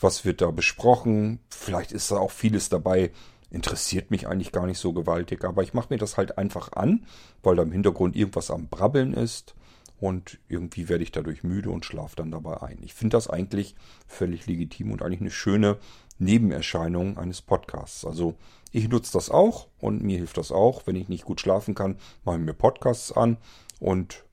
was 0.00 0.24
wird 0.24 0.40
da 0.40 0.50
besprochen. 0.50 1.40
Vielleicht 1.50 1.92
ist 1.92 2.10
da 2.10 2.18
auch 2.18 2.30
vieles 2.30 2.68
dabei, 2.68 3.10
interessiert 3.50 4.10
mich 4.10 4.28
eigentlich 4.28 4.52
gar 4.52 4.66
nicht 4.66 4.78
so 4.78 4.92
gewaltig, 4.92 5.44
aber 5.44 5.62
ich 5.62 5.74
mache 5.74 5.88
mir 5.90 5.98
das 5.98 6.16
halt 6.16 6.38
einfach 6.38 6.72
an, 6.72 7.06
weil 7.42 7.56
da 7.56 7.62
im 7.62 7.72
Hintergrund 7.72 8.14
irgendwas 8.14 8.50
am 8.50 8.68
Brabbeln 8.68 9.14
ist 9.14 9.54
und 10.00 10.38
irgendwie 10.48 10.88
werde 10.88 11.02
ich 11.02 11.12
dadurch 11.12 11.42
müde 11.42 11.70
und 11.70 11.84
schlafe 11.84 12.16
dann 12.16 12.30
dabei 12.30 12.62
ein. 12.62 12.78
Ich 12.82 12.94
finde 12.94 13.16
das 13.16 13.28
eigentlich 13.28 13.74
völlig 14.06 14.46
legitim 14.46 14.92
und 14.92 15.02
eigentlich 15.02 15.20
eine 15.20 15.30
schöne 15.30 15.78
Nebenerscheinung 16.18 17.16
eines 17.16 17.42
Podcasts. 17.42 18.04
Also 18.04 18.34
ich 18.70 18.88
nutze 18.88 19.12
das 19.12 19.30
auch 19.30 19.68
und 19.78 20.02
mir 20.02 20.18
hilft 20.18 20.36
das 20.36 20.52
auch. 20.52 20.86
Wenn 20.86 20.96
ich 20.96 21.08
nicht 21.08 21.24
gut 21.24 21.40
schlafen 21.40 21.74
kann, 21.74 21.96
mache 22.24 22.38
ich 22.38 22.44
mir 22.44 22.54
Podcasts 22.54 23.12
an 23.12 23.38
und 23.80 24.24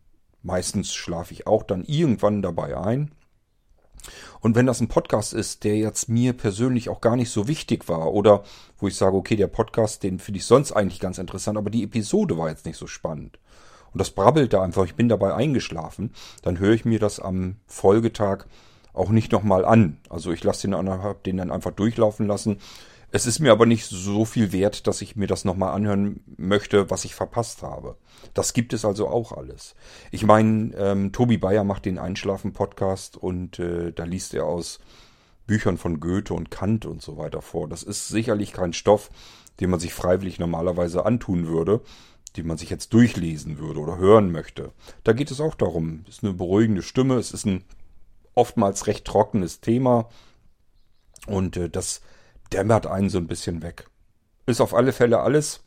meistens 0.43 0.93
schlafe 0.93 1.33
ich 1.33 1.47
auch 1.47 1.63
dann 1.63 1.83
irgendwann 1.85 2.41
dabei 2.41 2.77
ein. 2.77 3.11
Und 4.39 4.55
wenn 4.55 4.65
das 4.65 4.81
ein 4.81 4.87
Podcast 4.87 5.33
ist, 5.33 5.63
der 5.63 5.77
jetzt 5.77 6.09
mir 6.09 6.33
persönlich 6.33 6.89
auch 6.89 7.01
gar 7.01 7.15
nicht 7.15 7.29
so 7.29 7.47
wichtig 7.47 7.87
war 7.89 8.13
oder 8.13 8.43
wo 8.79 8.87
ich 8.87 8.95
sage, 8.95 9.15
okay, 9.15 9.35
der 9.35 9.47
Podcast, 9.47 10.03
den 10.03 10.19
finde 10.19 10.39
ich 10.39 10.45
sonst 10.45 10.71
eigentlich 10.71 10.99
ganz 10.99 11.17
interessant, 11.17 11.57
aber 11.57 11.69
die 11.69 11.83
Episode 11.83 12.37
war 12.37 12.49
jetzt 12.49 12.65
nicht 12.65 12.77
so 12.77 12.87
spannend. 12.87 13.39
Und 13.93 13.99
das 13.99 14.11
brabbelt 14.11 14.53
da 14.53 14.61
einfach, 14.61 14.85
ich 14.85 14.95
bin 14.95 15.07
dabei 15.07 15.33
eingeschlafen, 15.33 16.11
dann 16.41 16.59
höre 16.59 16.73
ich 16.73 16.85
mir 16.85 16.99
das 16.99 17.19
am 17.19 17.55
Folgetag 17.65 18.45
auch 18.93 19.09
nicht 19.09 19.31
nochmal 19.31 19.65
an. 19.65 19.97
Also 20.09 20.31
ich 20.31 20.43
lasse 20.43 20.67
den, 20.67 20.89
den 21.25 21.37
dann 21.37 21.51
einfach 21.51 21.71
durchlaufen 21.71 22.27
lassen 22.27 22.59
es 23.15 23.25
ist 23.25 23.39
mir 23.39 23.53
aber 23.53 23.65
nicht 23.65 23.85
so 23.85 24.25
viel 24.25 24.51
wert, 24.51 24.87
dass 24.87 25.01
ich 25.01 25.15
mir 25.15 25.27
das 25.27 25.45
nochmal 25.45 25.73
anhören 25.73 26.19
möchte, 26.35 26.89
was 26.89 27.05
ich 27.05 27.15
verpasst 27.15 27.63
habe. 27.63 27.95
Das 28.33 28.51
gibt 28.51 28.73
es 28.73 28.83
also 28.83 29.07
auch 29.07 29.31
alles. 29.31 29.73
Ich 30.11 30.25
meine, 30.25 30.75
ähm, 30.75 31.13
Tobi 31.13 31.37
Bayer 31.37 31.63
macht 31.63 31.85
den 31.85 31.97
Einschlafen-Podcast 31.97 33.15
und 33.15 33.57
äh, 33.57 33.93
da 33.93 34.03
liest 34.03 34.33
er 34.33 34.43
aus 34.43 34.79
Büchern 35.47 35.77
von 35.77 36.01
Goethe 36.01 36.33
und 36.33 36.51
Kant 36.51 36.85
und 36.85 37.01
so 37.01 37.15
weiter 37.15 37.41
vor. 37.41 37.69
Das 37.69 37.83
ist 37.83 38.09
sicherlich 38.09 38.51
kein 38.51 38.73
Stoff, 38.73 39.09
den 39.61 39.69
man 39.69 39.79
sich 39.79 39.93
freiwillig 39.93 40.37
normalerweise 40.37 41.05
antun 41.05 41.47
würde, 41.47 41.79
den 42.35 42.47
man 42.47 42.57
sich 42.57 42.69
jetzt 42.69 42.91
durchlesen 42.91 43.59
würde 43.59 43.79
oder 43.79 43.97
hören 43.97 44.33
möchte. 44.33 44.73
Da 45.05 45.13
geht 45.13 45.31
es 45.31 45.39
auch 45.39 45.55
darum, 45.55 46.03
es 46.09 46.17
ist 46.17 46.25
eine 46.25 46.33
beruhigende 46.33 46.81
Stimme, 46.81 47.15
es 47.15 47.31
ist 47.31 47.45
ein 47.45 47.63
oftmals 48.33 48.87
recht 48.87 49.05
trockenes 49.05 49.61
Thema 49.61 50.09
und 51.27 51.55
äh, 51.55 51.69
das 51.69 52.01
dämmert 52.51 52.87
einen 52.87 53.09
so 53.09 53.17
ein 53.17 53.27
bisschen 53.27 53.61
weg. 53.61 53.87
Ist 54.45 54.61
auf 54.61 54.73
alle 54.73 54.93
Fälle 54.93 55.19
alles 55.19 55.61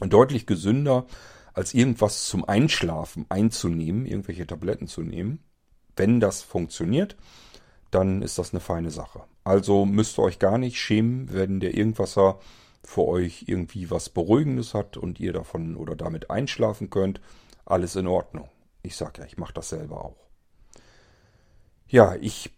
deutlich 0.00 0.46
gesünder, 0.46 1.06
als 1.54 1.74
irgendwas 1.74 2.26
zum 2.26 2.46
Einschlafen 2.46 3.26
einzunehmen, 3.28 4.06
irgendwelche 4.06 4.46
Tabletten 4.46 4.88
zu 4.88 5.02
nehmen. 5.02 5.40
Wenn 5.96 6.20
das 6.20 6.42
funktioniert, 6.42 7.16
dann 7.90 8.20
ist 8.20 8.38
das 8.38 8.52
eine 8.52 8.60
feine 8.60 8.90
Sache. 8.90 9.24
Also 9.44 9.86
müsst 9.86 10.18
ihr 10.18 10.22
euch 10.22 10.38
gar 10.38 10.58
nicht 10.58 10.78
schämen, 10.78 11.32
wenn 11.32 11.60
der 11.60 11.74
Irgendwasser 11.74 12.38
für 12.82 13.06
euch 13.06 13.44
irgendwie 13.46 13.90
was 13.90 14.10
Beruhigendes 14.10 14.74
hat 14.74 14.96
und 14.96 15.18
ihr 15.18 15.32
davon 15.32 15.76
oder 15.76 15.96
damit 15.96 16.30
einschlafen 16.30 16.90
könnt. 16.90 17.20
Alles 17.64 17.96
in 17.96 18.06
Ordnung. 18.06 18.48
Ich 18.82 18.96
sag 18.96 19.18
ja, 19.18 19.24
ich 19.24 19.38
mache 19.38 19.54
das 19.54 19.70
selber 19.70 20.04
auch. 20.04 20.16
Ja, 21.88 22.16
ich 22.16 22.50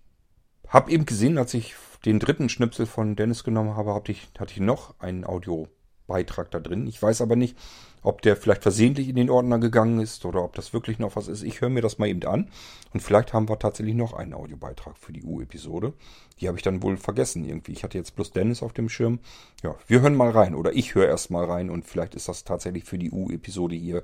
habe 0.68 0.90
eben 0.90 1.06
gesehen, 1.06 1.38
als 1.38 1.54
ich 1.54 1.74
den 2.04 2.18
dritten 2.20 2.48
Schnipsel 2.48 2.86
von 2.86 3.16
Dennis 3.16 3.44
genommen 3.44 3.76
habe, 3.76 3.94
hatte 3.94 4.12
ich, 4.12 4.28
hatte 4.38 4.52
ich 4.52 4.60
noch 4.60 4.94
ein 5.00 5.24
Audio 5.24 5.68
Beitrag 6.08 6.50
da 6.50 6.58
drin. 6.58 6.88
Ich 6.88 7.00
weiß 7.00 7.20
aber 7.20 7.36
nicht, 7.36 7.56
ob 8.02 8.22
der 8.22 8.36
vielleicht 8.36 8.62
versehentlich 8.62 9.08
in 9.08 9.16
den 9.16 9.30
Ordner 9.30 9.58
gegangen 9.58 10.00
ist 10.00 10.24
oder 10.24 10.42
ob 10.42 10.54
das 10.54 10.72
wirklich 10.72 10.98
noch 10.98 11.14
was 11.14 11.28
ist. 11.28 11.42
Ich 11.42 11.60
höre 11.60 11.68
mir 11.68 11.82
das 11.82 11.98
mal 11.98 12.08
eben 12.08 12.24
an 12.24 12.50
und 12.92 13.00
vielleicht 13.00 13.32
haben 13.32 13.48
wir 13.48 13.58
tatsächlich 13.58 13.94
noch 13.94 14.14
einen 14.14 14.34
Audiobeitrag 14.34 14.96
für 14.96 15.12
die 15.12 15.22
U-Episode. 15.22 15.92
Die 16.40 16.48
habe 16.48 16.56
ich 16.56 16.64
dann 16.64 16.82
wohl 16.82 16.96
vergessen 16.96 17.44
irgendwie. 17.44 17.72
Ich 17.72 17.84
hatte 17.84 17.98
jetzt 17.98 18.16
bloß 18.16 18.32
Dennis 18.32 18.62
auf 18.62 18.72
dem 18.72 18.88
Schirm. 18.88 19.20
Ja, 19.62 19.76
wir 19.86 20.00
hören 20.00 20.16
mal 20.16 20.30
rein 20.30 20.54
oder 20.54 20.72
ich 20.72 20.94
höre 20.94 21.06
erst 21.06 21.30
mal 21.30 21.44
rein 21.44 21.70
und 21.70 21.84
vielleicht 21.84 22.14
ist 22.14 22.28
das 22.28 22.44
tatsächlich 22.44 22.84
für 22.84 22.98
die 22.98 23.10
U-Episode 23.10 23.76
hier 23.76 24.02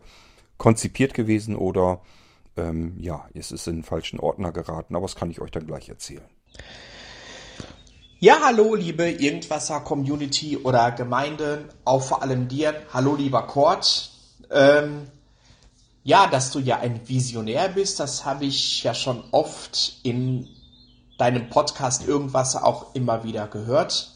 konzipiert 0.58 1.14
gewesen 1.14 1.56
oder 1.56 2.02
ähm, 2.56 2.94
ja, 2.98 3.26
es 3.34 3.50
ist 3.50 3.66
in 3.66 3.76
den 3.76 3.82
falschen 3.82 4.20
Ordner 4.20 4.52
geraten, 4.52 4.94
aber 4.94 5.06
das 5.06 5.16
kann 5.16 5.30
ich 5.30 5.40
euch 5.40 5.50
dann 5.50 5.66
gleich 5.66 5.88
erzählen. 5.88 6.22
Ja, 8.20 8.38
hallo, 8.42 8.76
liebe 8.76 9.10
Irgendwasser-Community 9.10 10.58
oder 10.58 10.92
Gemeinde, 10.92 11.68
auch 11.84 12.00
vor 12.00 12.22
allem 12.22 12.46
dir. 12.46 12.74
Hallo, 12.92 13.16
lieber 13.16 13.42
Kurt. 13.48 14.10
Ähm, 14.50 15.08
ja, 16.04 16.28
dass 16.28 16.52
du 16.52 16.60
ja 16.60 16.78
ein 16.78 17.06
Visionär 17.08 17.68
bist, 17.68 17.98
das 17.98 18.24
habe 18.24 18.44
ich 18.44 18.84
ja 18.84 18.94
schon 18.94 19.24
oft 19.32 19.98
in 20.04 20.48
deinem 21.18 21.50
Podcast 21.50 22.06
Irgendwasser 22.06 22.64
auch 22.64 22.94
immer 22.94 23.24
wieder 23.24 23.48
gehört. 23.48 24.12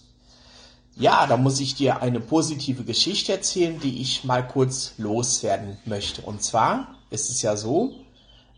Ja, 0.94 1.26
da 1.26 1.36
muss 1.36 1.58
ich 1.58 1.74
dir 1.74 2.00
eine 2.00 2.20
positive 2.20 2.84
Geschichte 2.84 3.32
erzählen, 3.32 3.80
die 3.80 4.00
ich 4.00 4.22
mal 4.22 4.46
kurz 4.46 4.94
loswerden 4.96 5.76
möchte. 5.86 6.22
Und 6.22 6.42
zwar 6.42 6.94
ist 7.10 7.30
es 7.30 7.42
ja 7.42 7.56
so, 7.56 7.92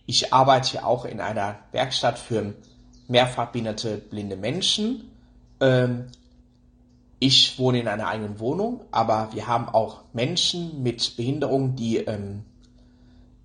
ich 0.04 0.34
arbeite 0.34 0.76
ja 0.76 0.84
auch 0.84 1.06
in 1.06 1.20
einer 1.20 1.58
Werkstatt 1.72 2.18
für 2.18 2.54
mehrfach 3.08 3.48
behinderte 3.52 3.96
blinde 3.96 4.36
Menschen. 4.36 5.09
Ähm, 5.60 6.06
ich 7.18 7.58
wohne 7.58 7.80
in 7.80 7.88
einer 7.88 8.08
eigenen 8.08 8.40
Wohnung, 8.40 8.80
aber 8.90 9.28
wir 9.32 9.46
haben 9.46 9.68
auch 9.68 10.02
Menschen 10.12 10.82
mit 10.82 11.16
Behinderung, 11.16 11.76
die 11.76 11.98
ähm, 11.98 12.44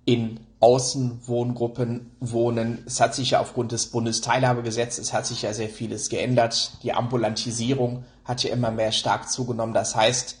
in 0.06 0.40
Außenwohngruppen 0.60 2.10
wohnen. 2.20 2.82
Es 2.86 3.00
hat 3.00 3.14
sich 3.14 3.32
ja 3.32 3.40
aufgrund 3.40 3.72
des 3.72 3.88
Bundesteilhabegesetzes 3.88 5.12
hat 5.12 5.26
sich 5.26 5.42
ja 5.42 5.52
sehr 5.52 5.68
vieles 5.68 6.08
geändert. 6.08 6.72
Die 6.82 6.94
Ambulantisierung 6.94 8.04
hat 8.24 8.42
ja 8.42 8.52
immer 8.52 8.70
mehr 8.70 8.92
stark 8.92 9.30
zugenommen. 9.30 9.74
Das 9.74 9.94
heißt, 9.94 10.38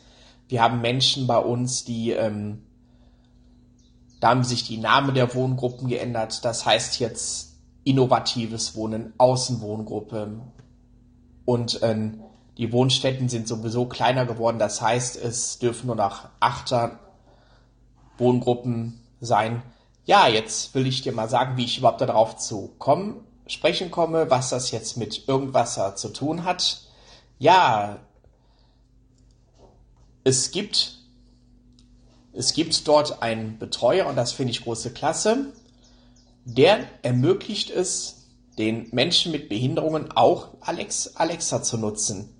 wir 0.48 0.62
haben 0.62 0.80
Menschen 0.80 1.26
bei 1.26 1.38
uns, 1.38 1.84
die 1.84 2.12
ähm, 2.12 2.62
da 4.20 4.30
haben 4.30 4.44
sich 4.44 4.64
die 4.64 4.78
Namen 4.78 5.14
der 5.14 5.34
Wohngruppen 5.34 5.88
geändert. 5.88 6.44
Das 6.44 6.64
heißt 6.64 6.98
jetzt 7.00 7.56
innovatives 7.84 8.74
Wohnen, 8.74 9.12
Außenwohngruppe. 9.18 10.40
Und 11.46 11.82
äh, 11.82 12.10
die 12.58 12.72
Wohnstätten 12.72 13.30
sind 13.30 13.48
sowieso 13.48 13.86
kleiner 13.86 14.26
geworden. 14.26 14.58
Das 14.58 14.82
heißt, 14.82 15.16
es 15.16 15.58
dürfen 15.58 15.86
nur 15.86 15.96
noch 15.96 16.28
Achter 16.40 16.98
Wohngruppen 18.18 19.00
sein. 19.20 19.62
Ja, 20.04 20.28
jetzt 20.28 20.74
will 20.74 20.86
ich 20.86 21.00
dir 21.00 21.12
mal 21.12 21.30
sagen, 21.30 21.56
wie 21.56 21.64
ich 21.64 21.78
überhaupt 21.78 22.02
darauf 22.02 22.36
zu 22.36 22.72
kommen, 22.78 23.24
sprechen 23.46 23.90
komme, 23.90 24.30
was 24.30 24.50
das 24.50 24.70
jetzt 24.70 24.98
mit 24.98 25.26
irgendwas 25.26 25.80
zu 25.96 26.08
tun 26.10 26.44
hat. 26.44 26.82
Ja, 27.38 27.98
es 30.24 30.50
gibt 30.50 30.96
es 32.36 32.52
gibt 32.52 32.86
dort 32.86 33.22
einen 33.22 33.58
Betreuer 33.58 34.06
und 34.06 34.16
das 34.16 34.32
finde 34.32 34.50
ich 34.50 34.62
große 34.62 34.92
Klasse. 34.92 35.52
Der 36.44 36.80
ermöglicht 37.02 37.70
es, 37.70 38.15
den 38.58 38.88
Menschen 38.92 39.32
mit 39.32 39.48
Behinderungen 39.48 40.12
auch 40.12 40.48
Alex, 40.60 41.16
Alexa 41.16 41.62
zu 41.62 41.76
nutzen. 41.76 42.32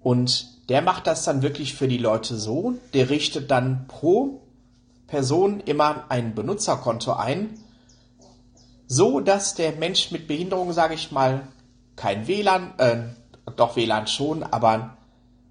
Und 0.00 0.68
der 0.68 0.82
macht 0.82 1.06
das 1.06 1.24
dann 1.24 1.42
wirklich 1.42 1.74
für 1.74 1.88
die 1.88 1.98
Leute 1.98 2.36
so. 2.36 2.74
Der 2.94 3.10
richtet 3.10 3.50
dann 3.50 3.86
pro 3.88 4.42
Person 5.08 5.60
immer 5.60 6.04
ein 6.08 6.34
Benutzerkonto 6.34 7.12
ein, 7.12 7.58
so 8.86 9.20
dass 9.20 9.54
der 9.54 9.72
Mensch 9.72 10.12
mit 10.12 10.28
Behinderung, 10.28 10.72
sage 10.72 10.94
ich 10.94 11.10
mal, 11.10 11.48
kein 11.96 12.28
WLAN, 12.28 12.78
äh, 12.78 13.02
doch 13.56 13.76
WLAN 13.76 14.06
schon, 14.06 14.44
aber 14.44 14.96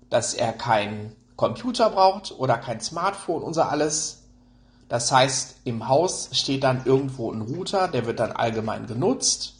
dass 0.09 0.33
er 0.33 0.53
kein 0.53 1.15
Computer 1.35 1.89
braucht 1.89 2.33
oder 2.37 2.57
kein 2.57 2.79
Smartphone 2.79 3.53
so 3.53 3.61
alles. 3.61 4.23
Das 4.87 5.11
heißt, 5.11 5.57
im 5.65 5.87
Haus 5.87 6.29
steht 6.31 6.63
dann 6.63 6.85
irgendwo 6.85 7.31
ein 7.31 7.41
Router, 7.41 7.89
der 7.89 8.05
wird 8.05 8.19
dann 8.19 8.31
allgemein 8.31 8.87
genutzt 8.87 9.58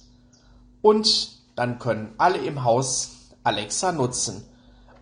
und 0.82 1.40
dann 1.56 1.80
können 1.80 2.14
alle 2.18 2.40
im 2.40 2.64
Haus 2.64 3.32
Alexa 3.44 3.92
nutzen. 3.92 4.46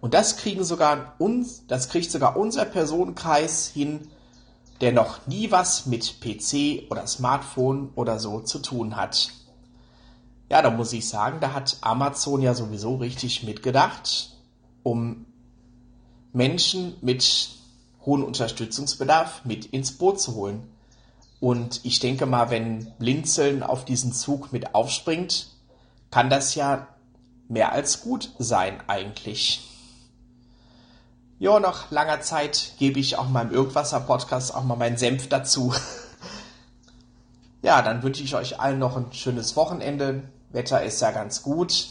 Und 0.01 0.13
das 0.13 0.38
kriegen 0.38 0.63
sogar 0.63 1.15
uns, 1.19 1.65
das 1.67 1.89
kriegt 1.89 2.11
sogar 2.11 2.38
unser 2.38 2.65
Personenkreis 2.65 3.67
hin, 3.67 4.07
der 4.82 4.91
noch 4.91 5.25
nie 5.28 5.51
was 5.51 5.86
mit 5.88 6.21
PC 6.21 6.91
oder 6.91 7.07
Smartphone 7.07 7.89
oder 7.95 8.19
so 8.19 8.39
zu 8.41 8.59
tun 8.59 8.95
hat. 8.95 9.32
Ja, 10.49 10.61
da 10.61 10.69
muss 10.69 10.93
ich 10.93 11.07
sagen, 11.07 11.39
da 11.41 11.53
hat 11.53 11.78
Amazon 11.82 12.41
ja 12.41 12.53
sowieso 12.53 12.95
richtig 12.95 13.43
mitgedacht, 13.43 14.32
um 14.84 15.25
Menschen 16.32 16.95
mit 17.01 17.49
hohem 18.05 18.23
Unterstützungsbedarf 18.23 19.43
mit 19.43 19.65
ins 19.65 19.91
Boot 19.91 20.21
zu 20.21 20.36
holen. 20.36 20.69
Und 21.39 21.82
ich 21.84 21.99
denke 21.99 22.25
mal, 22.25 22.49
wenn 22.49 22.93
Blinzeln 22.97 23.61
auf 23.61 23.84
diesen 23.84 24.13
Zug 24.13 24.53
mit 24.53 24.73
aufspringt, 24.73 25.56
kann 26.11 26.29
das 26.29 26.55
ja 26.55 26.87
mehr 27.47 27.71
als 27.71 28.01
gut 28.01 28.31
sein 28.39 28.81
eigentlich. 28.87 29.63
Ja, 31.39 31.59
nach 31.59 31.91
langer 31.91 32.21
Zeit 32.21 32.73
gebe 32.79 32.99
ich 32.99 33.17
auch 33.17 33.29
meinem 33.29 33.51
Irgendwasser-Podcast 33.51 34.55
auch 34.55 34.63
mal 34.63 34.75
meinen 34.75 34.97
Senf 34.97 35.29
dazu. 35.29 35.73
ja, 37.61 37.81
dann 37.83 38.01
wünsche 38.01 38.23
ich 38.23 38.35
euch 38.35 38.59
allen 38.59 38.79
noch 38.79 38.97
ein 38.97 39.13
schönes 39.13 39.55
Wochenende. 39.55 40.23
Wetter 40.49 40.83
ist 40.83 40.99
ja 41.01 41.11
ganz 41.11 41.43
gut. 41.43 41.87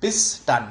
Bis 0.00 0.44
dann. 0.46 0.70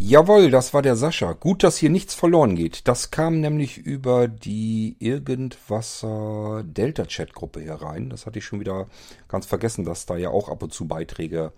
Jawohl, 0.00 0.52
das 0.52 0.72
war 0.74 0.82
der 0.82 0.94
Sascha. 0.94 1.32
Gut, 1.32 1.64
dass 1.64 1.76
hier 1.76 1.90
nichts 1.90 2.14
verloren 2.14 2.54
geht. 2.54 2.86
Das 2.86 3.10
kam 3.10 3.40
nämlich 3.40 3.78
über 3.78 4.28
die 4.28 4.96
Irgendwasser 5.00 6.62
Delta 6.64 7.04
Chat 7.04 7.34
Gruppe 7.34 7.60
herein. 7.60 8.08
Das 8.08 8.24
hatte 8.24 8.38
ich 8.38 8.44
schon 8.44 8.60
wieder 8.60 8.86
ganz 9.26 9.46
vergessen, 9.46 9.84
dass 9.84 10.06
da 10.06 10.16
ja 10.16 10.30
auch 10.30 10.48
ab 10.48 10.62
und 10.62 10.72
zu 10.72 10.86
Beiträge 10.86 11.52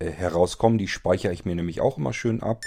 äh, 0.00 0.10
herauskommen. 0.10 0.76
Die 0.78 0.88
speichere 0.88 1.32
ich 1.32 1.44
mir 1.44 1.54
nämlich 1.54 1.80
auch 1.80 1.98
immer 1.98 2.12
schön 2.12 2.42
ab. 2.42 2.62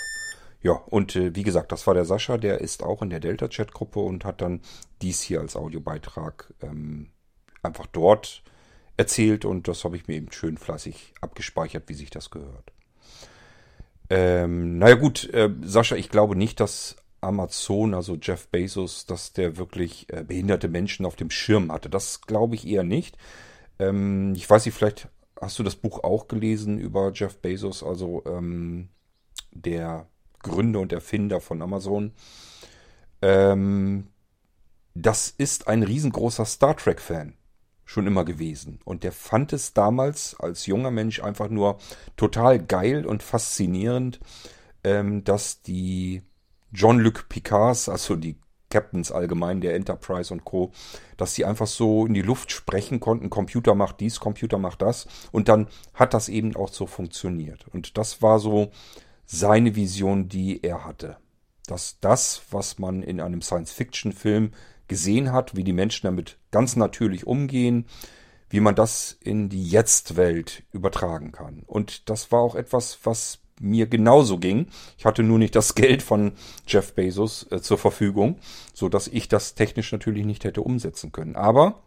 Ja, 0.64 0.74
und 0.74 1.18
äh, 1.18 1.36
wie 1.36 1.44
gesagt, 1.44 1.74
das 1.74 1.88
war 1.88 1.94
der 1.94 2.06
Sascha, 2.06 2.38
der 2.38 2.62
ist 2.62 2.82
auch 2.82 3.02
in 3.02 3.10
der 3.10 3.20
Delta 3.20 3.50
Chat 3.50 3.74
Gruppe 3.74 4.00
und 4.00 4.24
hat 4.24 4.40
dann 4.40 4.62
dies 5.02 5.22
hier 5.22 5.42
als 5.42 5.58
Audiobeitrag 5.58 6.54
ähm, 6.62 7.10
einfach 7.62 7.88
dort 7.88 8.44
erzählt 8.96 9.44
und 9.44 9.68
das 9.68 9.84
habe 9.84 9.98
ich 9.98 10.08
mir 10.08 10.16
eben 10.16 10.32
schön 10.32 10.58
fleißig 10.58 11.16
abgespeichert, 11.20 11.84
wie 11.88 11.96
sich 11.96 12.12
das 12.12 12.30
gehört. 12.30 12.72
Ähm, 14.14 14.78
naja 14.78 14.96
gut, 14.96 15.30
äh, 15.34 15.50
Sascha, 15.62 15.96
ich 15.96 16.10
glaube 16.10 16.36
nicht, 16.36 16.60
dass 16.60 16.98
Amazon, 17.22 17.94
also 17.94 18.18
Jeff 18.22 18.50
Bezos, 18.50 19.06
dass 19.06 19.32
der 19.32 19.56
wirklich 19.56 20.12
äh, 20.12 20.26
behinderte 20.26 20.68
Menschen 20.68 21.06
auf 21.06 21.16
dem 21.16 21.30
Schirm 21.30 21.72
hatte. 21.72 21.90
Das 21.90 22.20
glaube 22.20 22.56
ich 22.56 22.68
eher 22.68 22.84
nicht. 22.84 23.18
Ähm, 23.80 24.34
ich 24.36 24.50
weiß 24.50 24.66
nicht, 24.66 24.76
vielleicht 24.76 25.08
hast 25.40 25.58
du 25.60 25.64
das 25.64 25.78
Buch 25.78 26.04
auch 26.04 26.28
gelesen 26.28 26.78
über 26.78 27.14
Jeff 27.14 27.38
Bezos, 27.38 27.84
also 27.84 28.22
ähm, 28.26 28.90
der 29.52 30.08
Gründer 30.40 30.82
und 30.82 30.92
Erfinder 30.92 31.40
von 31.40 31.62
Amazon. 31.62 32.12
Ähm, 33.22 34.08
das 34.94 35.30
ist 35.30 35.70
ein 35.70 35.84
riesengroßer 35.84 36.44
Star 36.44 36.76
Trek-Fan 36.76 37.38
schon 37.86 38.08
immer 38.08 38.26
gewesen. 38.26 38.80
Und 38.86 39.04
der 39.04 39.12
fand 39.12 39.54
es 39.54 39.74
damals 39.74 40.36
als 40.40 40.66
junger 40.66 40.92
Mensch 40.92 41.22
einfach 41.22 41.50
nur 41.50 41.78
total 42.16 42.60
geil 42.60 43.06
und 43.06 43.24
faszinierend, 43.24 44.20
ähm, 44.84 45.24
dass 45.24 45.62
die 45.62 46.24
John-Luc 46.72 47.28
Picards, 47.28 47.90
also 47.90 48.16
die 48.16 48.38
Captains 48.72 49.12
allgemein 49.12 49.62
der 49.62 49.76
Enterprise 49.76 50.34
und 50.34 50.46
Co., 50.46 50.72
dass 51.18 51.36
sie 51.36 51.46
einfach 51.46 51.68
so 51.68 52.08
in 52.08 52.16
die 52.16 52.24
Luft 52.24 52.52
sprechen 52.52 53.00
konnten, 53.00 53.30
Computer 53.30 53.76
macht 53.76 54.00
dies, 54.00 54.20
Computer 54.20 54.58
macht 54.58 54.82
das. 54.82 55.08
Und 55.32 55.50
dann 55.50 55.68
hat 55.94 56.16
das 56.16 56.30
eben 56.30 56.56
auch 56.56 56.70
so 56.70 56.88
funktioniert. 56.88 57.66
Und 57.72 57.98
das 57.98 58.22
war 58.24 58.40
so 58.40 58.72
seine 59.26 59.76
Vision, 59.76 60.30
die 60.30 60.64
er 60.64 60.86
hatte. 60.86 61.18
Dass 61.68 62.00
das, 62.00 62.42
was 62.50 62.80
man 62.80 63.04
in 63.04 63.22
einem 63.22 63.42
Science-Fiction-Film 63.42 64.52
gesehen 64.92 65.32
hat, 65.32 65.56
wie 65.56 65.64
die 65.64 65.72
Menschen 65.72 66.06
damit 66.06 66.38
ganz 66.52 66.76
natürlich 66.76 67.26
umgehen, 67.26 67.86
wie 68.50 68.60
man 68.60 68.76
das 68.76 69.18
in 69.22 69.48
die 69.48 69.64
Jetzt-Welt 69.64 70.64
übertragen 70.74 71.32
kann. 71.32 71.64
Und 71.66 72.10
das 72.10 72.34
war 72.34 72.42
auch 72.42 72.56
etwas, 72.56 73.00
was 73.06 73.40
mir 73.62 73.88
genauso 73.88 74.38
ging. 74.38 74.68
Ich 74.98 75.06
hatte 75.06 75.24
nur 75.24 75.40
nicht 75.40 75.56
das 75.56 75.76
Geld 75.76 76.04
von 76.04 76.34
Jeff 76.68 76.94
Bezos 76.94 77.48
äh, 77.52 77.62
zur 77.62 77.78
Verfügung, 77.78 78.40
so 78.74 78.90
dass 78.90 79.08
ich 79.08 79.30
das 79.30 79.56
technisch 79.56 79.94
natürlich 79.94 80.26
nicht 80.26 80.44
hätte 80.44 80.62
umsetzen 80.62 81.14
können. 81.14 81.38
Aber 81.38 81.82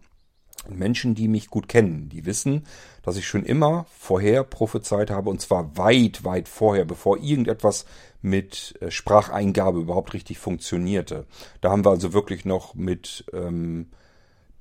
Menschen, 0.69 1.15
die 1.15 1.29
mich 1.29 1.49
gut 1.49 1.69
kennen, 1.69 2.09
die 2.09 2.27
wissen, 2.27 2.65
dass 3.03 3.17
ich 3.17 3.27
schon 3.27 3.45
immer 3.45 3.87
vorher 3.99 4.45
prophezeit 4.45 5.11
habe, 5.11 5.31
und 5.31 5.41
zwar 5.41 5.77
weit, 5.77 6.25
weit 6.25 6.49
vorher, 6.49 6.85
bevor 6.85 7.19
irgendetwas 7.19 7.85
mit 8.23 8.75
äh, 8.81 8.91
Spracheingabe 8.91 9.81
überhaupt 9.81 10.15
richtig 10.15 10.39
funktionierte. 10.39 11.27
Da 11.61 11.71
haben 11.71 11.85
wir 11.85 11.91
also 11.91 12.12
wirklich 12.12 12.45
noch 12.45 12.75
mit 12.75 13.25
ähm, 13.33 13.89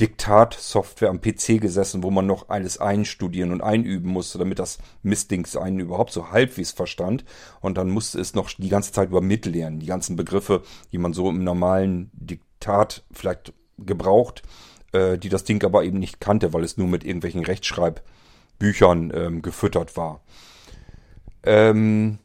Diktatsoftware 0.02 1.10
am 1.10 1.22
PC 1.22 1.62
gesessen, 1.62 2.04
wo 2.04 2.10
man 2.10 2.26
noch 2.26 2.50
alles 2.50 2.80
einstudieren 2.80 3.52
und 3.52 3.62
einüben 3.62 4.12
musste, 4.12 4.40
damit 4.40 4.60
das 4.60 4.80
Mistdings 5.04 5.56
einen 5.56 5.80
überhaupt 5.80 6.12
so 6.12 6.32
halbwegs 6.32 6.72
verstand. 6.72 7.24
Und 7.62 7.78
dann 7.78 7.90
musste 7.90 8.20
es 8.20 8.34
noch 8.34 8.50
die 8.52 8.70
ganze 8.70 8.92
Zeit 8.92 9.10
über 9.10 9.22
mitlernen. 9.22 9.80
Die 9.80 9.86
ganzen 9.86 10.16
Begriffe, 10.16 10.64
die 10.92 10.98
man 10.98 11.14
so 11.14 11.30
im 11.30 11.44
normalen 11.44 12.10
Diktat 12.14 13.04
vielleicht 13.12 13.54
gebraucht, 13.78 14.42
äh, 14.94 15.18
die 15.18 15.30
das 15.30 15.44
Ding 15.44 15.64
aber 15.64 15.84
eben 15.84 16.00
nicht 16.00 16.20
kannte, 16.22 16.54
weil 16.54 16.64
es 16.64 16.78
nur 16.78 16.88
mit 16.88 17.04
irgendwelchen 17.04 17.44
Rechtschreibbüchern 17.44 19.12
ähm, 19.14 19.42
gefüttert 19.42 19.98
war. 19.98 20.22
Ähm, 21.44 22.20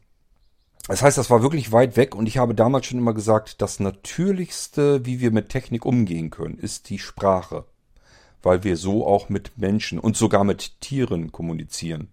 das 0.87 1.03
heißt, 1.03 1.17
das 1.17 1.29
war 1.29 1.43
wirklich 1.43 1.71
weit 1.71 1.97
weg 1.97 2.15
und 2.15 2.27
ich 2.27 2.37
habe 2.37 2.55
damals 2.55 2.87
schon 2.87 2.97
immer 2.97 3.13
gesagt, 3.13 3.61
das 3.61 3.79
Natürlichste, 3.79 5.05
wie 5.05 5.19
wir 5.19 5.31
mit 5.31 5.49
Technik 5.49 5.85
umgehen 5.85 6.31
können, 6.31 6.57
ist 6.57 6.89
die 6.89 6.99
Sprache. 6.99 7.65
Weil 8.41 8.63
wir 8.63 8.77
so 8.77 9.05
auch 9.05 9.29
mit 9.29 9.57
Menschen 9.57 9.99
und 9.99 10.15
sogar 10.15 10.43
mit 10.45 10.79
Tieren 10.79 11.31
kommunizieren. 11.31 12.09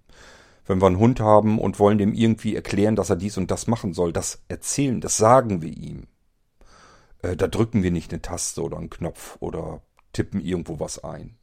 Wenn 0.67 0.83
wir 0.83 0.89
einen 0.89 0.99
Hund 0.99 1.21
haben 1.21 1.61
und 1.61 1.79
wollen 1.79 1.99
dem 1.99 2.13
irgendwie 2.13 2.57
erklären, 2.57 2.97
dass 2.97 3.09
er 3.09 3.17
dies 3.17 3.39
und 3.39 3.51
das 3.53 3.69
machen 3.69 3.95
soll, 3.95 4.13
das 4.13 4.43
erzählen, 4.49 5.01
das 5.01 5.17
sagen 5.17 5.63
wir 5.63 5.75
ihm. 5.75 6.09
Äh, 7.23 7.37
da 7.37 7.47
drücken 7.47 7.83
wir 7.83 7.93
nicht 7.93 8.13
eine 8.13 8.21
Taste 8.21 8.63
oder 8.63 8.77
einen 8.77 8.91
Knopf 8.91 9.37
oder 9.41 9.81
tippen 10.17 10.41
irgendwo 10.41 10.81
was 10.81 11.05
ein. 11.05 11.37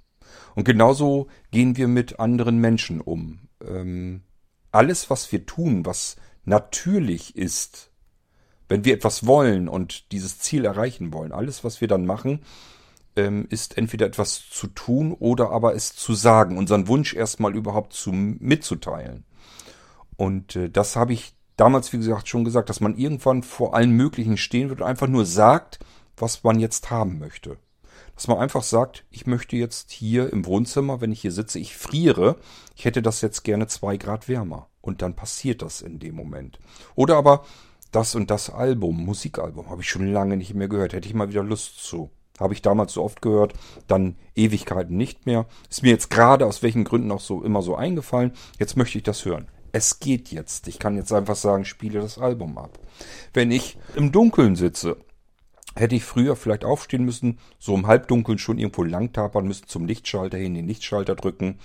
Und 0.56 0.64
genauso 0.64 1.28
gehen 1.52 1.78
wir 1.78 1.88
mit 1.88 2.20
anderen 2.20 2.58
Menschen 2.58 3.02
um. 3.02 3.50
Ähm, 3.64 4.24
alles, 4.72 5.10
was 5.10 5.32
wir 5.32 5.46
tun, 5.46 5.86
was 5.86 6.16
natürlich 6.44 7.36
ist, 7.36 7.92
wenn 8.68 8.84
wir 8.84 8.96
etwas 8.96 9.28
wollen 9.28 9.70
und 9.70 10.12
dieses 10.12 10.40
Ziel 10.40 10.66
erreichen 10.66 11.14
wollen, 11.14 11.32
alles, 11.32 11.64
was 11.64 11.82
wir 11.82 11.88
dann 11.88 12.06
machen, 12.06 12.42
ähm, 13.16 13.46
ist 13.50 13.78
entweder 13.78 14.08
etwas 14.08 14.50
zu 14.50 14.68
tun 14.68 15.14
oder 15.14 15.52
aber 15.52 15.76
es 15.76 15.96
zu 15.96 16.16
sagen, 16.16 16.58
unseren 16.58 16.88
Wunsch 16.88 17.14
erstmal 17.14 17.56
überhaupt 17.56 17.94
zu, 17.94 18.12
mitzuteilen. 18.12 19.26
Und 20.16 20.56
äh, 20.56 20.70
das 20.70 20.96
habe 20.96 21.14
ich 21.14 21.36
damals, 21.58 21.94
wie 21.94 21.98
gesagt, 21.98 22.28
schon 22.28 22.44
gesagt, 22.44 22.70
dass 22.70 22.82
man 22.82 22.98
irgendwann 22.98 23.44
vor 23.44 23.76
allen 23.76 23.92
möglichen 23.92 24.38
stehen 24.38 24.70
wird 24.70 24.82
und 24.82 24.88
einfach 24.88 25.08
nur 25.08 25.26
sagt, 25.26 25.80
was 26.18 26.44
man 26.44 26.60
jetzt 26.60 26.90
haben 26.90 27.20
möchte. 27.20 27.58
Dass 28.16 28.28
man 28.28 28.38
einfach 28.38 28.64
sagt, 28.64 29.06
ich 29.10 29.26
möchte 29.26 29.56
jetzt 29.56 29.92
hier 29.92 30.32
im 30.32 30.46
Wohnzimmer, 30.46 31.02
wenn 31.02 31.12
ich 31.12 31.22
hier 31.22 31.32
sitze, 31.32 31.60
ich 31.60 31.76
friere, 31.76 32.38
ich 32.76 32.86
hätte 32.86 33.02
das 33.02 33.22
jetzt 33.22 33.44
gerne 33.44 33.68
zwei 33.68 33.98
Grad 33.98 34.28
wärmer. 34.28 34.70
Und 34.82 35.02
dann 35.02 35.16
passiert 35.16 35.62
das 35.62 35.82
in 35.82 36.00
dem 36.00 36.16
Moment. 36.16 36.60
Oder 36.96 37.16
aber 37.16 37.44
das 37.92 38.16
und 38.16 38.30
das 38.30 38.50
Album, 38.50 39.06
Musikalbum, 39.06 39.70
habe 39.70 39.82
ich 39.82 39.90
schon 39.90 40.12
lange 40.12 40.36
nicht 40.36 40.54
mehr 40.54 40.68
gehört. 40.68 40.94
Hätte 40.94 41.08
ich 41.08 41.14
mal 41.14 41.30
wieder 41.30 41.44
Lust 41.44 41.78
zu. 41.84 42.12
Habe 42.40 42.54
ich 42.54 42.62
damals 42.62 42.94
so 42.94 43.04
oft 43.04 43.22
gehört, 43.22 43.54
dann 43.88 44.16
Ewigkeiten 44.36 44.98
nicht 44.98 45.26
mehr. 45.26 45.46
Ist 45.70 45.84
mir 45.84 45.92
jetzt 45.92 46.10
gerade 46.10 46.48
aus 46.48 46.64
welchen 46.64 46.84
Gründen 46.84 47.12
auch 47.12 47.20
so 47.20 47.44
immer 47.44 47.62
so 47.62 47.76
eingefallen. 47.76 48.34
Jetzt 48.60 48.76
möchte 48.76 48.98
ich 48.98 49.04
das 49.04 49.24
hören. 49.26 49.48
Es 49.72 50.00
geht 50.00 50.30
jetzt. 50.30 50.68
Ich 50.68 50.80
kann 50.80 50.96
jetzt 50.96 51.12
einfach 51.14 51.36
sagen, 51.36 51.66
spiele 51.66 52.02
das 52.02 52.18
Album 52.18 52.58
ab. 52.58 52.80
Wenn 53.34 53.52
ich 53.52 53.78
im 53.96 54.12
Dunkeln 54.12 54.56
sitze, 54.56 54.98
hätte 55.76 55.96
ich 55.96 56.04
früher 56.04 56.36
vielleicht 56.36 56.66
aufstehen 56.66 57.04
müssen, 57.04 57.40
so 57.60 57.74
im 57.76 57.88
Halbdunkeln 57.88 58.38
schon 58.38 58.58
irgendwo 58.58 58.84
lang 58.84 59.12
tapern 59.14 59.48
müssen, 59.48 59.68
zum 59.68 59.86
Lichtschalter 59.86 60.38
hin, 60.38 60.54
den 60.54 60.68
Lichtschalter 60.68 61.16
drücken. 61.16 61.60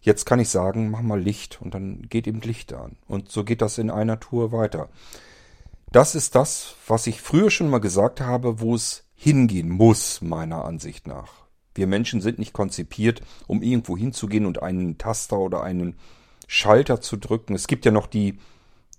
Jetzt 0.00 0.24
kann 0.24 0.40
ich 0.40 0.48
sagen, 0.48 0.90
mach 0.90 1.02
mal 1.02 1.20
Licht 1.20 1.60
und 1.60 1.74
dann 1.74 2.02
geht 2.08 2.26
eben 2.26 2.40
Licht 2.40 2.72
an. 2.72 2.96
Und 3.06 3.30
so 3.30 3.44
geht 3.44 3.60
das 3.60 3.78
in 3.78 3.90
einer 3.90 4.18
Tour 4.18 4.50
weiter. 4.50 4.88
Das 5.92 6.14
ist 6.14 6.34
das, 6.34 6.76
was 6.86 7.06
ich 7.06 7.20
früher 7.20 7.50
schon 7.50 7.68
mal 7.68 7.80
gesagt 7.80 8.20
habe, 8.20 8.60
wo 8.60 8.74
es 8.74 9.04
hingehen 9.14 9.68
muss, 9.68 10.22
meiner 10.22 10.64
Ansicht 10.64 11.06
nach. 11.06 11.32
Wir 11.74 11.86
Menschen 11.86 12.20
sind 12.20 12.38
nicht 12.38 12.52
konzipiert, 12.52 13.20
um 13.46 13.62
irgendwo 13.62 13.96
hinzugehen 13.96 14.46
und 14.46 14.62
einen 14.62 14.98
Taster 14.98 15.38
oder 15.38 15.62
einen 15.62 15.96
Schalter 16.46 17.00
zu 17.00 17.16
drücken. 17.16 17.54
Es 17.54 17.66
gibt 17.66 17.84
ja 17.84 17.92
noch 17.92 18.06
die, 18.06 18.38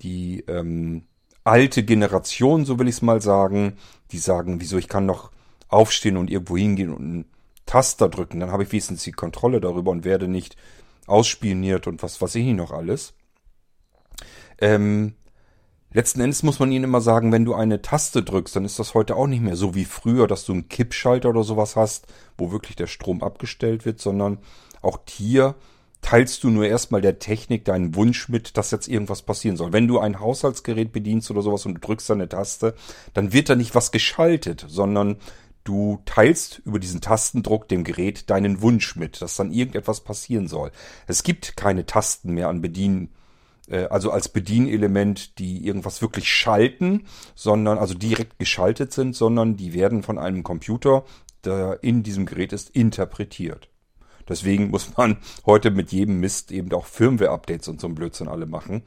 die 0.02 0.42
ähm, 0.48 1.06
alte 1.44 1.84
Generation, 1.84 2.66
so 2.66 2.80
will 2.80 2.88
ich 2.88 2.96
es 2.96 3.02
mal 3.02 3.22
sagen, 3.22 3.78
die 4.12 4.18
sagen, 4.18 4.62
wieso 4.62 4.78
ich 4.78 4.88
kann 4.88 5.06
noch 5.06 5.32
aufstehen 5.68 6.18
und 6.18 6.30
irgendwo 6.30 6.58
hingehen 6.58 6.94
und 6.94 7.02
einen 7.02 7.26
Taster 7.66 8.10
drücken, 8.10 8.40
dann 8.40 8.52
habe 8.52 8.64
ich 8.64 8.72
wenigstens 8.72 9.04
die 9.04 9.12
Kontrolle 9.12 9.62
darüber 9.62 9.92
und 9.92 10.04
werde 10.04 10.28
nicht 10.28 10.58
ausspioniert 11.08 11.88
und 11.88 12.04
was 12.04 12.22
weiß 12.22 12.36
ich 12.36 12.54
noch 12.54 12.72
alles. 12.72 13.14
Ähm, 14.60 15.16
letzten 15.92 16.22
Endes 16.22 16.44
muss 16.44 16.60
man 16.60 16.72
ihnen 16.72 16.84
immer 16.84 17.02
sagen, 17.02 17.32
wenn 17.32 17.46
du 17.46 17.54
eine 17.54 17.82
Taste 17.82 18.24
drückst, 18.24 18.56
dann 18.56 18.66
ist 18.66 18.80
das 18.80 18.94
heute 18.94 19.16
auch 19.16 19.28
nicht 19.28 19.42
mehr 19.42 19.56
so 19.56 19.74
wie 19.74 19.86
früher, 19.86 20.28
dass 20.28 20.46
du 20.46 20.54
einen 20.54 20.70
Kippschalter 20.70 21.30
oder 21.30 21.44
sowas 21.44 21.76
hast, 21.76 22.08
wo 22.38 22.52
wirklich 22.52 22.76
der 22.76 22.88
Strom 22.88 23.24
abgestellt 23.24 23.86
wird, 23.86 24.00
sondern 24.00 24.40
auch 24.82 25.00
hier 25.08 25.56
teilst 26.02 26.44
du 26.44 26.50
nur 26.50 26.66
erstmal 26.66 27.02
der 27.02 27.20
Technik 27.20 27.66
deinen 27.66 27.96
Wunsch 27.96 28.28
mit, 28.28 28.58
dass 28.58 28.72
jetzt 28.72 28.88
irgendwas 28.88 29.22
passieren 29.22 29.58
soll. 29.58 29.72
Wenn 29.72 29.88
du 29.88 30.00
ein 30.00 30.20
Haushaltsgerät 30.20 30.92
bedienst 30.92 31.30
oder 31.32 31.42
sowas 31.42 31.66
und 31.66 31.76
du 31.76 31.82
drückst 31.82 32.12
eine 32.12 32.28
Taste, 32.28 32.74
dann 33.14 33.34
wird 33.34 33.50
da 33.50 33.56
nicht 33.56 33.76
was 33.76 33.92
geschaltet, 33.92 34.66
sondern 34.68 35.18
Du 35.64 36.02
teilst 36.06 36.60
über 36.66 36.80
diesen 36.80 37.02
Tastendruck 37.02 37.68
dem 37.68 37.84
Gerät 37.84 38.30
deinen 38.30 38.62
Wunsch 38.62 38.96
mit, 38.96 39.22
dass 39.22 39.36
dann 39.36 39.52
irgendetwas 39.52 40.02
passieren 40.02 40.48
soll. 40.48 40.72
Es 41.06 41.22
gibt 41.22 41.56
keine 41.56 41.86
Tasten 41.86 42.34
mehr 42.34 42.50
an 42.50 42.62
Bedienen, 42.62 43.12
äh, 43.68 43.86
also 43.86 44.10
als 44.10 44.30
Bedienelement, 44.30 45.38
die 45.38 45.66
irgendwas 45.66 46.02
wirklich 46.02 46.32
schalten, 46.32 47.06
sondern 47.36 47.78
also 47.78 47.94
direkt 47.94 48.40
geschaltet 48.40 48.92
sind, 48.92 49.16
sondern 49.16 49.56
die 49.56 49.74
werden 49.74 50.02
von 50.02 50.18
einem 50.18 50.42
Computer, 50.42 51.06
der 51.46 51.80
in 51.84 52.02
diesem 52.02 52.26
Gerät 52.26 52.54
ist, 52.54 52.72
interpretiert. 52.72 53.71
Deswegen 54.32 54.72
muss 54.72 54.98
man 54.98 55.18
heute 55.46 55.70
mit 55.70 55.92
jedem 55.92 56.20
Mist 56.20 56.52
eben 56.52 56.74
auch 56.74 56.86
Firmware-Updates 56.86 57.68
und 57.68 57.80
so 57.80 57.88
ein 57.88 57.96
Blödsinn 57.96 58.28
alle 58.28 58.48
machen 58.48 58.84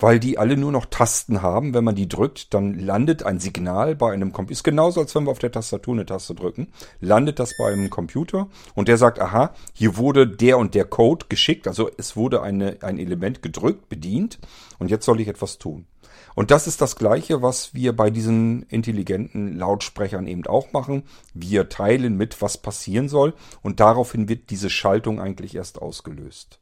weil 0.00 0.18
die 0.18 0.38
alle 0.38 0.56
nur 0.56 0.72
noch 0.72 0.86
Tasten 0.86 1.42
haben. 1.42 1.74
Wenn 1.74 1.84
man 1.84 1.94
die 1.94 2.08
drückt, 2.08 2.52
dann 2.54 2.78
landet 2.78 3.22
ein 3.22 3.38
Signal 3.38 3.94
bei 3.94 4.12
einem 4.12 4.32
Computer. 4.32 4.52
Ist 4.52 4.64
genauso, 4.64 5.00
als 5.00 5.14
wenn 5.14 5.24
wir 5.24 5.30
auf 5.30 5.38
der 5.38 5.52
Tastatur 5.52 5.94
eine 5.94 6.06
Taste 6.06 6.34
drücken. 6.34 6.68
Landet 7.00 7.38
das 7.38 7.56
bei 7.58 7.72
einem 7.72 7.90
Computer 7.90 8.48
und 8.74 8.88
der 8.88 8.96
sagt, 8.96 9.20
aha, 9.20 9.54
hier 9.74 9.96
wurde 9.96 10.26
der 10.26 10.58
und 10.58 10.74
der 10.74 10.86
Code 10.86 11.26
geschickt. 11.28 11.68
Also 11.68 11.90
es 11.96 12.16
wurde 12.16 12.42
eine, 12.42 12.78
ein 12.80 12.98
Element 12.98 13.42
gedrückt, 13.42 13.88
bedient 13.88 14.38
und 14.78 14.90
jetzt 14.90 15.04
soll 15.04 15.20
ich 15.20 15.28
etwas 15.28 15.58
tun. 15.58 15.86
Und 16.34 16.50
das 16.50 16.66
ist 16.66 16.80
das 16.80 16.96
Gleiche, 16.96 17.42
was 17.42 17.74
wir 17.74 17.94
bei 17.94 18.10
diesen 18.10 18.62
intelligenten 18.64 19.56
Lautsprechern 19.56 20.26
eben 20.26 20.46
auch 20.46 20.72
machen. 20.72 21.04
Wir 21.34 21.68
teilen 21.68 22.16
mit, 22.16 22.40
was 22.40 22.58
passieren 22.58 23.08
soll 23.08 23.34
und 23.62 23.80
daraufhin 23.80 24.28
wird 24.28 24.50
diese 24.50 24.70
Schaltung 24.70 25.20
eigentlich 25.20 25.54
erst 25.54 25.80
ausgelöst. 25.80 26.60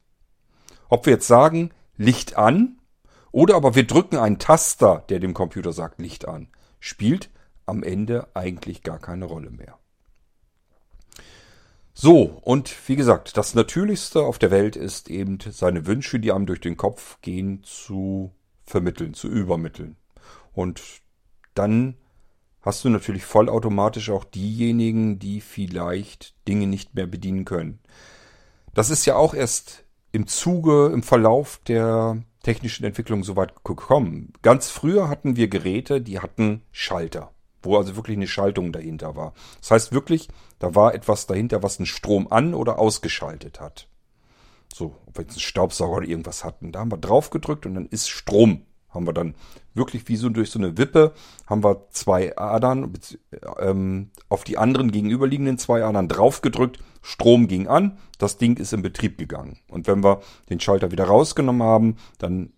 Ob 0.89 1.05
wir 1.05 1.13
jetzt 1.13 1.27
sagen, 1.27 1.71
Licht 1.97 2.37
an, 2.37 2.79
oder 3.31 3.55
aber 3.55 3.75
wir 3.75 3.85
drücken 3.85 4.17
einen 4.17 4.39
Taster, 4.39 5.03
der 5.09 5.19
dem 5.19 5.33
Computer 5.33 5.71
sagt 5.71 5.99
Licht 5.99 6.27
an. 6.27 6.47
Spielt 6.79 7.29
am 7.65 7.83
Ende 7.83 8.27
eigentlich 8.33 8.83
gar 8.83 8.99
keine 8.99 9.25
Rolle 9.25 9.51
mehr. 9.51 9.77
So, 11.93 12.39
und 12.41 12.73
wie 12.87 12.95
gesagt, 12.95 13.35
das 13.35 13.55
Natürlichste 13.55 14.21
auf 14.21 14.39
der 14.39 14.51
Welt 14.51 14.75
ist 14.75 15.09
eben 15.09 15.37
seine 15.51 15.85
Wünsche, 15.85 16.19
die 16.19 16.31
einem 16.31 16.45
durch 16.45 16.61
den 16.61 16.77
Kopf 16.77 17.19
gehen, 17.21 17.61
zu 17.63 18.31
vermitteln, 18.69 19.13
zu 19.13 19.27
übermitteln. 19.27 19.95
Und 20.53 20.81
dann 21.55 21.95
hast 22.61 22.83
du 22.83 22.89
natürlich 22.89 23.25
vollautomatisch 23.25 24.09
auch 24.09 24.23
diejenigen, 24.23 25.19
die 25.19 25.41
vielleicht 25.41 26.35
Dinge 26.47 26.67
nicht 26.67 26.95
mehr 26.95 27.07
bedienen 27.07 27.45
können. 27.45 27.79
Das 28.73 28.89
ist 28.89 29.05
ja 29.05 29.15
auch 29.15 29.33
erst 29.33 29.85
im 30.11 30.27
Zuge, 30.27 30.91
im 30.93 31.03
Verlauf 31.03 31.59
der 31.67 32.23
technischen 32.43 32.85
Entwicklung 32.85 33.23
so 33.23 33.35
weit 33.35 33.63
gekommen. 33.63 34.33
Ganz 34.41 34.69
früher 34.69 35.09
hatten 35.09 35.35
wir 35.35 35.47
Geräte, 35.47 36.01
die 36.01 36.19
hatten 36.19 36.61
Schalter, 36.71 37.31
wo 37.61 37.77
also 37.77 37.95
wirklich 37.95 38.17
eine 38.17 38.27
Schaltung 38.27 38.71
dahinter 38.71 39.15
war. 39.15 39.33
Das 39.59 39.71
heißt 39.71 39.91
wirklich, 39.91 40.29
da 40.59 40.75
war 40.75 40.93
etwas 40.93 41.27
dahinter, 41.27 41.63
was 41.63 41.79
einen 41.79 41.85
Strom 41.85 42.31
an- 42.31 42.53
oder 42.53 42.79
ausgeschaltet 42.79 43.59
hat. 43.59 43.87
So, 44.73 44.95
ob 45.05 45.17
wir 45.17 45.23
jetzt 45.23 45.33
einen 45.33 45.41
Staubsauger 45.41 45.97
oder 45.97 46.07
irgendwas 46.07 46.43
hatten. 46.43 46.71
Da 46.71 46.79
haben 46.79 46.91
wir 46.91 46.97
drauf 46.97 47.29
gedrückt 47.29 47.65
und 47.65 47.75
dann 47.75 47.85
ist 47.87 48.09
Strom. 48.09 48.65
Haben 48.89 49.05
wir 49.05 49.13
dann 49.13 49.35
wirklich 49.75 50.07
wie 50.07 50.15
so 50.15 50.29
durch 50.29 50.49
so 50.49 50.57
eine 50.57 50.77
Wippe, 50.77 51.13
haben 51.45 51.63
wir 51.63 51.87
zwei 51.91 52.35
Adern 52.37 52.91
ähm, 53.59 54.09
auf 54.29 54.43
die 54.43 54.57
anderen 54.57 54.91
gegenüberliegenden 54.91 55.59
zwei 55.59 55.83
Adern 55.83 56.07
drauf 56.07 56.41
gedrückt. 56.41 56.79
Strom 57.01 57.47
ging 57.47 57.67
an, 57.67 57.99
das 58.17 58.37
Ding 58.37 58.57
ist 58.57 58.73
in 58.73 58.81
Betrieb 58.81 59.17
gegangen. 59.17 59.59
Und 59.69 59.87
wenn 59.87 60.03
wir 60.03 60.21
den 60.49 60.59
Schalter 60.59 60.91
wieder 60.91 61.05
rausgenommen 61.05 61.63
haben, 61.63 61.97
dann 62.17 62.51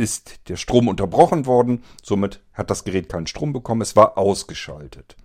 ist 0.00 0.48
der 0.48 0.56
Strom 0.56 0.88
unterbrochen 0.88 1.46
worden, 1.46 1.84
somit 2.02 2.40
hat 2.54 2.70
das 2.70 2.84
Gerät 2.84 3.08
keinen 3.08 3.26
Strom 3.26 3.52
bekommen, 3.52 3.82
es 3.82 3.94
war 3.94 4.16
ausgeschaltet. 4.18 5.16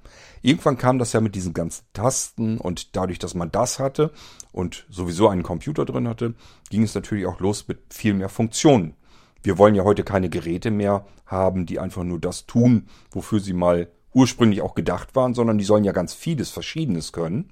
Irgendwann 0.42 0.78
kam 0.78 1.00
das 1.00 1.14
ja 1.14 1.22
mit 1.22 1.34
diesen 1.34 1.54
ganzen 1.54 1.86
Tasten 1.94 2.60
und 2.60 2.96
dadurch, 2.96 3.18
dass 3.18 3.34
man 3.34 3.52
das 3.52 3.80
hatte 3.80 4.12
und 4.52 4.86
sowieso 4.90 5.30
einen 5.30 5.44
Computer 5.44 5.86
drin 5.86 6.08
hatte, 6.08 6.36
ging 6.70 6.84
es 6.84 6.94
natürlich 6.94 7.26
auch 7.26 7.40
los 7.40 7.68
mit 7.68 7.80
viel 7.90 8.14
mehr 8.14 8.30
Funktionen. 8.30 8.96
Wir 9.42 9.58
wollen 9.58 9.76
ja 9.76 9.84
heute 9.84 10.04
keine 10.04 10.30
Geräte 10.30 10.72
mehr 10.72 11.06
haben, 11.26 11.66
die 11.66 11.80
einfach 11.80 12.04
nur 12.04 12.20
das 12.20 12.46
tun, 12.46 12.88
wofür 13.12 13.40
sie 13.40 13.54
mal 13.54 13.88
ursprünglich 14.14 14.62
auch 14.62 14.76
gedacht 14.76 15.16
waren, 15.16 15.34
sondern 15.34 15.58
die 15.58 15.64
sollen 15.64 15.84
ja 15.84 15.94
ganz 15.94 16.14
vieles 16.14 16.50
Verschiedenes 16.50 17.12
können. 17.12 17.52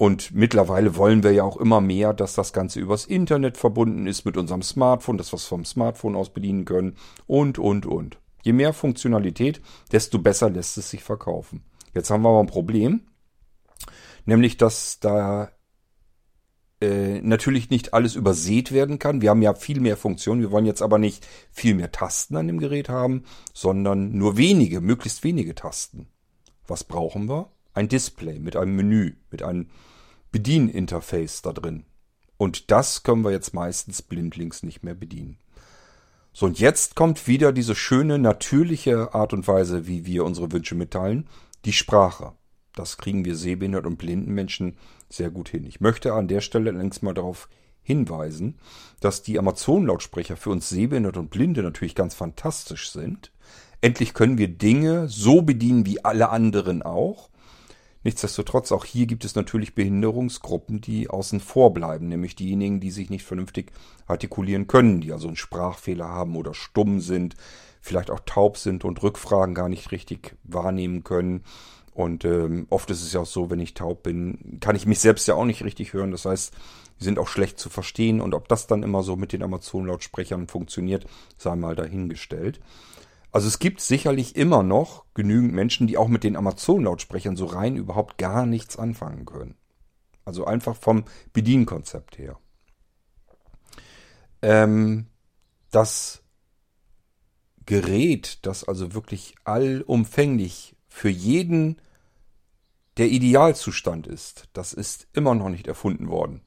Und 0.00 0.34
mittlerweile 0.34 0.96
wollen 0.96 1.22
wir 1.22 1.32
ja 1.32 1.44
auch 1.44 1.58
immer 1.58 1.82
mehr, 1.82 2.14
dass 2.14 2.32
das 2.32 2.54
Ganze 2.54 2.80
übers 2.80 3.04
Internet 3.04 3.58
verbunden 3.58 4.06
ist 4.06 4.24
mit 4.24 4.38
unserem 4.38 4.62
Smartphone, 4.62 5.18
dass 5.18 5.30
wir 5.30 5.36
es 5.36 5.44
vom 5.44 5.66
Smartphone 5.66 6.16
aus 6.16 6.32
bedienen 6.32 6.64
können 6.64 6.96
und, 7.26 7.58
und, 7.58 7.84
und. 7.84 8.18
Je 8.42 8.54
mehr 8.54 8.72
Funktionalität, 8.72 9.60
desto 9.92 10.18
besser 10.18 10.48
lässt 10.48 10.78
es 10.78 10.88
sich 10.88 11.02
verkaufen. 11.02 11.64
Jetzt 11.92 12.08
haben 12.08 12.22
wir 12.22 12.30
aber 12.30 12.40
ein 12.40 12.46
Problem, 12.46 13.08
nämlich 14.24 14.56
dass 14.56 15.00
da 15.00 15.50
äh, 16.80 17.20
natürlich 17.20 17.68
nicht 17.68 17.92
alles 17.92 18.14
übersät 18.14 18.72
werden 18.72 18.98
kann. 18.98 19.20
Wir 19.20 19.28
haben 19.28 19.42
ja 19.42 19.52
viel 19.52 19.80
mehr 19.80 19.98
Funktionen. 19.98 20.40
Wir 20.40 20.50
wollen 20.50 20.64
jetzt 20.64 20.80
aber 20.80 20.96
nicht 20.96 21.26
viel 21.50 21.74
mehr 21.74 21.92
Tasten 21.92 22.36
an 22.36 22.46
dem 22.46 22.58
Gerät 22.58 22.88
haben, 22.88 23.24
sondern 23.52 24.16
nur 24.16 24.38
wenige, 24.38 24.80
möglichst 24.80 25.24
wenige 25.24 25.54
Tasten. 25.54 26.08
Was 26.66 26.84
brauchen 26.84 27.28
wir? 27.28 27.52
Ein 27.74 27.88
Display 27.88 28.38
mit 28.38 28.56
einem 28.56 28.74
Menü, 28.76 29.16
mit 29.30 29.42
einem 29.42 29.68
Bedieninterface 30.32 31.42
da 31.42 31.52
drin. 31.52 31.84
Und 32.36 32.70
das 32.70 33.02
können 33.02 33.22
wir 33.24 33.32
jetzt 33.32 33.52
meistens 33.52 34.02
blindlings 34.02 34.62
nicht 34.62 34.82
mehr 34.82 34.94
bedienen. 34.94 35.38
So, 36.32 36.46
und 36.46 36.60
jetzt 36.60 36.94
kommt 36.94 37.26
wieder 37.26 37.52
diese 37.52 37.74
schöne, 37.74 38.18
natürliche 38.18 39.14
Art 39.14 39.32
und 39.32 39.46
Weise, 39.48 39.86
wie 39.86 40.06
wir 40.06 40.24
unsere 40.24 40.52
Wünsche 40.52 40.74
mitteilen. 40.74 41.28
Die 41.64 41.72
Sprache. 41.72 42.32
Das 42.74 42.98
kriegen 42.98 43.24
wir 43.24 43.34
sehbehindert 43.36 43.84
und 43.84 43.98
blinden 43.98 44.32
Menschen 44.32 44.76
sehr 45.08 45.30
gut 45.30 45.48
hin. 45.48 45.66
Ich 45.66 45.80
möchte 45.80 46.14
an 46.14 46.28
der 46.28 46.40
Stelle 46.40 46.70
allerdings 46.70 47.02
mal 47.02 47.14
darauf 47.14 47.48
hinweisen, 47.82 48.58
dass 49.00 49.22
die 49.22 49.38
Amazon-Lautsprecher 49.38 50.36
für 50.36 50.50
uns 50.50 50.68
Sehbehinderte 50.68 51.18
und 51.18 51.30
Blinde 51.30 51.62
natürlich 51.62 51.94
ganz 51.94 52.14
fantastisch 52.14 52.90
sind. 52.90 53.32
Endlich 53.80 54.14
können 54.14 54.38
wir 54.38 54.48
Dinge 54.48 55.08
so 55.08 55.42
bedienen 55.42 55.86
wie 55.86 56.04
alle 56.04 56.30
anderen 56.30 56.82
auch. 56.82 57.30
Nichtsdestotrotz, 58.02 58.72
auch 58.72 58.86
hier 58.86 59.06
gibt 59.06 59.24
es 59.24 59.34
natürlich 59.34 59.74
Behinderungsgruppen, 59.74 60.80
die 60.80 61.10
außen 61.10 61.40
vor 61.40 61.74
bleiben, 61.74 62.08
nämlich 62.08 62.34
diejenigen, 62.34 62.80
die 62.80 62.90
sich 62.90 63.10
nicht 63.10 63.24
vernünftig 63.24 63.72
artikulieren 64.06 64.66
können, 64.66 65.02
die 65.02 65.12
also 65.12 65.28
einen 65.28 65.36
Sprachfehler 65.36 66.08
haben 66.08 66.36
oder 66.36 66.54
stumm 66.54 67.00
sind, 67.00 67.34
vielleicht 67.82 68.10
auch 68.10 68.20
taub 68.24 68.56
sind 68.56 68.84
und 68.84 69.02
Rückfragen 69.02 69.54
gar 69.54 69.68
nicht 69.68 69.92
richtig 69.92 70.36
wahrnehmen 70.44 71.04
können. 71.04 71.44
Und 71.92 72.24
ähm, 72.24 72.66
oft 72.70 72.90
ist 72.90 73.02
es 73.02 73.12
ja 73.12 73.20
auch 73.20 73.26
so, 73.26 73.50
wenn 73.50 73.60
ich 73.60 73.74
taub 73.74 74.02
bin, 74.04 74.58
kann 74.60 74.76
ich 74.76 74.86
mich 74.86 75.00
selbst 75.00 75.26
ja 75.28 75.34
auch 75.34 75.44
nicht 75.44 75.64
richtig 75.64 75.92
hören. 75.92 76.12
Das 76.12 76.24
heißt, 76.24 76.54
die 77.00 77.04
sind 77.04 77.18
auch 77.18 77.28
schlecht 77.28 77.58
zu 77.58 77.68
verstehen. 77.68 78.20
Und 78.20 78.32
ob 78.32 78.48
das 78.48 78.66
dann 78.66 78.82
immer 78.82 79.02
so 79.02 79.16
mit 79.16 79.32
den 79.32 79.42
Amazon-Lautsprechern 79.42 80.46
funktioniert, 80.46 81.04
sei 81.36 81.56
mal 81.56 81.74
dahingestellt. 81.74 82.60
Also 83.32 83.46
es 83.46 83.58
gibt 83.58 83.80
sicherlich 83.80 84.36
immer 84.36 84.62
noch 84.62 85.04
genügend 85.14 85.52
Menschen, 85.52 85.86
die 85.86 85.96
auch 85.96 86.08
mit 86.08 86.24
den 86.24 86.36
Amazon-Lautsprechern 86.36 87.36
so 87.36 87.46
rein 87.46 87.76
überhaupt 87.76 88.18
gar 88.18 88.46
nichts 88.46 88.76
anfangen 88.76 89.24
können. 89.24 89.54
Also 90.24 90.44
einfach 90.44 90.76
vom 90.76 91.04
Bedienkonzept 91.32 92.18
her. 92.18 92.38
Ähm, 94.42 95.06
das 95.70 96.22
Gerät, 97.66 98.38
das 98.42 98.64
also 98.64 98.94
wirklich 98.94 99.34
allumfänglich 99.44 100.74
für 100.88 101.08
jeden 101.08 101.80
der 102.96 103.08
Idealzustand 103.08 104.06
ist, 104.06 104.48
das 104.52 104.72
ist 104.72 105.06
immer 105.12 105.34
noch 105.34 105.48
nicht 105.48 105.68
erfunden 105.68 106.08
worden. 106.08 106.42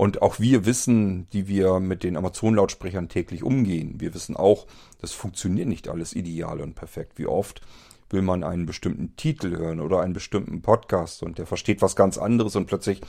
Und 0.00 0.22
auch 0.22 0.40
wir 0.40 0.64
wissen, 0.64 1.28
die 1.34 1.46
wir 1.46 1.78
mit 1.78 2.04
den 2.04 2.16
Amazon-Lautsprechern 2.16 3.10
täglich 3.10 3.42
umgehen, 3.42 4.00
wir 4.00 4.14
wissen 4.14 4.34
auch, 4.34 4.66
das 4.98 5.12
funktioniert 5.12 5.68
nicht 5.68 5.90
alles 5.90 6.14
ideal 6.14 6.62
und 6.62 6.74
perfekt. 6.74 7.18
Wie 7.18 7.26
oft 7.26 7.60
will 8.08 8.22
man 8.22 8.42
einen 8.42 8.64
bestimmten 8.64 9.14
Titel 9.16 9.58
hören 9.58 9.78
oder 9.78 10.00
einen 10.00 10.14
bestimmten 10.14 10.62
Podcast 10.62 11.22
und 11.22 11.36
der 11.36 11.44
versteht 11.44 11.82
was 11.82 11.96
ganz 11.96 12.16
anderes 12.16 12.56
und 12.56 12.64
plötzlich 12.64 13.02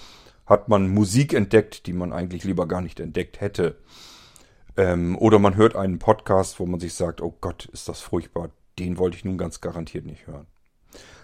hat 0.46 0.68
man 0.68 0.90
Musik 0.90 1.32
entdeckt, 1.32 1.88
die 1.88 1.94
man 1.94 2.12
eigentlich 2.12 2.44
lieber 2.44 2.68
gar 2.68 2.82
nicht 2.82 3.00
entdeckt 3.00 3.40
hätte. 3.40 3.78
Ähm, 4.76 5.18
oder 5.18 5.40
man 5.40 5.56
hört 5.56 5.78
einen 5.78 5.98
Podcast, 5.98 6.60
wo 6.60 6.66
man 6.66 6.82
sich 6.82 6.94
sagt, 6.94 7.22
oh 7.22 7.38
Gott, 7.40 7.70
ist 7.72 7.88
das 7.88 8.02
furchtbar, 8.02 8.50
den 8.80 8.98
wollte 8.98 9.16
ich 9.16 9.24
nun 9.24 9.38
ganz 9.38 9.62
garantiert 9.62 10.06
nicht 10.06 10.28
hören. 10.28 10.48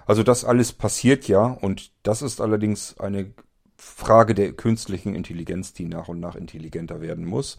Also 0.05 0.23
das 0.23 0.45
alles 0.45 0.71
passiert 0.71 1.27
ja 1.27 1.43
und 1.43 1.91
das 2.03 2.21
ist 2.21 2.39
allerdings 2.39 2.97
eine 3.01 3.33
Frage 3.77 4.33
der 4.33 4.53
künstlichen 4.53 5.15
Intelligenz, 5.15 5.73
die 5.73 5.85
nach 5.85 6.07
und 6.07 6.19
nach 6.19 6.35
intelligenter 6.35 7.01
werden 7.01 7.25
muss. 7.25 7.57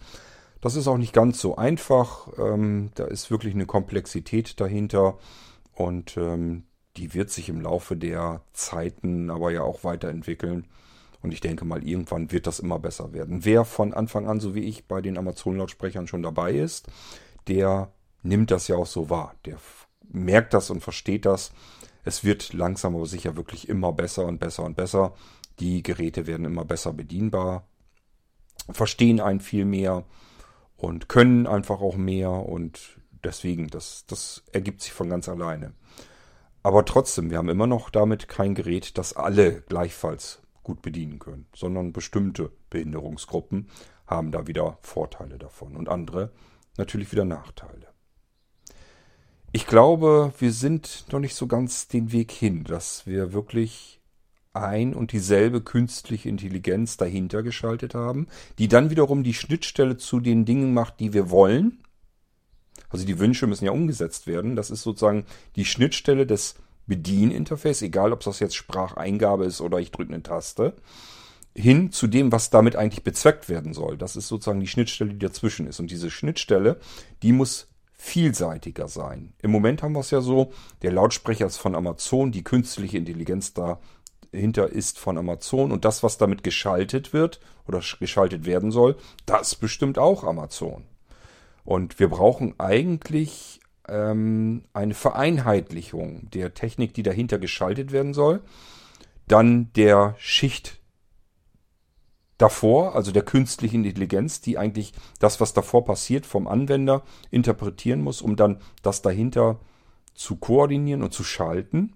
Das 0.60 0.74
ist 0.74 0.88
auch 0.88 0.98
nicht 0.98 1.12
ganz 1.12 1.40
so 1.40 1.56
einfach. 1.56 2.28
Ähm, 2.38 2.90
da 2.94 3.04
ist 3.04 3.30
wirklich 3.30 3.54
eine 3.54 3.66
Komplexität 3.66 4.60
dahinter 4.60 5.18
und 5.74 6.16
ähm, 6.16 6.64
die 6.96 7.14
wird 7.14 7.30
sich 7.30 7.48
im 7.48 7.60
Laufe 7.60 7.96
der 7.96 8.42
Zeiten 8.52 9.30
aber 9.30 9.52
ja 9.52 9.62
auch 9.62 9.84
weiterentwickeln. 9.84 10.66
Und 11.22 11.32
ich 11.32 11.40
denke 11.40 11.64
mal, 11.64 11.84
irgendwann 11.84 12.32
wird 12.32 12.46
das 12.46 12.60
immer 12.60 12.78
besser 12.78 13.12
werden. 13.12 13.44
Wer 13.44 13.64
von 13.64 13.92
Anfang 13.92 14.28
an, 14.28 14.40
so 14.40 14.54
wie 14.54 14.64
ich, 14.64 14.86
bei 14.86 15.00
den 15.00 15.18
Amazon-Lautsprechern 15.18 16.06
schon 16.06 16.22
dabei 16.22 16.52
ist, 16.52 16.86
der 17.48 17.92
nimmt 18.22 18.50
das 18.50 18.68
ja 18.68 18.76
auch 18.76 18.86
so 18.86 19.10
wahr. 19.10 19.34
Der 19.44 19.58
merkt 20.08 20.54
das 20.54 20.70
und 20.70 20.80
versteht 20.80 21.26
das 21.26 21.52
es 22.08 22.24
wird 22.24 22.54
langsam 22.54 22.96
aber 22.96 23.04
sicher 23.04 23.36
wirklich 23.36 23.68
immer 23.68 23.92
besser 23.92 24.24
und 24.24 24.40
besser 24.40 24.64
und 24.64 24.76
besser. 24.76 25.12
Die 25.60 25.82
Geräte 25.82 26.26
werden 26.26 26.46
immer 26.46 26.64
besser 26.64 26.92
bedienbar, 26.92 27.66
verstehen 28.70 29.20
einen 29.20 29.40
viel 29.40 29.64
mehr 29.64 30.04
und 30.76 31.08
können 31.08 31.46
einfach 31.46 31.80
auch 31.80 31.96
mehr 31.96 32.30
und 32.30 32.98
deswegen, 33.24 33.68
das, 33.68 34.06
das 34.06 34.44
ergibt 34.52 34.82
sich 34.82 34.92
von 34.92 35.10
ganz 35.10 35.28
alleine. 35.28 35.74
Aber 36.62 36.84
trotzdem, 36.84 37.30
wir 37.30 37.38
haben 37.38 37.48
immer 37.48 37.66
noch 37.66 37.90
damit 37.90 38.28
kein 38.28 38.54
Gerät, 38.54 38.98
das 38.98 39.14
alle 39.14 39.62
gleichfalls 39.62 40.40
gut 40.62 40.82
bedienen 40.82 41.18
können, 41.18 41.46
sondern 41.54 41.92
bestimmte 41.92 42.52
Behinderungsgruppen 42.70 43.68
haben 44.06 44.32
da 44.32 44.46
wieder 44.46 44.78
Vorteile 44.82 45.38
davon 45.38 45.76
und 45.76 45.88
andere 45.88 46.30
natürlich 46.76 47.10
wieder 47.12 47.24
Nachteile. 47.24 47.88
Ich 49.50 49.66
glaube, 49.66 50.32
wir 50.38 50.52
sind 50.52 51.06
noch 51.10 51.20
nicht 51.20 51.34
so 51.34 51.46
ganz 51.46 51.88
den 51.88 52.12
Weg 52.12 52.30
hin, 52.30 52.64
dass 52.64 53.06
wir 53.06 53.32
wirklich 53.32 53.97
ein 54.52 54.94
und 54.94 55.12
dieselbe 55.12 55.60
künstliche 55.60 56.28
Intelligenz 56.28 56.96
dahinter 56.96 57.42
geschaltet 57.42 57.94
haben, 57.94 58.26
die 58.58 58.68
dann 58.68 58.90
wiederum 58.90 59.22
die 59.22 59.34
Schnittstelle 59.34 59.96
zu 59.96 60.20
den 60.20 60.44
Dingen 60.44 60.74
macht, 60.74 61.00
die 61.00 61.12
wir 61.12 61.30
wollen. 61.30 61.82
Also 62.90 63.04
die 63.04 63.18
Wünsche 63.18 63.46
müssen 63.46 63.66
ja 63.66 63.72
umgesetzt 63.72 64.26
werden. 64.26 64.56
Das 64.56 64.70
ist 64.70 64.82
sozusagen 64.82 65.24
die 65.56 65.64
Schnittstelle 65.64 66.26
des 66.26 66.54
Bedieninterface, 66.86 67.82
egal 67.82 68.12
ob 68.12 68.20
das 68.20 68.40
jetzt 68.40 68.56
Spracheingabe 68.56 69.44
ist 69.44 69.60
oder 69.60 69.78
ich 69.78 69.90
drücke 69.90 70.12
eine 70.12 70.22
Taste, 70.22 70.74
hin 71.54 71.92
zu 71.92 72.06
dem, 72.06 72.32
was 72.32 72.50
damit 72.50 72.76
eigentlich 72.76 73.04
bezweckt 73.04 73.48
werden 73.48 73.74
soll. 73.74 73.98
Das 73.98 74.16
ist 74.16 74.28
sozusagen 74.28 74.60
die 74.60 74.66
Schnittstelle, 74.66 75.10
die 75.10 75.18
dazwischen 75.18 75.66
ist. 75.66 75.80
Und 75.80 75.90
diese 75.90 76.10
Schnittstelle, 76.10 76.78
die 77.22 77.32
muss 77.32 77.68
vielseitiger 77.92 78.88
sein. 78.88 79.34
Im 79.42 79.50
Moment 79.50 79.82
haben 79.82 79.92
wir 79.92 80.00
es 80.00 80.12
ja 80.12 80.20
so, 80.20 80.52
der 80.82 80.92
Lautsprecher 80.92 81.46
ist 81.46 81.56
von 81.56 81.74
Amazon, 81.74 82.30
die 82.30 82.44
künstliche 82.44 82.96
Intelligenz 82.96 83.54
dahinter 84.32 84.68
ist 84.68 84.98
von 84.98 85.18
Amazon 85.18 85.72
und 85.72 85.84
das, 85.84 86.02
was 86.02 86.18
damit 86.18 86.42
geschaltet 86.42 87.12
wird 87.12 87.40
oder 87.66 87.80
geschaltet 87.98 88.46
werden 88.46 88.70
soll, 88.70 88.96
das 89.26 89.54
bestimmt 89.54 89.98
auch 89.98 90.24
Amazon. 90.24 90.84
Und 91.64 91.98
wir 91.98 92.08
brauchen 92.08 92.54
eigentlich 92.58 93.60
ähm, 93.88 94.64
eine 94.72 94.94
Vereinheitlichung 94.94 96.30
der 96.30 96.54
Technik, 96.54 96.94
die 96.94 97.02
dahinter 97.02 97.38
geschaltet 97.38 97.92
werden 97.92 98.14
soll, 98.14 98.40
dann 99.26 99.72
der 99.74 100.14
Schicht 100.18 100.78
davor, 102.38 102.94
also 102.94 103.10
der 103.10 103.22
künstlichen 103.22 103.84
Intelligenz, 103.84 104.40
die 104.40 104.56
eigentlich 104.56 104.92
das, 105.18 105.40
was 105.40 105.52
davor 105.52 105.84
passiert, 105.84 106.24
vom 106.24 106.46
Anwender 106.46 107.02
interpretieren 107.30 108.00
muss, 108.00 108.22
um 108.22 108.36
dann 108.36 108.60
das 108.82 109.02
dahinter 109.02 109.58
zu 110.14 110.36
koordinieren 110.36 111.02
und 111.02 111.12
zu 111.12 111.24
schalten. 111.24 111.94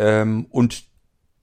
Ähm, 0.00 0.46
und 0.48 0.84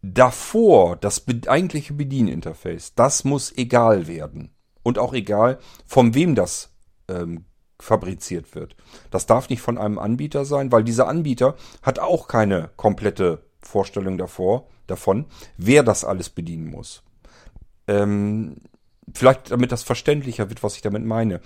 davor, 0.02 0.96
das 0.96 1.26
eigentliche 1.46 1.94
Bedieninterface, 1.94 2.96
das 2.96 3.24
muss 3.24 3.56
egal 3.56 4.08
werden. 4.08 4.50
Und 4.82 4.98
auch 4.98 5.14
egal, 5.14 5.60
von 5.86 6.16
wem 6.16 6.34
das 6.34 6.72
ähm, 7.08 7.46
fabriziert 7.80 8.56
wird. 8.56 8.76
Das 9.12 9.28
darf 9.28 9.50
nicht 9.50 9.62
von 9.62 9.78
einem 9.78 10.00
Anbieter 10.00 10.44
sein, 10.44 10.72
weil 10.72 10.84
dieser 10.84 11.08
Anbieter 11.08 11.56
hat 11.84 12.00
auch 12.00 12.28
keine 12.28 12.72
komplette 12.78 13.44
Vorstellung 13.62 14.18
davor, 14.18 14.68
davon, 14.88 15.26
wer 15.58 15.84
das 15.84 16.04
alles 16.04 16.30
bedienen 16.30 16.72
muss. 16.72 17.04
Ähm, 17.88 18.56
vielleicht 19.14 19.52
damit 19.52 19.72
das 19.72 19.84
verständlicher 19.84 20.50
wird, 20.50 20.64
was 20.64 20.76
ich 20.76 20.82
damit 20.82 21.06
meine. 21.06 21.42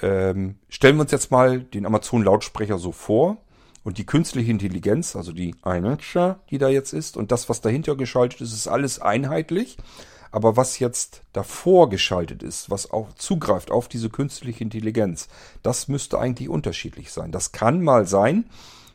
Ähm, 0.00 0.58
stellen 0.70 0.96
wir 0.96 1.02
uns 1.02 1.10
jetzt 1.10 1.30
mal 1.30 1.60
den 1.60 1.84
Amazon-Lautsprecher 1.84 2.78
so 2.78 2.92
vor 2.92 3.36
und 3.84 3.98
die 3.98 4.06
künstliche 4.06 4.50
Intelligenz, 4.50 5.16
also 5.16 5.32
die 5.32 5.54
Alexa, 5.62 6.40
die 6.50 6.58
da 6.58 6.68
jetzt 6.68 6.92
ist 6.92 7.16
und 7.16 7.32
das, 7.32 7.48
was 7.48 7.60
dahinter 7.60 7.96
geschaltet 7.96 8.40
ist, 8.40 8.52
ist 8.52 8.68
alles 8.68 9.00
einheitlich. 9.00 9.76
Aber 10.30 10.58
was 10.58 10.78
jetzt 10.78 11.22
davor 11.32 11.88
geschaltet 11.88 12.42
ist, 12.42 12.70
was 12.70 12.90
auch 12.90 13.14
zugreift 13.14 13.70
auf 13.70 13.88
diese 13.88 14.10
künstliche 14.10 14.62
Intelligenz, 14.62 15.28
das 15.62 15.88
müsste 15.88 16.18
eigentlich 16.18 16.50
unterschiedlich 16.50 17.12
sein. 17.12 17.32
Das 17.32 17.52
kann 17.52 17.82
mal 17.82 18.06
sein, 18.06 18.44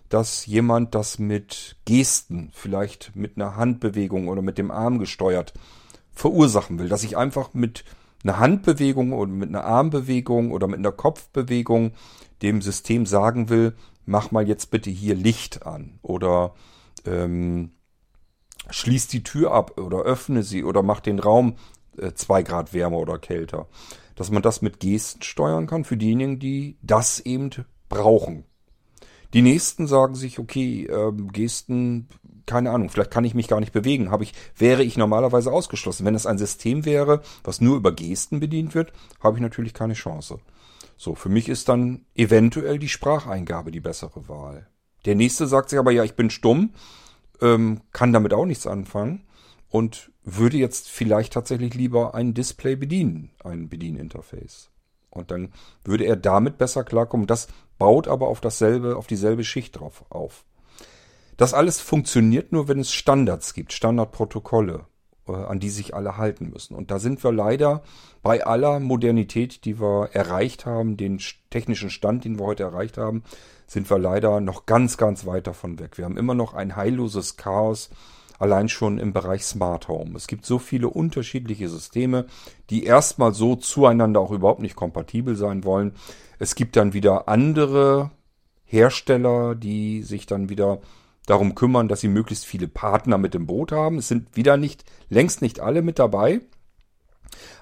dass 0.09 0.45
jemand 0.45 0.93
das 0.93 1.17
mit 1.17 1.75
Gesten, 1.85 2.51
vielleicht 2.53 3.15
mit 3.15 3.35
einer 3.35 3.55
Handbewegung 3.55 4.27
oder 4.27 4.43
mit 4.43 4.59
dem 4.59 4.69
Arm 4.69 4.99
gesteuert, 4.99 5.53
verursachen 6.13 6.77
will. 6.77 6.87
Dass 6.87 7.03
ich 7.03 7.17
einfach 7.17 7.55
mit 7.55 7.83
einer 8.23 8.39
Handbewegung 8.39 9.13
oder 9.13 9.31
mit 9.31 9.49
einer 9.49 9.65
Armbewegung 9.65 10.51
oder 10.51 10.67
mit 10.67 10.77
einer 10.77 10.91
Kopfbewegung 10.91 11.93
dem 12.43 12.61
System 12.61 13.05
sagen 13.05 13.49
will, 13.49 13.73
mach 14.05 14.31
mal 14.31 14.47
jetzt 14.47 14.71
bitte 14.71 14.89
hier 14.89 15.15
Licht 15.15 15.65
an 15.65 15.99
oder 16.01 16.53
ähm, 17.05 17.71
schließ 18.69 19.07
die 19.07 19.23
Tür 19.23 19.51
ab 19.51 19.79
oder 19.79 19.99
öffne 19.99 20.43
sie 20.43 20.63
oder 20.63 20.83
mach 20.83 20.99
den 20.99 21.19
Raum 21.19 21.55
äh, 21.97 22.13
zwei 22.13 22.43
Grad 22.43 22.73
wärmer 22.73 22.97
oder 22.97 23.19
kälter. 23.19 23.67
Dass 24.15 24.31
man 24.31 24.43
das 24.43 24.61
mit 24.61 24.79
Gesten 24.79 25.23
steuern 25.23 25.67
kann 25.67 25.85
für 25.85 25.97
diejenigen, 25.97 26.39
die 26.39 26.77
das 26.81 27.19
eben 27.19 27.49
brauchen. 27.89 28.45
Die 29.33 29.41
nächsten 29.41 29.87
sagen 29.87 30.13
sich, 30.13 30.37
okay, 30.37 30.85
ähm, 30.85 31.31
Gesten, 31.31 32.07
keine 32.45 32.69
Ahnung, 32.69 32.89
vielleicht 32.89 33.09
kann 33.09 33.23
ich 33.23 33.33
mich 33.33 33.47
gar 33.47 33.59
nicht 33.59 33.73
bewegen, 33.73 34.11
habe 34.11 34.23
ich, 34.23 34.33
wäre 34.55 34.83
ich 34.83 34.95
normalerweise 34.95 35.51
ausgeschlossen. 35.51 36.05
Wenn 36.05 36.13
es 36.13 36.27
ein 36.27 36.37
System 36.37 36.85
wäre, 36.85 37.23
was 37.43 37.59
nur 37.59 37.77
über 37.77 37.91
Gesten 37.91 38.39
bedient 38.39 38.75
wird, 38.75 38.93
habe 39.21 39.37
ich 39.37 39.41
natürlich 39.41 39.73
keine 39.73 39.95
Chance. 39.95 40.39
So, 40.97 41.15
für 41.15 41.29
mich 41.29 41.49
ist 41.49 41.69
dann 41.69 42.05
eventuell 42.15 42.79
die 42.79 42.89
Spracheingabe 42.89 43.71
die 43.71 43.79
bessere 43.79 44.27
Wahl. 44.27 44.67
Der 45.05 45.15
nächste 45.15 45.47
sagt 45.47 45.69
sich 45.69 45.79
aber, 45.79 45.91
ja, 45.91 46.03
ich 46.03 46.15
bin 46.15 46.29
stumm, 46.29 46.73
ähm, 47.41 47.81
kann 47.91 48.13
damit 48.13 48.33
auch 48.33 48.45
nichts 48.45 48.67
anfangen 48.67 49.25
und 49.69 50.11
würde 50.23 50.57
jetzt 50.57 50.89
vielleicht 50.89 51.33
tatsächlich 51.33 51.73
lieber 51.73 52.15
ein 52.15 52.33
Display 52.33 52.75
bedienen, 52.75 53.31
ein 53.43 53.69
Bedieninterface. 53.69 54.69
Und 55.09 55.29
dann 55.31 55.51
würde 55.83 56.05
er 56.05 56.15
damit 56.15 56.57
besser 56.57 56.83
klarkommen. 56.83 57.27
Das 57.27 57.47
baut 57.77 58.07
aber 58.07 58.27
auf 58.27 58.41
dasselbe, 58.41 58.95
auf 58.95 59.07
dieselbe 59.07 59.43
Schicht 59.43 59.79
drauf 59.79 60.05
auf. 60.09 60.45
Das 61.37 61.53
alles 61.53 61.81
funktioniert 61.81 62.51
nur, 62.51 62.67
wenn 62.67 62.79
es 62.79 62.93
Standards 62.93 63.53
gibt, 63.53 63.73
Standardprotokolle, 63.73 64.85
an 65.27 65.59
die 65.59 65.69
sich 65.69 65.95
alle 65.95 66.17
halten 66.17 66.49
müssen. 66.49 66.75
Und 66.75 66.91
da 66.91 66.99
sind 66.99 67.23
wir 67.23 67.31
leider 67.31 67.83
bei 68.21 68.45
aller 68.45 68.79
Modernität, 68.79 69.65
die 69.65 69.79
wir 69.79 70.09
erreicht 70.13 70.65
haben, 70.65 70.97
den 70.97 71.21
technischen 71.49 71.89
Stand, 71.89 72.25
den 72.25 72.39
wir 72.39 72.45
heute 72.45 72.63
erreicht 72.63 72.97
haben, 72.97 73.23
sind 73.67 73.89
wir 73.89 73.99
leider 73.99 74.41
noch 74.41 74.65
ganz, 74.65 74.97
ganz 74.97 75.25
weit 75.25 75.47
davon 75.47 75.79
weg. 75.79 75.97
Wir 75.97 76.05
haben 76.05 76.17
immer 76.17 76.35
noch 76.35 76.53
ein 76.53 76.75
heilloses 76.75 77.37
Chaos, 77.37 77.89
allein 78.39 78.67
schon 78.67 78.97
im 78.97 79.13
Bereich 79.13 79.45
Smart 79.45 79.87
Home. 79.87 80.15
Es 80.15 80.27
gibt 80.27 80.45
so 80.45 80.59
viele 80.59 80.89
unterschiedliche 80.89 81.69
Systeme, 81.69 82.25
die 82.69 82.83
erstmal 82.83 83.33
so 83.33 83.55
zueinander 83.55 84.19
auch 84.19 84.31
überhaupt 84.31 84.61
nicht 84.61 84.75
kompatibel 84.75 85.35
sein 85.35 85.63
wollen. 85.63 85.93
Es 86.39 86.55
gibt 86.55 86.75
dann 86.75 86.93
wieder 86.93 87.29
andere 87.29 88.11
Hersteller, 88.65 89.55
die 89.55 90.01
sich 90.01 90.25
dann 90.25 90.49
wieder 90.49 90.79
darum 91.25 91.55
kümmern, 91.55 91.87
dass 91.87 92.01
sie 92.01 92.07
möglichst 92.07 92.45
viele 92.45 92.67
Partner 92.67 93.17
mit 93.17 93.33
dem 93.33 93.47
Boot 93.47 93.71
haben. 93.71 93.97
Es 93.97 94.07
sind 94.07 94.35
wieder 94.35 94.57
nicht, 94.57 94.83
längst 95.09 95.41
nicht 95.41 95.59
alle 95.59 95.81
mit 95.81 95.99
dabei, 95.99 96.41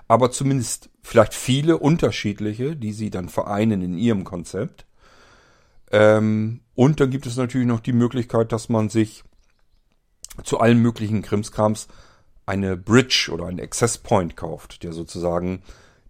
aber 0.08 0.32
zumindest 0.32 0.90
vielleicht 1.02 1.34
viele 1.34 1.78
unterschiedliche, 1.78 2.76
die 2.76 2.94
sie 2.94 3.10
dann 3.10 3.30
vereinen 3.30 3.82
in 3.82 3.98
ihrem 3.98 4.24
Konzept. 4.24 4.86
Ähm, 5.92 6.62
und 6.74 7.00
dann 7.00 7.12
gibt 7.12 7.26
es 7.26 7.38
natürlich 7.38 7.68
noch 7.68 7.82
die 7.82 7.94
Möglichkeit, 7.94 8.52
dass 8.52 8.70
man 8.70 8.90
sich 8.90 9.24
zu 10.44 10.60
allen 10.60 10.80
möglichen 10.80 11.22
Krimskrams 11.22 11.88
eine 12.46 12.78
Bridge 12.78 13.30
oder 13.32 13.46
einen 13.46 13.60
Access 13.60 13.98
Point 13.98 14.36
kauft, 14.36 14.84
der 14.84 14.94
sozusagen 14.94 15.62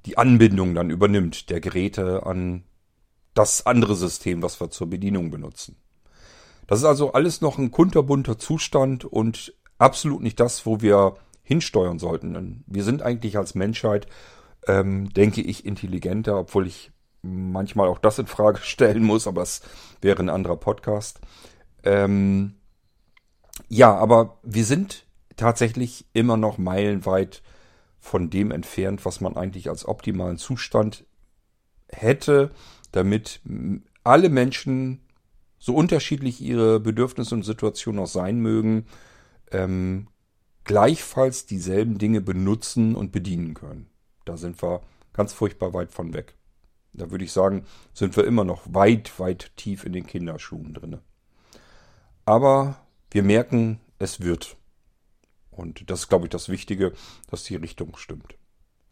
die 0.05 0.17
Anbindung 0.17 0.73
dann 0.73 0.89
übernimmt 0.89 1.49
der 1.49 1.59
Geräte 1.59 2.25
an 2.25 2.63
das 3.33 3.65
andere 3.65 3.95
System, 3.95 4.41
was 4.41 4.59
wir 4.59 4.69
zur 4.69 4.89
Bedienung 4.89 5.31
benutzen. 5.31 5.75
Das 6.71 6.79
ist 6.79 6.85
also 6.85 7.11
alles 7.11 7.41
noch 7.41 7.57
ein 7.57 7.69
kunterbunter 7.69 8.39
Zustand 8.39 9.03
und 9.03 9.53
absolut 9.77 10.21
nicht 10.21 10.39
das, 10.39 10.65
wo 10.65 10.79
wir 10.79 11.15
hinsteuern 11.43 11.99
sollten. 11.99 12.63
Wir 12.65 12.85
sind 12.85 13.01
eigentlich 13.01 13.35
als 13.37 13.55
Menschheit, 13.55 14.07
ähm, 14.67 15.09
denke 15.09 15.41
ich, 15.41 15.65
intelligenter, 15.65 16.37
obwohl 16.37 16.67
ich 16.67 16.93
manchmal 17.23 17.89
auch 17.89 17.99
das 17.99 18.19
in 18.19 18.25
Frage 18.27 18.59
stellen 18.63 19.03
muss, 19.03 19.27
aber 19.27 19.41
es 19.41 19.63
wäre 19.99 20.23
ein 20.23 20.29
anderer 20.29 20.55
Podcast. 20.55 21.19
Ähm, 21.83 22.53
ja, 23.67 23.93
aber 23.93 24.37
wir 24.41 24.63
sind 24.63 25.05
tatsächlich 25.35 26.05
immer 26.13 26.37
noch 26.37 26.57
meilenweit 26.57 27.41
von 27.99 28.29
dem 28.29 28.49
entfernt, 28.49 29.03
was 29.03 29.19
man 29.19 29.35
eigentlich 29.35 29.67
als 29.67 29.85
optimalen 29.85 30.37
Zustand 30.37 31.03
hätte, 31.89 32.51
damit 32.93 33.41
alle 34.05 34.29
Menschen, 34.29 35.01
so 35.61 35.75
unterschiedlich 35.75 36.41
ihre 36.41 36.79
Bedürfnisse 36.79 37.35
und 37.35 37.43
Situationen 37.43 38.01
auch 38.01 38.07
sein 38.07 38.39
mögen, 38.39 38.87
ähm, 39.51 40.07
gleichfalls 40.63 41.45
dieselben 41.45 41.99
Dinge 41.99 42.19
benutzen 42.19 42.95
und 42.95 43.11
bedienen 43.11 43.53
können. 43.53 43.87
Da 44.25 44.37
sind 44.37 44.61
wir 44.63 44.81
ganz 45.13 45.33
furchtbar 45.33 45.73
weit 45.73 45.91
von 45.91 46.13
weg. 46.13 46.35
Da 46.93 47.11
würde 47.11 47.23
ich 47.23 47.31
sagen, 47.31 47.63
sind 47.93 48.17
wir 48.17 48.25
immer 48.25 48.43
noch 48.43 48.73
weit, 48.73 49.19
weit 49.19 49.51
tief 49.55 49.85
in 49.85 49.93
den 49.93 50.07
Kinderschuhen 50.07 50.73
drin. 50.73 50.97
Aber 52.25 52.77
wir 53.11 53.21
merken, 53.21 53.79
es 53.99 54.19
wird. 54.19 54.57
Und 55.51 55.89
das 55.91 56.01
ist, 56.01 56.09
glaube 56.09 56.25
ich, 56.25 56.31
das 56.31 56.49
Wichtige, 56.49 56.93
dass 57.29 57.43
die 57.43 57.55
Richtung 57.55 57.97
stimmt. 57.97 58.35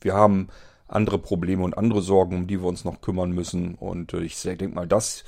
Wir 0.01 0.13
haben 0.13 0.49
andere 0.87 1.17
Probleme 1.17 1.63
und 1.63 1.77
andere 1.77 2.03
Sorgen, 2.03 2.35
um 2.35 2.47
die 2.47 2.61
wir 2.61 2.67
uns 2.67 2.85
noch 2.85 3.01
kümmern 3.01 3.31
müssen. 3.31 3.73
Und 3.73 4.13
äh, 4.13 4.21
ich 4.21 4.39
denke 4.39 4.69
mal, 4.69 4.87
das, 4.87 5.23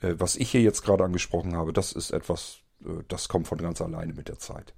äh, 0.00 0.14
was 0.18 0.36
ich 0.36 0.50
hier 0.50 0.62
jetzt 0.62 0.82
gerade 0.82 1.04
angesprochen 1.04 1.56
habe, 1.56 1.72
das 1.72 1.92
ist 1.92 2.10
etwas, 2.10 2.58
äh, 2.84 3.02
das 3.08 3.28
kommt 3.28 3.48
von 3.48 3.58
ganz 3.58 3.80
alleine 3.80 4.12
mit 4.14 4.28
der 4.28 4.38
Zeit. 4.38 4.74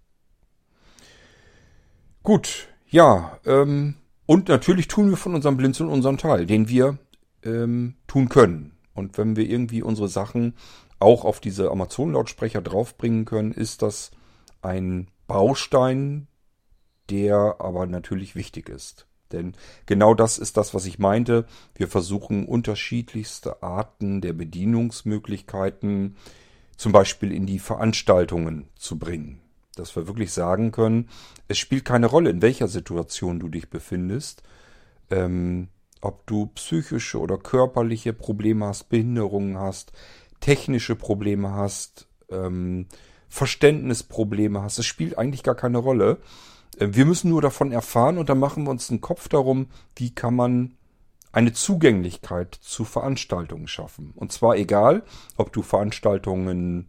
Gut, 2.22 2.68
ja, 2.88 3.38
ähm, 3.44 3.94
und 4.26 4.48
natürlich 4.48 4.88
tun 4.88 5.10
wir 5.10 5.16
von 5.16 5.34
unserem 5.34 5.56
Blinzeln 5.56 5.88
unseren 5.88 6.18
Teil, 6.18 6.46
den 6.46 6.68
wir 6.68 6.98
ähm, 7.44 7.94
tun 8.06 8.28
können. 8.28 8.76
Und 8.94 9.18
wenn 9.18 9.36
wir 9.36 9.48
irgendwie 9.48 9.82
unsere 9.82 10.08
Sachen 10.08 10.54
auch 10.98 11.24
auf 11.24 11.40
diese 11.40 11.70
Amazon-Lautsprecher 11.70 12.62
draufbringen 12.62 13.24
können, 13.24 13.52
ist 13.52 13.82
das 13.82 14.10
ein 14.62 15.08
Baustein, 15.26 16.28
der 17.10 17.56
aber 17.58 17.86
natürlich 17.86 18.34
wichtig 18.34 18.68
ist. 18.68 19.06
Denn 19.32 19.54
genau 19.86 20.14
das 20.14 20.38
ist 20.38 20.56
das, 20.56 20.74
was 20.74 20.86
ich 20.86 20.98
meinte. 20.98 21.46
Wir 21.74 21.88
versuchen 21.88 22.46
unterschiedlichste 22.46 23.62
Arten 23.62 24.20
der 24.20 24.32
Bedienungsmöglichkeiten 24.32 26.16
zum 26.76 26.92
Beispiel 26.92 27.32
in 27.32 27.46
die 27.46 27.58
Veranstaltungen 27.58 28.68
zu 28.76 28.98
bringen. 28.98 29.40
Dass 29.74 29.96
wir 29.96 30.06
wirklich 30.06 30.32
sagen 30.32 30.72
können, 30.72 31.08
es 31.48 31.58
spielt 31.58 31.84
keine 31.84 32.06
Rolle, 32.06 32.30
in 32.30 32.42
welcher 32.42 32.68
Situation 32.68 33.40
du 33.40 33.48
dich 33.48 33.68
befindest. 33.68 34.42
Ähm, 35.10 35.68
ob 36.00 36.26
du 36.26 36.46
psychische 36.46 37.18
oder 37.18 37.38
körperliche 37.38 38.12
Probleme 38.12 38.66
hast, 38.66 38.88
Behinderungen 38.88 39.58
hast, 39.58 39.92
technische 40.40 40.94
Probleme 40.94 41.52
hast, 41.52 42.06
ähm, 42.30 42.86
Verständnisprobleme 43.28 44.62
hast. 44.62 44.78
Es 44.78 44.86
spielt 44.86 45.18
eigentlich 45.18 45.42
gar 45.42 45.54
keine 45.54 45.78
Rolle. 45.78 46.18
Äh, 46.78 46.88
wir 46.90 47.04
müssen 47.04 47.30
nur 47.30 47.42
davon 47.42 47.72
erfahren 47.72 48.18
und 48.18 48.28
dann 48.28 48.38
machen 48.38 48.64
wir 48.64 48.70
uns 48.70 48.90
einen 48.90 49.00
Kopf 49.00 49.28
darum, 49.28 49.68
wie 49.96 50.14
kann 50.14 50.34
man 50.34 50.76
eine 51.36 51.52
Zugänglichkeit 51.52 52.54
zu 52.54 52.84
Veranstaltungen 52.84 53.68
schaffen. 53.68 54.12
Und 54.16 54.32
zwar 54.32 54.56
egal, 54.56 55.02
ob 55.36 55.52
du 55.52 55.60
Veranstaltungen 55.60 56.88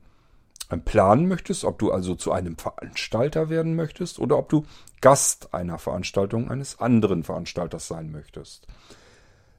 äh, 0.70 0.78
planen 0.78 1.28
möchtest, 1.28 1.66
ob 1.66 1.80
du 1.80 1.92
also 1.92 2.16
zu 2.16 2.32
einem 2.32 2.58
Veranstalter 2.58 3.50
werden 3.50 3.76
möchtest 3.76 4.20
oder 4.20 4.38
ob 4.38 4.48
du 4.48 4.66
Gast 5.02 5.54
einer 5.54 5.78
Veranstaltung 5.80 6.50
eines 6.50 6.80
anderen 6.80 7.24
Veranstalters 7.24 7.90
sein 7.90 8.10
möchtest. 8.10 8.68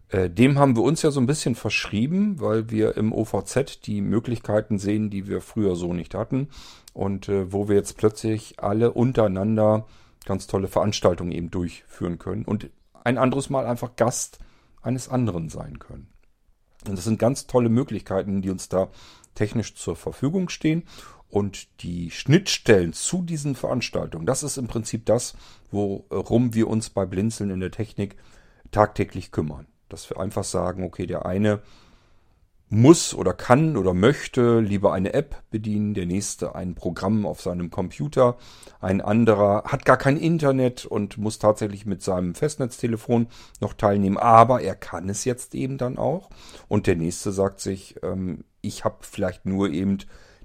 Äh, 0.09 0.31
dem 0.31 0.59
haben 0.59 0.75
wir 0.75 0.83
uns 0.85 1.03
ja 1.03 1.11
so 1.11 1.21
ein 1.21 1.27
bisschen 1.27 1.55
verschrieben, 1.55 2.41
weil 2.41 2.71
wir 2.71 2.97
im 2.97 3.12
OVZ 3.12 3.83
die 3.85 4.01
Möglichkeiten 4.01 4.79
sehen, 4.79 5.11
die 5.11 5.29
wir 5.29 5.43
früher 5.43 5.77
so 5.77 5.93
nicht 5.93 6.14
hatten 6.14 6.49
und 6.95 7.29
wo 7.29 7.69
wir 7.69 7.77
jetzt 7.77 7.99
plötzlich 7.99 8.59
alle 8.59 8.93
untereinander 8.93 9.87
ganz 10.25 10.47
tolle 10.47 10.69
Veranstaltungen 10.69 11.33
eben 11.33 11.51
durchführen 11.51 12.19
können 12.19 12.45
und 12.45 12.71
ein 13.05 13.19
anderes 13.19 13.51
Mal 13.51 13.66
einfach 13.66 13.97
Gast 13.97 14.39
eines 14.83 15.09
anderen 15.09 15.49
sein 15.49 15.79
können. 15.79 16.09
Und 16.87 16.97
das 16.97 17.05
sind 17.05 17.19
ganz 17.19 17.47
tolle 17.47 17.69
Möglichkeiten, 17.69 18.43
die 18.43 18.51
uns 18.51 18.69
da 18.69 18.89
technisch 19.35 19.75
zur 19.75 19.97
Verfügung 19.97 20.49
stehen. 20.49 20.85
Und 21.31 21.83
die 21.83 22.11
Schnittstellen 22.11 22.95
zu 22.95 23.23
diesen 23.23 23.55
Veranstaltungen, 23.55 24.25
das 24.25 24.43
ist 24.43 24.57
im 24.57 24.66
Prinzip 24.66 25.05
das, 25.05 25.35
worum 25.71 26.55
wir 26.55 26.69
uns 26.69 26.89
bei 26.89 27.05
Blinzeln 27.05 27.51
in 27.51 27.61
der 27.61 27.71
Technik 27.71 28.16
tagtäglich 28.71 29.31
kümmern. 29.31 29.66
Dass 29.91 30.09
wir 30.09 30.19
einfach 30.19 30.45
sagen, 30.45 30.85
okay, 30.85 31.07
der 31.07 31.27
eine 31.27 31.61
muss 32.71 33.14
oder 33.14 33.33
kann 33.33 33.77
oder 33.77 33.95
möchte 33.95 34.61
lieber 34.61 34.93
eine 34.93 35.14
App 35.14 35.43
bedienen, 35.51 35.95
der 35.95 36.07
nächste 36.07 36.55
ein 36.55 36.75
Programm 36.75 37.25
auf 37.25 37.41
seinem 37.41 37.71
Computer, 37.71 38.37
ein 38.81 39.01
anderer 39.01 39.64
hat 39.64 39.85
gar 39.85 39.97
kein 39.97 40.16
Internet 40.16 40.85
und 40.85 41.16
muss 41.16 41.39
tatsächlich 41.39 41.87
mit 41.87 42.03
seinem 42.03 42.35
Festnetztelefon 42.35 43.29
noch 43.61 43.73
teilnehmen, 43.73 44.19
aber 44.19 44.61
er 44.61 44.75
kann 44.75 45.09
es 45.09 45.25
jetzt 45.25 45.55
eben 45.55 45.79
dann 45.79 45.99
auch. 45.99 46.29
Und 46.69 46.87
der 46.87 46.97
nächste 46.97 47.33
sagt 47.33 47.61
sich, 47.61 47.97
ähm, 48.03 48.45
ich 48.61 48.85
habe 48.85 48.99
vielleicht 49.01 49.47
nur 49.47 49.71
eben 49.71 49.99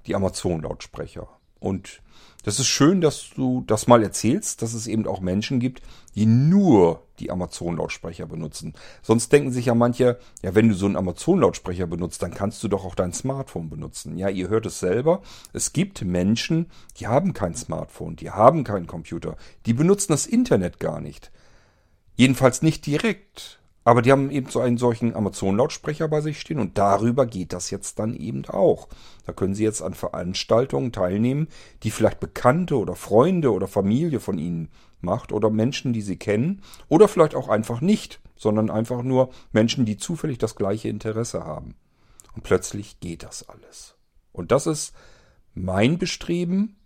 die 0.05 0.15
Amazon-Lautsprecher. 0.15 1.27
Und 1.59 2.01
das 2.43 2.59
ist 2.59 2.67
schön, 2.67 3.01
dass 3.01 3.29
du 3.35 3.63
das 3.65 3.87
mal 3.87 4.03
erzählst, 4.03 4.61
dass 4.61 4.73
es 4.73 4.87
eben 4.87 5.07
auch 5.07 5.21
Menschen 5.21 5.59
gibt, 5.59 5.81
die 6.15 6.25
nur 6.25 7.01
die 7.19 7.31
Amazon-Lautsprecher 7.31 8.25
benutzen. 8.25 8.73
Sonst 9.01 9.31
denken 9.31 9.51
sich 9.51 9.67
ja 9.67 9.75
manche, 9.75 10.19
ja, 10.41 10.53
wenn 10.53 10.69
du 10.69 10.75
so 10.75 10.85
einen 10.85 10.97
Amazon-Lautsprecher 10.97 11.87
benutzt, 11.87 12.21
dann 12.21 12.33
kannst 12.33 12.61
du 12.63 12.67
doch 12.67 12.85
auch 12.85 12.95
dein 12.95 13.13
Smartphone 13.13 13.69
benutzen. 13.69 14.17
Ja, 14.17 14.29
ihr 14.29 14.49
hört 14.49 14.65
es 14.65 14.79
selber. 14.79 15.21
Es 15.53 15.73
gibt 15.73 16.03
Menschen, 16.03 16.69
die 16.97 17.07
haben 17.07 17.33
kein 17.33 17.55
Smartphone, 17.55 18.15
die 18.15 18.29
haben 18.29 18.63
keinen 18.63 18.87
Computer, 18.87 19.37
die 19.65 19.73
benutzen 19.73 20.11
das 20.11 20.25
Internet 20.25 20.79
gar 20.79 20.99
nicht. 20.99 21.31
Jedenfalls 22.15 22.61
nicht 22.61 22.85
direkt. 22.85 23.59
Aber 23.83 24.01
die 24.01 24.11
haben 24.11 24.31
eben 24.31 24.49
so 24.49 24.59
einen 24.59 24.77
solchen 24.77 25.13
Amazon-Lautsprecher 25.13 26.07
bei 26.07 26.21
sich 26.21 26.39
stehen 26.39 26.59
und 26.59 26.77
darüber 26.77 27.25
geht 27.25 27.51
das 27.51 27.69
jetzt 27.69 27.99
dann 27.99 28.15
eben 28.15 28.45
auch. 28.45 28.87
Da 29.25 29.33
können 29.33 29.55
Sie 29.55 29.63
jetzt 29.63 29.81
an 29.81 29.93
Veranstaltungen 29.93 30.91
teilnehmen, 30.91 31.47
die 31.83 31.91
vielleicht 31.91 32.19
Bekannte 32.19 32.77
oder 32.77 32.95
Freunde 32.95 33.51
oder 33.51 33.67
Familie 33.67 34.19
von 34.19 34.37
Ihnen 34.37 34.69
macht 35.01 35.31
oder 35.33 35.49
Menschen, 35.49 35.91
die 35.91 36.01
Sie 36.01 36.17
kennen 36.17 36.61
oder 36.87 37.07
vielleicht 37.07 37.35
auch 37.35 37.49
einfach 37.49 37.81
nicht, 37.81 38.21
sondern 38.37 38.69
einfach 38.69 39.03
nur 39.03 39.31
Menschen, 39.51 39.85
die 39.85 39.97
zufällig 39.97 40.37
das 40.37 40.55
gleiche 40.55 40.87
Interesse 40.87 41.43
haben. 41.43 41.75
Und 42.35 42.43
plötzlich 42.43 42.99
geht 43.01 43.23
das 43.23 43.47
alles. 43.49 43.95
Und 44.31 44.51
das 44.51 44.65
ist 44.65 44.93
mein 45.53 45.97
Bestreben 45.97 46.77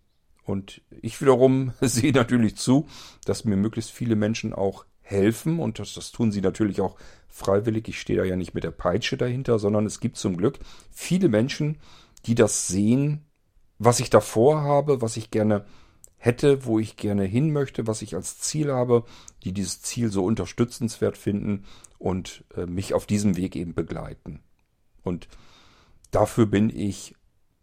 und 0.43 0.82
ich 1.02 1.22
wiederum 1.22 1.74
sehe 1.82 2.12
natürlich 2.12 2.56
zu, 2.56 2.88
dass 3.26 3.45
mir 3.45 3.56
möglichst 3.56 3.91
viele 3.91 4.16
Menschen 4.16 4.54
auch 4.54 4.86
helfen 5.10 5.60
und 5.60 5.80
das, 5.80 5.93
das 5.93 6.12
tun 6.12 6.32
sie 6.32 6.41
natürlich 6.41 6.82
auch 6.82 6.97
freiwillig. 7.30 7.88
Ich 7.88 7.99
stehe 7.99 8.20
da 8.20 8.26
ja 8.26 8.36
nicht 8.36 8.53
mit 8.53 8.64
der 8.64 8.72
Peitsche 8.72 9.18
dahinter, 9.18 9.60
sondern 9.60 9.86
es 9.86 9.99
gibt 9.99 10.18
zum 10.18 10.38
Glück 10.38 10.60
viele 10.91 11.30
Menschen, 11.30 11.78
die 12.26 12.36
das 12.36 12.68
sehen, 12.68 13.26
was 13.80 13.99
ich 13.99 14.10
davor 14.10 14.62
habe, 14.62 15.01
was 15.01 15.18
ich 15.18 15.32
gerne 15.32 15.66
hätte, 16.18 16.66
wo 16.66 16.80
ich 16.80 16.97
gerne 16.97 17.24
hin 17.24 17.53
möchte, 17.53 17.88
was 17.88 18.01
ich 18.01 18.16
als 18.16 18.39
Ziel 18.39 18.72
habe, 18.72 19.05
die 19.43 19.53
dieses 19.53 19.82
Ziel 19.82 20.12
so 20.12 20.26
unterstützenswert 20.26 21.18
finden 21.18 21.64
und 21.99 22.43
äh, 22.55 22.66
mich 22.66 22.93
auf 22.93 23.05
diesem 23.05 23.38
Weg 23.38 23.55
eben 23.55 23.74
begleiten. 23.74 24.41
Und 25.03 25.28
dafür 26.12 26.47
bin 26.47 26.70
ich 26.70 27.16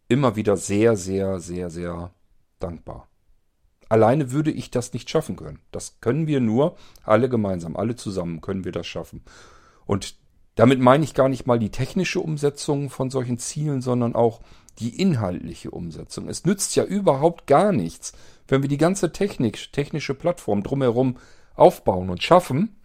immer 0.09 0.37
wieder 0.37 0.57
sehr, 0.57 0.97
sehr, 0.97 1.41
sehr, 1.41 1.69
sehr 1.69 2.15
dankbar. 2.59 3.09
Alleine 3.89 4.33
würde 4.33 4.51
ich 4.51 4.71
das 4.71 4.93
nicht 4.93 5.11
schaffen 5.11 5.37
können. 5.37 5.61
Das 5.73 6.01
können 6.01 6.27
wir 6.27 6.41
nur 6.41 6.77
alle 7.03 7.29
gemeinsam, 7.29 7.77
alle 7.77 7.97
zusammen 7.97 8.41
können 8.41 8.65
wir 8.65 8.73
das 8.73 8.87
schaffen. 8.87 9.23
Und 9.87 10.17
damit 10.55 10.81
meine 10.81 11.05
ich 11.05 11.15
gar 11.15 11.29
nicht 11.29 11.47
mal 11.47 11.59
die 11.59 11.71
technische 11.71 12.21
Umsetzung 12.21 12.89
von 12.89 13.11
solchen 13.11 13.39
Zielen, 13.39 13.83
sondern 13.83 14.15
auch 14.15 14.41
die 14.79 15.01
inhaltliche 15.01 15.71
Umsetzung. 15.71 16.29
Es 16.29 16.45
nützt 16.45 16.77
ja 16.77 16.85
überhaupt 16.85 17.47
gar 17.47 17.73
nichts, 17.73 18.13
wenn 18.49 18.63
wir 18.63 18.69
die 18.69 18.79
ganze 18.79 19.13
Technik, 19.13 19.73
technische 19.73 20.15
Plattform 20.15 20.63
drumherum 20.63 21.17
aufbauen 21.55 22.11
und 22.11 22.23
schaffen. 22.23 22.77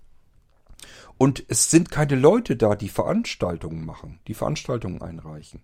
Und 1.18 1.44
es 1.48 1.70
sind 1.70 1.92
keine 1.92 2.16
Leute 2.16 2.56
da, 2.56 2.76
die 2.76 2.90
Veranstaltungen 2.90 3.86
machen, 3.86 4.20
die 4.28 4.34
Veranstaltungen 4.34 5.02
einreichen. 5.02 5.62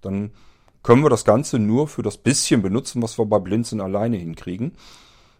Dann 0.00 0.32
können 0.82 1.02
wir 1.02 1.10
das 1.10 1.24
Ganze 1.24 1.58
nur 1.58 1.88
für 1.88 2.02
das 2.02 2.18
bisschen 2.18 2.62
benutzen, 2.62 3.02
was 3.02 3.18
wir 3.18 3.26
bei 3.26 3.38
Blinzen 3.38 3.80
alleine 3.80 4.16
hinkriegen. 4.16 4.72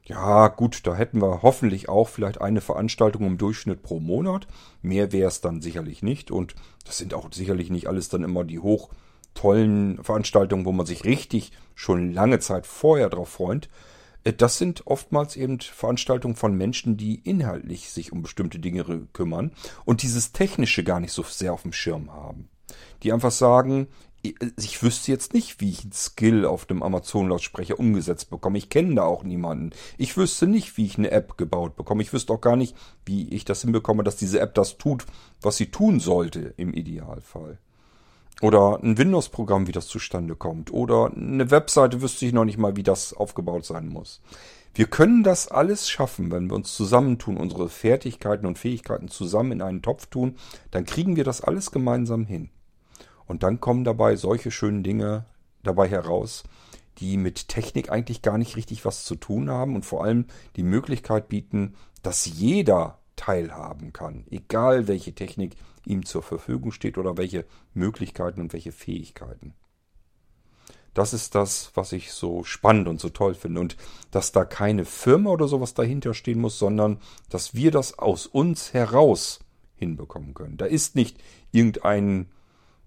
Ja, 0.05 0.49
gut, 0.49 0.86
da 0.86 0.97
hätten 0.97 1.22
wir 1.22 1.43
hoffentlich 1.43 1.88
auch 1.88 2.09
vielleicht 2.09 2.40
eine 2.40 2.61
Veranstaltung 2.61 3.24
im 3.24 3.38
Durchschnitt 3.38 3.82
pro 3.82 4.01
Monat. 4.01 4.49
Mehr 4.82 5.12
wäre 5.12 5.28
es 5.28 5.40
dann 5.40 5.61
sicherlich 5.62 6.03
nicht. 6.03 6.30
Und 6.30 6.55
das 6.84 6.99
sind 6.99 7.14
auch 7.14 7.32
sicherlich 7.32 7.70
nicht 7.70 7.86
alles 7.86 8.09
dann 8.09 8.24
immer 8.24 8.45
die 8.45 8.59
hoch 8.59 8.90
tollen 9.34 10.03
Veranstaltungen, 10.03 10.64
wo 10.64 10.72
man 10.72 10.86
sich 10.86 11.05
richtig 11.05 11.53
schon 11.74 12.12
lange 12.12 12.40
Zeit 12.40 12.66
vorher 12.66 13.09
drauf 13.09 13.28
freut. 13.28 13.68
Äh, 14.24 14.32
das 14.32 14.59
sind 14.59 14.86
oftmals 14.86 15.36
eben 15.36 15.61
Veranstaltungen 15.61 16.36
von 16.36 16.57
Menschen, 16.57 16.97
die 16.97 17.16
inhaltlich 17.16 17.90
sich 17.90 18.12
um 18.12 18.22
bestimmte 18.22 18.59
Dinge 18.59 19.07
kümmern 19.12 19.53
und 19.84 20.03
dieses 20.03 20.32
Technische 20.32 20.84
gar 20.84 21.01
nicht 21.01 21.12
so 21.12 21.22
sehr 21.22 21.53
auf 21.53 21.62
dem 21.62 21.72
Schirm 21.72 22.12
haben. 22.12 22.49
Die 23.03 23.12
einfach 23.12 23.32
sagen, 23.32 23.88
ich 24.23 24.83
wüsste 24.83 25.11
jetzt 25.11 25.35
nicht, 25.35 25.61
wie 25.61 25.70
ich 25.70 25.83
einen 25.83 25.93
Skill 25.93 26.45
auf 26.45 26.64
dem 26.64 26.83
Amazon-Lautsprecher 26.83 27.79
umgesetzt 27.79 28.31
bekomme. 28.31 28.59
Ich 28.59 28.68
kenne 28.68 28.95
da 28.95 29.03
auch 29.03 29.25
niemanden. 29.25 29.70
Ich 29.99 30.16
wüsste 30.16 30.47
nicht, 30.47 30.77
wie 30.77 30.87
ich 30.87 30.97
eine 30.97 31.11
App 31.11 31.37
gebaut 31.37 31.75
bekomme. 31.75 32.03
Ich 32.03 32.12
wüsste 32.12 32.33
auch 32.33 32.41
gar 32.41 32.57
nicht, 32.57 32.77
wie 33.05 33.29
ich 33.31 33.45
das 33.45 33.62
hinbekomme, 33.62 34.05
dass 34.05 34.16
diese 34.16 34.39
App 34.39 34.55
das 34.55 34.79
tut, 34.79 35.07
was 35.41 35.57
sie 35.57 35.70
tun 35.70 35.99
sollte 35.99 36.55
im 36.57 36.73
Idealfall. 36.73 37.59
Oder 38.41 38.79
ein 38.83 38.97
Windows-Programm, 38.97 39.66
wie 39.66 39.73
das 39.73 39.89
zustande 39.89 40.37
kommt. 40.37 40.73
Oder 40.73 41.12
eine 41.14 41.51
Webseite 41.51 42.01
wüsste 42.01 42.25
ich 42.25 42.33
noch 42.33 42.45
nicht 42.45 42.59
mal, 42.59 42.77
wie 42.77 42.83
das 42.83 43.12
aufgebaut 43.12 43.64
sein 43.64 43.89
muss. 43.89 44.20
Wir 44.75 44.87
können 44.87 45.23
das 45.23 45.49
alles 45.49 45.91
schaffen, 45.91 46.31
wenn 46.31 46.49
wir 46.49 46.55
uns 46.55 46.75
zusammentun, 46.75 47.37
unsere 47.37 47.68
Fertigkeiten 47.68 48.47
und 48.47 48.59
Fähigkeiten 48.59 49.09
zusammen 49.09 49.53
in 49.53 49.62
einen 49.62 49.83
Topf 49.83 50.07
tun, 50.07 50.37
dann 50.70 50.87
kriegen 50.87 51.16
wir 51.16 51.25
das 51.25 51.43
alles 51.43 51.73
gemeinsam 51.73 52.25
hin. 52.25 52.51
Und 53.27 53.43
dann 53.43 53.61
kommen 53.61 53.85
dabei 53.85 54.16
solche 54.16 54.51
schönen 54.51 54.83
Dinge 54.83 55.27
dabei 55.62 55.89
heraus, 55.89 56.45
die 56.99 57.16
mit 57.16 57.49
Technik 57.49 57.91
eigentlich 57.91 58.23
gar 58.23 58.39
nicht 58.39 58.57
richtig 58.57 58.85
was 58.85 59.05
zu 59.05 59.16
tun 59.16 59.51
haben 59.51 59.75
und 59.75 59.85
vor 59.85 60.05
allem 60.05 60.27
die 60.57 60.62
Möglichkeit 60.62 61.29
bieten, 61.29 61.75
dass 62.03 62.27
jeder 62.27 62.99
teilhaben 63.16 63.93
kann, 63.93 64.25
egal 64.31 64.89
welche 64.89 65.14
Technik 65.14 65.57
ihm 65.87 66.05
zur 66.05 66.23
Verfügung 66.23 66.73
steht 66.73 66.99
oder 66.99 67.16
welche 67.16 67.45
Möglichkeiten 67.75 68.41
und 68.41 68.53
welche 68.53 68.73
Fähigkeiten. 68.73 69.55
Das 70.95 71.14
ist 71.14 71.35
das, 71.35 71.70
was 71.75 71.93
ich 71.93 72.12
so 72.12 72.45
spannend 72.45 72.87
und 72.87 73.01
so 73.01 73.09
toll 73.09 73.35
finde. 73.35 73.61
Und 73.61 73.77
dass 74.11 74.33
da 74.33 74.45
keine 74.45 74.85
Firma 74.85 75.31
oder 75.31 75.49
sowas 75.49 75.73
dahinter 75.73 76.12
stehen 76.12 76.41
muss, 76.41 76.59
sondern 76.59 76.99
dass 77.31 77.55
wir 77.55 77.70
das 77.70 77.99
aus 77.99 78.27
uns 78.27 78.75
heraus 78.75 79.41
hinbekommen 79.75 80.35
können. 80.35 80.59
Da 80.59 80.66
ist 80.66 80.95
nicht 80.95 81.16
irgendein 81.51 81.83
ein 81.93 82.27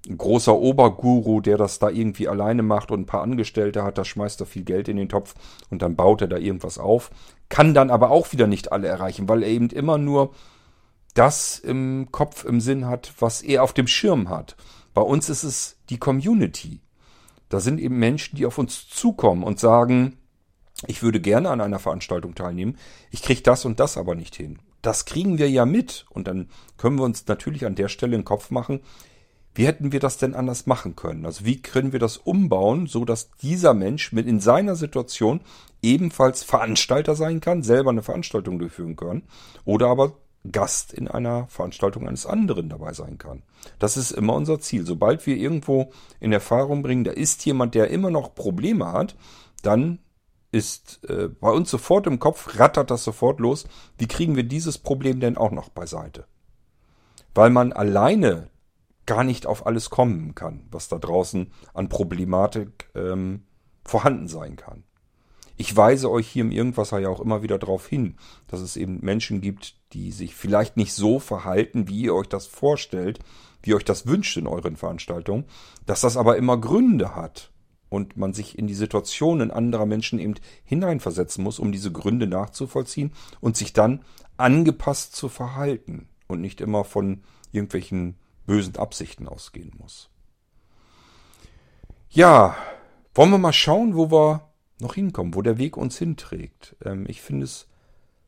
großer 0.08 0.56
Oberguru, 0.56 1.42
der 1.42 1.58
das 1.58 1.80
da 1.80 1.90
irgendwie 1.90 2.28
alleine 2.28 2.64
macht 2.64 2.92
und 2.92 3.02
ein 3.02 3.06
paar 3.06 3.24
Angestellte 3.24 3.84
hat, 3.84 3.98
da 3.98 4.06
schmeißt 4.06 4.40
er 4.40 4.46
viel 4.46 4.64
Geld 4.64 4.88
in 4.88 4.98
den 4.98 5.10
Topf 5.10 5.34
und 5.70 5.82
dann 5.82 5.96
baut 5.96 6.22
er 6.22 6.28
da 6.28 6.38
irgendwas 6.38 6.78
auf. 6.78 7.12
Kann 7.50 7.74
dann 7.74 7.90
aber 7.90 8.12
auch 8.12 8.32
wieder 8.32 8.48
nicht 8.48 8.72
alle 8.72 8.88
erreichen, 8.88 9.28
weil 9.28 9.44
er 9.44 9.50
eben 9.50 9.70
immer 9.70 9.98
nur 9.98 10.34
das 11.16 11.60
im 11.60 12.10
Kopf, 12.12 12.46
im 12.46 12.62
Sinn 12.62 12.88
hat, 12.88 13.14
was 13.20 13.42
er 13.42 13.64
auf 13.64 13.74
dem 13.74 13.88
Schirm 13.88 14.30
hat. 14.30 14.56
Bei 14.94 15.02
uns 15.02 15.30
ist 15.30 15.44
es 15.44 15.78
die 15.90 15.98
Community. 15.98 16.82
Da 17.50 17.60
sind 17.60 17.80
eben 17.80 17.98
Menschen, 17.98 18.36
die 18.36 18.46
auf 18.46 18.58
uns 18.58 18.88
zukommen 18.90 19.44
und 19.44 19.60
sagen, 19.60 20.18
ich 20.88 21.04
würde 21.04 21.22
gerne 21.22 21.50
an 21.50 21.62
einer 21.62 21.80
Veranstaltung 21.80 22.36
teilnehmen, 22.36 22.78
ich 23.12 23.22
kriege 23.22 23.42
das 23.42 23.66
und 23.66 23.80
das 23.80 23.98
aber 23.98 24.16
nicht 24.16 24.36
hin. 24.36 24.60
Das 24.82 25.06
kriegen 25.06 25.38
wir 25.38 25.50
ja 25.50 25.66
mit 25.66 26.06
und 26.10 26.28
dann 26.28 26.50
können 26.78 26.98
wir 26.98 27.06
uns 27.06 27.26
natürlich 27.28 27.66
an 27.66 27.76
der 27.76 27.88
Stelle 27.88 28.12
den 28.12 28.26
Kopf 28.26 28.52
machen, 28.52 28.82
wie 29.56 29.66
hätten 29.66 29.92
wir 29.94 30.02
das 30.02 30.18
denn 30.18 30.36
anders 30.36 30.68
machen 30.68 30.96
können? 30.96 31.26
Also 31.26 31.46
wie 31.46 31.62
können 31.62 31.94
wir 31.94 32.00
das 32.00 32.18
umbauen, 32.18 32.88
so 32.88 33.06
dass 33.06 33.32
dieser 33.38 33.74
Mensch 33.74 34.12
mit 34.12 34.28
in 34.28 34.42
seiner 34.42 34.76
Situation 34.76 35.42
ebenfalls 35.82 36.44
Veranstalter 36.44 37.16
sein 37.16 37.40
kann, 37.40 37.64
selber 37.64 37.90
eine 37.90 38.04
Veranstaltung 38.04 38.60
durchführen 38.60 38.98
kann 38.98 39.24
oder 39.64 39.88
aber 39.88 40.14
Gast 40.52 40.94
in 40.94 41.08
einer 41.08 41.48
Veranstaltung 41.48 42.08
eines 42.08 42.26
anderen 42.26 42.70
dabei 42.70 42.94
sein 42.94 43.18
kann. 43.18 43.44
Das 43.80 43.98
ist 43.98 44.12
immer 44.12 44.34
unser 44.34 44.60
Ziel. 44.60 44.86
Sobald 44.86 45.26
wir 45.26 45.38
irgendwo 45.38 45.92
in 46.20 46.32
Erfahrung 46.32 46.84
bringen, 46.84 47.04
da 47.04 47.12
ist 47.12 47.46
jemand, 47.46 47.76
der 47.76 47.90
immer 47.90 48.12
noch 48.12 48.36
Probleme 48.36 48.92
hat, 48.92 49.16
dann 49.64 50.00
ist 50.52 51.04
äh, 51.10 51.28
bei 51.28 51.50
uns 51.50 51.72
sofort 51.72 52.08
im 52.08 52.20
Kopf, 52.20 52.60
rattert 52.60 52.92
das 52.92 53.04
sofort 53.04 53.40
los, 53.40 53.66
wie 53.98 54.08
kriegen 54.08 54.36
wir 54.36 54.44
dieses 54.44 54.78
Problem 54.78 55.20
denn 55.20 55.38
auch 55.38 55.52
noch 55.52 55.70
beiseite? 55.70 56.26
Weil 57.34 57.50
man 57.50 57.74
alleine 57.74 58.50
gar 59.06 59.24
nicht 59.24 59.46
auf 59.46 59.66
alles 59.66 59.90
kommen 59.90 60.36
kann, 60.36 60.68
was 60.72 60.88
da 60.88 60.98
draußen 60.98 61.52
an 61.74 61.90
Problematik 61.90 62.90
ähm, 62.96 63.44
vorhanden 63.84 64.28
sein 64.28 64.56
kann. 64.56 64.84
Ich 65.58 65.76
weise 65.76 66.12
euch 66.12 66.28
hier 66.28 66.42
im 66.42 66.52
Irgendwasser 66.52 67.00
ja 67.00 67.10
auch 67.10 67.22
immer 67.22 67.42
wieder 67.42 67.58
darauf 67.58 67.88
hin, 67.88 68.18
dass 68.48 68.60
es 68.60 68.76
eben 68.76 69.00
Menschen 69.02 69.40
gibt, 69.40 69.76
die 69.94 70.12
sich 70.12 70.36
vielleicht 70.36 70.76
nicht 70.76 70.94
so 70.94 71.20
verhalten, 71.20 71.88
wie 71.88 72.02
ihr 72.02 72.16
euch 72.16 72.28
das 72.28 72.46
vorstellt, 72.46 73.20
wie 73.62 73.70
ihr 73.70 73.78
euch 73.78 73.86
das 73.86 74.06
wünscht 74.06 74.36
in 74.36 74.48
euren 74.48 74.76
Veranstaltungen, 74.76 75.46
dass 75.86 76.02
das 76.02 76.18
aber 76.18 76.36
immer 76.36 76.58
Gründe 76.58 77.16
hat 77.16 77.52
und 77.88 78.18
man 78.18 78.34
sich 78.34 78.58
in 78.60 78.68
die 78.68 78.74
Situationen 78.74 79.52
anderer 79.52 79.86
Menschen 79.86 80.20
eben 80.20 80.36
hineinversetzen 80.66 81.44
muss, 81.44 81.60
um 81.60 81.72
diese 81.72 81.92
Gründe 81.92 82.28
nachzuvollziehen 82.28 83.14
und 83.40 83.56
sich 83.56 83.72
dann 83.72 84.04
angepasst 84.38 85.16
zu 85.16 85.30
verhalten. 85.30 86.10
und 86.28 86.42
nicht 86.42 86.60
immer 86.60 86.84
von 86.84 87.22
irgendwelchen 87.52 88.16
bösen 88.46 88.76
Absichten 88.78 89.28
ausgehen 89.28 89.72
muss. 89.78 90.10
Ja, 92.10 92.56
wollen 93.14 93.32
wir 93.32 93.38
mal 93.38 93.54
schauen, 93.54 93.96
wo 93.96 94.12
wir 94.12 94.50
noch 94.80 94.96
hinkommen, 94.96 95.36
wo 95.36 95.42
der 95.42 95.58
Weg 95.58 95.78
uns 95.78 95.98
hinträgt. 95.98 96.76
Ähm, 96.84 97.06
ich 97.08 97.22
finde 97.22 97.46
es 97.46 97.68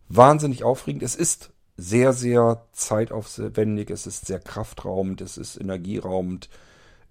wahnsinnig 0.10 0.64
aufregend. 0.64 1.04
Es 1.04 1.16
ist 1.16 1.52
sehr, 1.78 2.14
sehr 2.14 2.66
zeitaufwendig, 2.72 3.90
es 3.92 4.08
ist 4.08 4.26
sehr 4.26 4.40
kraftraumend, 4.40 5.22
es 5.22 5.38
ist 5.38 5.58
energieraumend. 5.58 6.50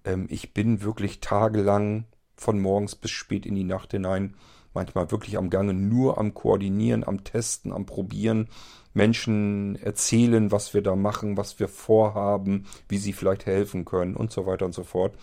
Ähm, 0.03 0.27
ich 0.29 0.53
bin 0.53 0.81
wirklich 0.81 1.19
tagelang 1.19 2.05
von 2.35 2.59
morgens 2.59 2.95
bis 2.95 3.11
spät 3.11 3.45
in 3.45 3.55
die 3.55 3.63
Nacht 3.63 3.91
hinein, 3.91 4.35
manchmal 4.77 5.09
wirklich 5.09 5.37
am 5.39 5.49
Gange, 5.49 5.73
nur 5.73 6.19
am 6.19 6.35
Koordinieren, 6.35 7.03
am 7.03 7.23
Testen, 7.23 7.73
am 7.73 7.87
Probieren, 7.87 8.47
Menschen 8.93 9.75
erzählen, 9.81 10.51
was 10.51 10.75
wir 10.75 10.83
da 10.83 10.95
machen, 10.95 11.35
was 11.35 11.59
wir 11.59 11.67
vorhaben, 11.67 12.67
wie 12.87 12.99
sie 12.99 13.13
vielleicht 13.13 13.47
helfen 13.47 13.85
können 13.85 14.15
und 14.15 14.31
so 14.31 14.45
weiter 14.45 14.65
und 14.65 14.73
so 14.73 14.83
fort. 14.83 15.15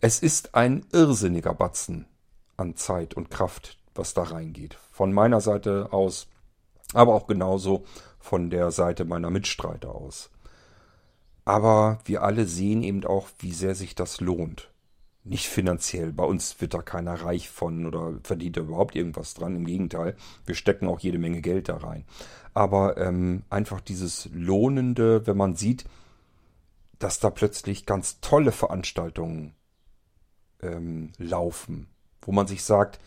Es 0.00 0.20
ist 0.20 0.54
ein 0.54 0.84
irrsinniger 0.92 1.54
Batzen 1.54 2.06
an 2.58 2.76
Zeit 2.76 3.14
und 3.14 3.30
Kraft, 3.30 3.78
was 3.94 4.12
da 4.12 4.24
reingeht. 4.24 4.76
Von 4.90 5.14
meiner 5.14 5.40
Seite 5.40 5.88
aus, 5.90 6.28
aber 6.92 7.14
auch 7.14 7.26
genauso 7.26 7.84
von 8.20 8.50
der 8.50 8.70
Seite 8.70 9.06
meiner 9.06 9.30
Mitstreiter 9.30 9.94
aus. 9.94 10.30
Aber 11.46 12.00
wir 12.04 12.22
alle 12.22 12.44
sehen 12.44 12.82
eben 12.82 13.04
auch, 13.06 13.28
wie 13.38 13.52
sehr 13.52 13.74
sich 13.74 13.94
das 13.94 14.20
lohnt. 14.20 14.73
Nicht 15.26 15.48
finanziell. 15.48 16.12
Bei 16.12 16.24
uns 16.24 16.60
wird 16.60 16.74
da 16.74 16.82
keiner 16.82 17.14
reich 17.14 17.48
von 17.48 17.86
oder 17.86 18.18
verdient 18.22 18.58
da 18.58 18.60
überhaupt 18.60 18.94
irgendwas 18.94 19.32
dran. 19.32 19.56
Im 19.56 19.64
Gegenteil, 19.64 20.16
wir 20.44 20.54
stecken 20.54 20.86
auch 20.86 21.00
jede 21.00 21.18
Menge 21.18 21.40
Geld 21.40 21.70
da 21.70 21.78
rein. 21.78 22.04
Aber 22.52 22.98
ähm, 22.98 23.42
einfach 23.48 23.80
dieses 23.80 24.28
Lohnende, 24.32 25.26
wenn 25.26 25.38
man 25.38 25.56
sieht, 25.56 25.86
dass 26.98 27.20
da 27.20 27.30
plötzlich 27.30 27.86
ganz 27.86 28.20
tolle 28.20 28.52
Veranstaltungen 28.52 29.54
ähm, 30.62 31.12
laufen, 31.16 31.88
wo 32.20 32.30
man 32.30 32.46
sich 32.46 32.62
sagt, 32.62 33.00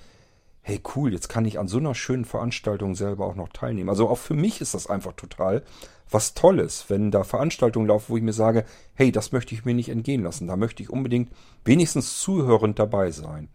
hey 0.67 0.81
cool, 0.95 1.13
jetzt 1.13 1.29
kann 1.29 1.45
ich 1.45 1.59
an 1.59 1.69
so 1.69 1.77
einer 1.77 1.95
schönen 1.95 2.25
Veranstaltung 2.25 2.93
selber 2.93 3.25
auch 3.25 3.35
noch 3.35 3.47
teilnehmen. 3.47 3.89
Also 3.89 4.09
auch 4.09 4.17
für 4.17 4.33
mich 4.33 4.59
ist 4.59 4.73
das 4.73 4.87
einfach 4.87 5.13
total 5.13 5.63
was 6.11 6.33
Tolles, 6.33 6.89
wenn 6.89 7.09
da 7.09 7.23
Veranstaltungen 7.23 7.87
laufen, 7.87 8.09
wo 8.09 8.17
ich 8.17 8.23
mir 8.23 8.33
sage, 8.33 8.65
hey, 8.93 9.13
das 9.13 9.31
möchte 9.31 9.55
ich 9.55 9.63
mir 9.63 9.73
nicht 9.73 9.87
entgehen 9.87 10.23
lassen. 10.23 10.45
Da 10.45 10.57
möchte 10.57 10.83
ich 10.83 10.89
unbedingt 10.89 11.31
wenigstens 11.63 12.19
zuhörend 12.19 12.79
dabei 12.79 13.11
sein. 13.11 13.47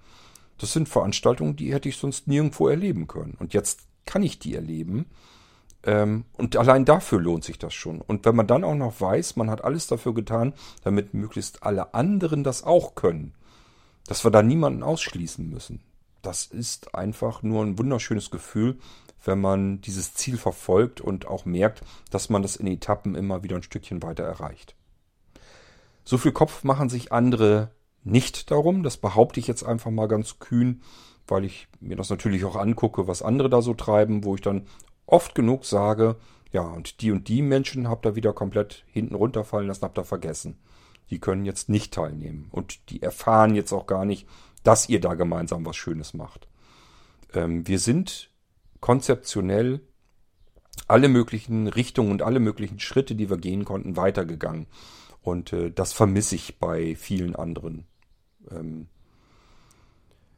Das 0.56 0.72
sind 0.72 0.88
Veranstaltungen, 0.88 1.54
die 1.54 1.74
hätte 1.74 1.90
ich 1.90 1.98
sonst 1.98 2.28
nirgendwo 2.28 2.68
erleben 2.68 3.06
können. 3.08 3.36
Und 3.38 3.52
jetzt 3.52 3.80
kann 4.06 4.22
ich 4.22 4.38
die 4.38 4.54
erleben. 4.54 5.04
Ähm, 5.82 6.24
und 6.38 6.56
allein 6.56 6.86
dafür 6.86 7.20
lohnt 7.20 7.44
sich 7.44 7.58
das 7.58 7.74
schon. 7.74 8.00
Und 8.00 8.24
wenn 8.24 8.36
man 8.36 8.46
dann 8.46 8.64
auch 8.64 8.74
noch 8.74 9.02
weiß, 9.02 9.36
man 9.36 9.50
hat 9.50 9.64
alles 9.64 9.86
dafür 9.86 10.14
getan, 10.14 10.54
damit 10.82 11.12
möglichst 11.12 11.62
alle 11.62 11.92
anderen 11.92 12.42
das 12.42 12.64
auch 12.64 12.94
können, 12.94 13.34
dass 14.06 14.24
wir 14.24 14.30
da 14.30 14.42
niemanden 14.42 14.82
ausschließen 14.82 15.46
müssen. 15.50 15.82
Das 16.22 16.46
ist 16.46 16.94
einfach 16.94 17.42
nur 17.42 17.64
ein 17.64 17.78
wunderschönes 17.78 18.30
Gefühl, 18.30 18.78
wenn 19.24 19.40
man 19.40 19.80
dieses 19.80 20.14
Ziel 20.14 20.36
verfolgt 20.36 21.00
und 21.00 21.26
auch 21.26 21.44
merkt, 21.44 21.82
dass 22.10 22.28
man 22.28 22.42
das 22.42 22.56
in 22.56 22.66
Etappen 22.66 23.14
immer 23.14 23.42
wieder 23.42 23.56
ein 23.56 23.62
Stückchen 23.62 24.02
weiter 24.02 24.24
erreicht. 24.24 24.74
So 26.04 26.18
viel 26.18 26.32
Kopf 26.32 26.64
machen 26.64 26.88
sich 26.88 27.12
andere 27.12 27.70
nicht 28.02 28.50
darum, 28.50 28.82
das 28.82 28.96
behaupte 28.96 29.38
ich 29.38 29.46
jetzt 29.46 29.62
einfach 29.62 29.90
mal 29.92 30.08
ganz 30.08 30.40
kühn, 30.40 30.82
weil 31.28 31.44
ich 31.44 31.68
mir 31.78 31.96
das 31.96 32.10
natürlich 32.10 32.44
auch 32.44 32.56
angucke, 32.56 33.06
was 33.06 33.22
andere 33.22 33.48
da 33.48 33.62
so 33.62 33.74
treiben, 33.74 34.24
wo 34.24 34.34
ich 34.34 34.40
dann 34.40 34.66
oft 35.06 35.36
genug 35.36 35.64
sage, 35.64 36.16
ja, 36.50 36.62
und 36.62 37.00
die 37.00 37.12
und 37.12 37.28
die 37.28 37.42
Menschen 37.42 37.88
habt 37.88 38.04
ihr 38.06 38.16
wieder 38.16 38.32
komplett 38.32 38.84
hinten 38.88 39.14
runterfallen 39.14 39.68
lassen, 39.68 39.84
habt 39.84 39.98
ihr 39.98 40.04
vergessen 40.04 40.58
die 41.12 41.18
können 41.18 41.44
jetzt 41.44 41.68
nicht 41.68 41.92
teilnehmen. 41.92 42.48
Und 42.50 42.90
die 42.90 43.02
erfahren 43.02 43.54
jetzt 43.54 43.70
auch 43.72 43.86
gar 43.86 44.06
nicht, 44.06 44.26
dass 44.62 44.88
ihr 44.88 45.00
da 45.00 45.14
gemeinsam 45.14 45.64
was 45.66 45.76
Schönes 45.76 46.14
macht. 46.14 46.48
Ähm, 47.34 47.66
wir 47.66 47.78
sind 47.78 48.30
konzeptionell 48.80 49.80
alle 50.88 51.08
möglichen 51.08 51.68
Richtungen 51.68 52.10
und 52.10 52.22
alle 52.22 52.40
möglichen 52.40 52.80
Schritte, 52.80 53.14
die 53.14 53.30
wir 53.30 53.38
gehen 53.38 53.64
konnten, 53.64 53.96
weitergegangen. 53.96 54.66
Und 55.22 55.52
äh, 55.52 55.70
das 55.70 55.92
vermisse 55.92 56.34
ich 56.34 56.58
bei 56.58 56.96
vielen 56.96 57.36
anderen. 57.36 57.86
Ähm, 58.50 58.88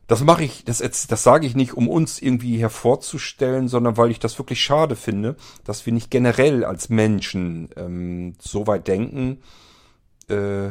das 0.07 0.23
mache 0.23 0.45
ich, 0.45 0.65
das, 0.65 0.79
das 0.81 1.23
sage 1.23 1.47
ich 1.47 1.55
nicht, 1.55 1.73
um 1.73 1.89
uns 1.89 2.21
irgendwie 2.21 2.59
hervorzustellen, 2.59 3.69
sondern 3.69 3.97
weil 3.97 4.11
ich 4.11 4.19
das 4.19 4.39
wirklich 4.39 4.63
schade 4.63 4.97
finde, 4.97 5.37
dass 5.65 5.87
wir 5.87 5.95
nicht 5.95 6.11
generell 6.11 6.65
als 6.65 6.91
Menschen 6.91 7.71
ähm, 7.77 8.35
so 8.39 8.67
weit 8.67 8.87
denken, 8.87 9.41
äh, 10.29 10.71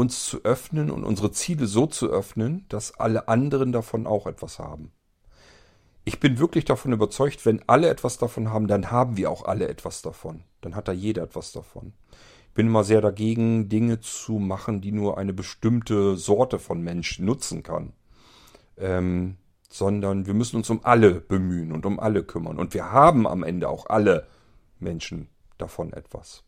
uns 0.00 0.26
zu 0.26 0.42
öffnen 0.44 0.90
und 0.90 1.04
unsere 1.04 1.30
Ziele 1.30 1.66
so 1.66 1.86
zu 1.86 2.10
öffnen, 2.10 2.64
dass 2.68 2.98
alle 2.98 3.28
anderen 3.28 3.72
davon 3.72 4.06
auch 4.06 4.26
etwas 4.26 4.58
haben. 4.58 4.92
Ich 6.04 6.18
bin 6.18 6.38
wirklich 6.38 6.64
davon 6.64 6.92
überzeugt, 6.92 7.44
wenn 7.44 7.62
alle 7.68 7.88
etwas 7.88 8.18
davon 8.18 8.50
haben, 8.50 8.66
dann 8.66 8.90
haben 8.90 9.16
wir 9.16 9.30
auch 9.30 9.44
alle 9.44 9.68
etwas 9.68 10.02
davon. 10.02 10.44
Dann 10.62 10.74
hat 10.74 10.88
da 10.88 10.92
jeder 10.92 11.22
etwas 11.22 11.52
davon. 11.52 11.92
Ich 12.48 12.54
bin 12.54 12.66
immer 12.66 12.84
sehr 12.84 13.00
dagegen, 13.00 13.68
Dinge 13.68 14.00
zu 14.00 14.38
machen, 14.38 14.80
die 14.80 14.92
nur 14.92 15.18
eine 15.18 15.32
bestimmte 15.32 16.16
Sorte 16.16 16.58
von 16.58 16.82
Mensch 16.82 17.18
nutzen 17.20 17.62
kann. 17.62 17.92
Ähm, 18.78 19.36
sondern 19.68 20.26
wir 20.26 20.34
müssen 20.34 20.56
uns 20.56 20.68
um 20.70 20.80
alle 20.84 21.20
bemühen 21.20 21.70
und 21.70 21.86
um 21.86 22.00
alle 22.00 22.24
kümmern. 22.24 22.58
Und 22.58 22.74
wir 22.74 22.90
haben 22.90 23.26
am 23.26 23.44
Ende 23.44 23.68
auch 23.68 23.86
alle 23.86 24.26
Menschen 24.80 25.28
davon 25.58 25.92
etwas. 25.92 26.42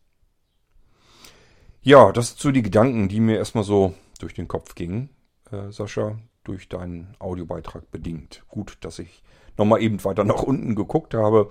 Ja, 1.85 2.13
das 2.13 2.29
sind 2.29 2.39
so 2.39 2.51
die 2.51 2.61
Gedanken, 2.61 3.09
die 3.09 3.19
mir 3.19 3.35
erstmal 3.35 3.65
so 3.65 3.93
durch 4.17 4.33
den 4.33 4.47
Kopf 4.47 4.73
gingen, 4.73 5.09
äh, 5.51 5.69
Sascha, 5.69 6.17
durch 6.45 6.69
deinen 6.69 7.13
Audiobeitrag 7.19 7.91
bedingt. 7.91 8.43
Gut, 8.47 8.77
dass 8.79 8.99
ich 8.99 9.21
nochmal 9.57 9.81
eben 9.81 10.01
weiter 10.05 10.23
nach 10.23 10.43
unten 10.43 10.75
geguckt 10.75 11.13
habe. 11.13 11.49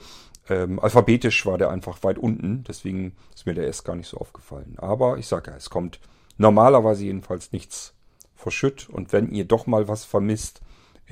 Ähm, 0.49 0.81
alphabetisch 0.81 1.45
war 1.45 1.59
der 1.59 1.71
einfach 1.71 2.03
weit 2.03 2.17
unten, 2.17 2.65
deswegen 2.65 3.15
ist 3.35 3.45
mir 3.45 3.53
der 3.53 3.67
erst 3.67 3.85
gar 3.85 3.95
nicht 3.95 4.09
so 4.09 4.17
aufgefallen. 4.17 4.77
Aber 4.79 5.19
ich 5.19 5.27
sage 5.27 5.51
ja, 5.51 5.57
es 5.57 5.69
kommt 5.69 6.01
normalerweise 6.39 7.05
jedenfalls 7.05 7.53
nichts 7.53 7.95
verschütt. 8.35 8.89
Und 8.89 9.13
wenn 9.13 9.31
ihr 9.33 9.45
doch 9.45 9.67
mal 9.67 9.87
was 9.87 10.07
vermisst 10.07 10.63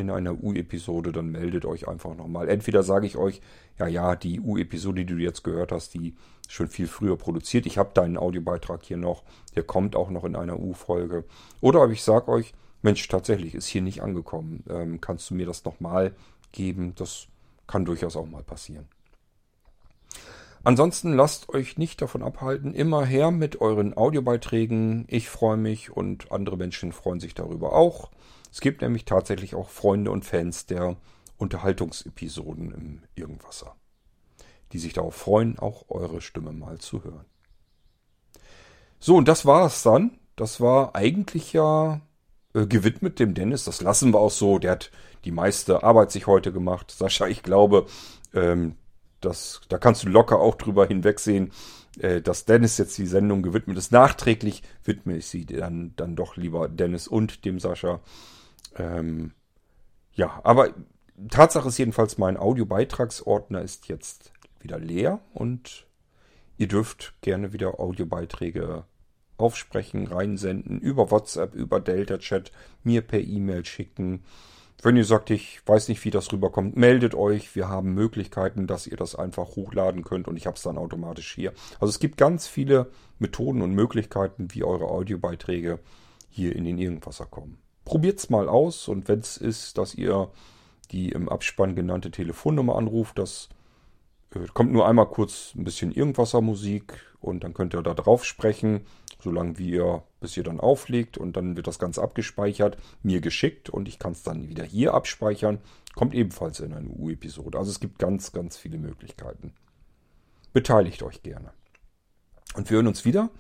in 0.00 0.10
einer 0.10 0.42
U-Episode, 0.42 1.12
dann 1.12 1.30
meldet 1.30 1.64
euch 1.64 1.86
einfach 1.86 2.16
nochmal. 2.16 2.48
Entweder 2.48 2.82
sage 2.82 3.06
ich 3.06 3.16
euch, 3.16 3.40
ja, 3.78 3.86
ja, 3.86 4.16
die 4.16 4.40
U-Episode, 4.40 5.04
die 5.04 5.14
du 5.14 5.20
jetzt 5.20 5.44
gehört 5.44 5.72
hast, 5.72 5.94
die 5.94 6.14
schon 6.48 6.68
viel 6.68 6.86
früher 6.86 7.16
produziert. 7.16 7.66
Ich 7.66 7.78
habe 7.78 7.94
deinen 7.94 8.16
Audiobeitrag 8.16 8.82
hier 8.82 8.96
noch. 8.96 9.22
Der 9.54 9.62
kommt 9.62 9.94
auch 9.94 10.10
noch 10.10 10.24
in 10.24 10.34
einer 10.34 10.58
U-Folge. 10.58 11.24
Oder 11.60 11.82
aber 11.82 11.92
ich 11.92 12.02
sage 12.02 12.28
euch, 12.28 12.52
Mensch, 12.82 13.06
tatsächlich 13.08 13.54
ist 13.54 13.66
hier 13.66 13.82
nicht 13.82 14.02
angekommen. 14.02 14.64
Ähm, 14.68 15.00
kannst 15.00 15.30
du 15.30 15.34
mir 15.34 15.46
das 15.46 15.64
nochmal 15.64 16.14
geben? 16.52 16.94
Das 16.96 17.28
kann 17.66 17.84
durchaus 17.84 18.16
auch 18.16 18.26
mal 18.26 18.42
passieren. 18.42 18.88
Ansonsten 20.62 21.14
lasst 21.14 21.48
euch 21.48 21.78
nicht 21.78 22.02
davon 22.02 22.22
abhalten, 22.22 22.74
immer 22.74 23.04
her 23.04 23.30
mit 23.30 23.60
euren 23.60 23.96
Audiobeiträgen. 23.96 25.06
Ich 25.08 25.30
freue 25.30 25.56
mich 25.56 25.90
und 25.90 26.30
andere 26.32 26.58
Menschen 26.58 26.92
freuen 26.92 27.20
sich 27.20 27.34
darüber 27.34 27.72
auch. 27.72 28.10
Es 28.50 28.60
gibt 28.60 28.82
nämlich 28.82 29.04
tatsächlich 29.04 29.54
auch 29.54 29.68
Freunde 29.68 30.10
und 30.10 30.24
Fans 30.24 30.66
der 30.66 30.96
Unterhaltungsepisoden 31.38 32.72
im 32.72 33.02
Irgendwasser 33.14 33.76
die 34.72 34.78
sich 34.78 34.92
darauf 34.92 35.14
freuen, 35.14 35.58
auch 35.58 35.84
eure 35.88 36.20
Stimme 36.20 36.52
mal 36.52 36.78
zu 36.78 37.02
hören. 37.04 37.24
So, 38.98 39.16
und 39.16 39.28
das 39.28 39.46
war 39.46 39.66
es 39.66 39.82
dann. 39.82 40.18
Das 40.36 40.60
war 40.60 40.94
eigentlich 40.94 41.52
ja 41.52 42.00
äh, 42.54 42.66
gewidmet 42.66 43.18
dem 43.18 43.34
Dennis. 43.34 43.64
Das 43.64 43.80
lassen 43.80 44.12
wir 44.12 44.20
auch 44.20 44.30
so. 44.30 44.58
Der 44.58 44.72
hat 44.72 44.90
die 45.24 45.32
meiste 45.32 45.82
Arbeit 45.82 46.12
sich 46.12 46.26
heute 46.26 46.52
gemacht. 46.52 46.90
Sascha, 46.96 47.26
ich 47.26 47.42
glaube, 47.42 47.86
ähm, 48.34 48.76
das, 49.20 49.60
da 49.68 49.78
kannst 49.78 50.04
du 50.04 50.08
locker 50.08 50.38
auch 50.38 50.54
drüber 50.54 50.86
hinwegsehen, 50.86 51.52
äh, 51.98 52.20
dass 52.20 52.44
Dennis 52.44 52.78
jetzt 52.78 52.96
die 52.98 53.06
Sendung 53.06 53.42
gewidmet 53.42 53.76
ist. 53.76 53.92
Nachträglich 53.92 54.62
widme 54.84 55.16
ich 55.16 55.26
sie 55.26 55.46
dann, 55.46 55.94
dann 55.96 56.16
doch 56.16 56.36
lieber 56.36 56.68
Dennis 56.68 57.08
und 57.08 57.44
dem 57.44 57.58
Sascha. 57.58 58.00
Ähm, 58.76 59.32
ja, 60.12 60.40
aber 60.44 60.74
Tatsache 61.30 61.68
ist 61.68 61.78
jedenfalls, 61.78 62.18
mein 62.18 62.36
Audiobeitragsordner 62.36 63.62
ist 63.62 63.88
jetzt 63.88 64.32
wieder 64.60 64.78
leer 64.78 65.20
und 65.32 65.86
ihr 66.56 66.68
dürft 66.68 67.14
gerne 67.20 67.52
wieder 67.52 67.80
Audiobeiträge 67.80 68.84
aufsprechen, 69.36 70.06
reinsenden, 70.06 70.80
über 70.80 71.10
WhatsApp, 71.10 71.54
über 71.54 71.80
Delta 71.80 72.18
Chat, 72.18 72.52
mir 72.84 73.00
per 73.00 73.20
E-Mail 73.20 73.64
schicken. 73.64 74.22
Wenn 74.82 74.96
ihr 74.96 75.04
sagt, 75.04 75.30
ich 75.30 75.60
weiß 75.66 75.88
nicht, 75.88 76.04
wie 76.04 76.10
das 76.10 76.32
rüberkommt, 76.32 76.76
meldet 76.76 77.14
euch. 77.14 77.54
Wir 77.54 77.68
haben 77.68 77.92
Möglichkeiten, 77.92 78.66
dass 78.66 78.86
ihr 78.86 78.96
das 78.96 79.14
einfach 79.14 79.56
hochladen 79.56 80.04
könnt 80.04 80.28
und 80.28 80.36
ich 80.36 80.46
habe 80.46 80.56
es 80.56 80.62
dann 80.62 80.78
automatisch 80.78 81.34
hier. 81.34 81.52
Also 81.80 81.90
es 81.90 81.98
gibt 81.98 82.16
ganz 82.16 82.46
viele 82.46 82.90
Methoden 83.18 83.60
und 83.62 83.74
Möglichkeiten, 83.74 84.48
wie 84.52 84.64
eure 84.64 84.86
Audiobeiträge 84.86 85.80
hier 86.28 86.56
in 86.56 86.64
den 86.64 86.78
Irgendwasser 86.78 87.26
kommen. 87.26 87.58
Probiert's 87.90 88.30
mal 88.30 88.48
aus 88.48 88.86
und 88.86 89.08
wenn 89.08 89.18
es 89.18 89.36
ist, 89.36 89.76
dass 89.76 89.96
ihr 89.96 90.30
die 90.92 91.10
im 91.10 91.28
Abspann 91.28 91.74
genannte 91.74 92.12
Telefonnummer 92.12 92.76
anruft, 92.76 93.18
das 93.18 93.48
Äh, 94.34 94.46
kommt 94.54 94.72
nur 94.72 94.86
einmal 94.86 95.06
kurz 95.06 95.54
ein 95.56 95.64
bisschen 95.64 95.92
Irgendwasser-Musik 95.92 96.94
und 97.20 97.42
dann 97.42 97.54
könnt 97.54 97.74
ihr 97.74 97.82
da 97.82 97.94
drauf 97.94 98.24
sprechen, 98.24 98.86
solange 99.20 99.58
wie 99.58 99.70
ihr, 99.70 100.04
bis 100.20 100.36
ihr 100.36 100.44
dann 100.44 100.60
auflegt 100.60 101.18
und 101.18 101.36
dann 101.36 101.56
wird 101.56 101.66
das 101.66 101.78
Ganze 101.78 102.00
abgespeichert, 102.02 102.78
mir 103.02 103.20
geschickt 103.20 103.70
und 103.70 103.88
ich 103.88 103.98
kann 103.98 104.12
es 104.12 104.22
dann 104.22 104.48
wieder 104.48 104.64
hier 104.64 104.94
abspeichern. 104.94 105.58
Kommt 105.96 106.14
ebenfalls 106.14 106.60
in 106.60 106.72
eine 106.72 106.88
U-Episode. 106.88 107.58
Also 107.58 107.70
es 107.70 107.80
gibt 107.80 107.98
ganz, 107.98 108.30
ganz 108.30 108.56
viele 108.56 108.78
Möglichkeiten. 108.78 109.52
Beteiligt 110.52 111.02
euch 111.02 111.22
gerne. 111.22 111.52
Und 112.54 112.70
wir 112.70 112.76
hören 112.76 112.86
uns 112.86 113.04
wieder 113.04 113.30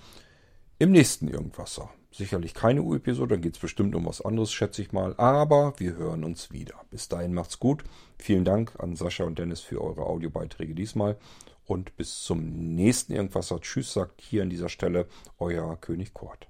im 0.78 0.90
nächsten 0.90 1.28
Irgendwasser. 1.28 1.90
Sicherlich 2.12 2.54
keine 2.54 2.82
U-Episode, 2.82 3.34
dann 3.34 3.42
geht 3.42 3.54
es 3.54 3.60
bestimmt 3.60 3.94
um 3.94 4.06
was 4.06 4.20
anderes, 4.20 4.52
schätze 4.52 4.82
ich 4.82 4.92
mal. 4.92 5.14
Aber 5.16 5.74
wir 5.78 5.94
hören 5.96 6.24
uns 6.24 6.50
wieder. 6.50 6.74
Bis 6.90 7.08
dahin 7.08 7.32
macht's 7.32 7.60
gut. 7.60 7.84
Vielen 8.18 8.44
Dank 8.44 8.72
an 8.78 8.96
Sascha 8.96 9.24
und 9.24 9.38
Dennis 9.38 9.60
für 9.60 9.80
eure 9.80 10.06
Audiobeiträge 10.06 10.74
diesmal. 10.74 11.16
Und 11.66 11.96
bis 11.96 12.22
zum 12.22 12.74
nächsten 12.74 13.12
Irgendwasser. 13.12 13.60
Tschüss, 13.60 13.92
sagt 13.92 14.20
hier 14.20 14.42
an 14.42 14.50
dieser 14.50 14.68
Stelle 14.68 15.06
euer 15.38 15.76
König 15.80 16.12
Kort. 16.12 16.49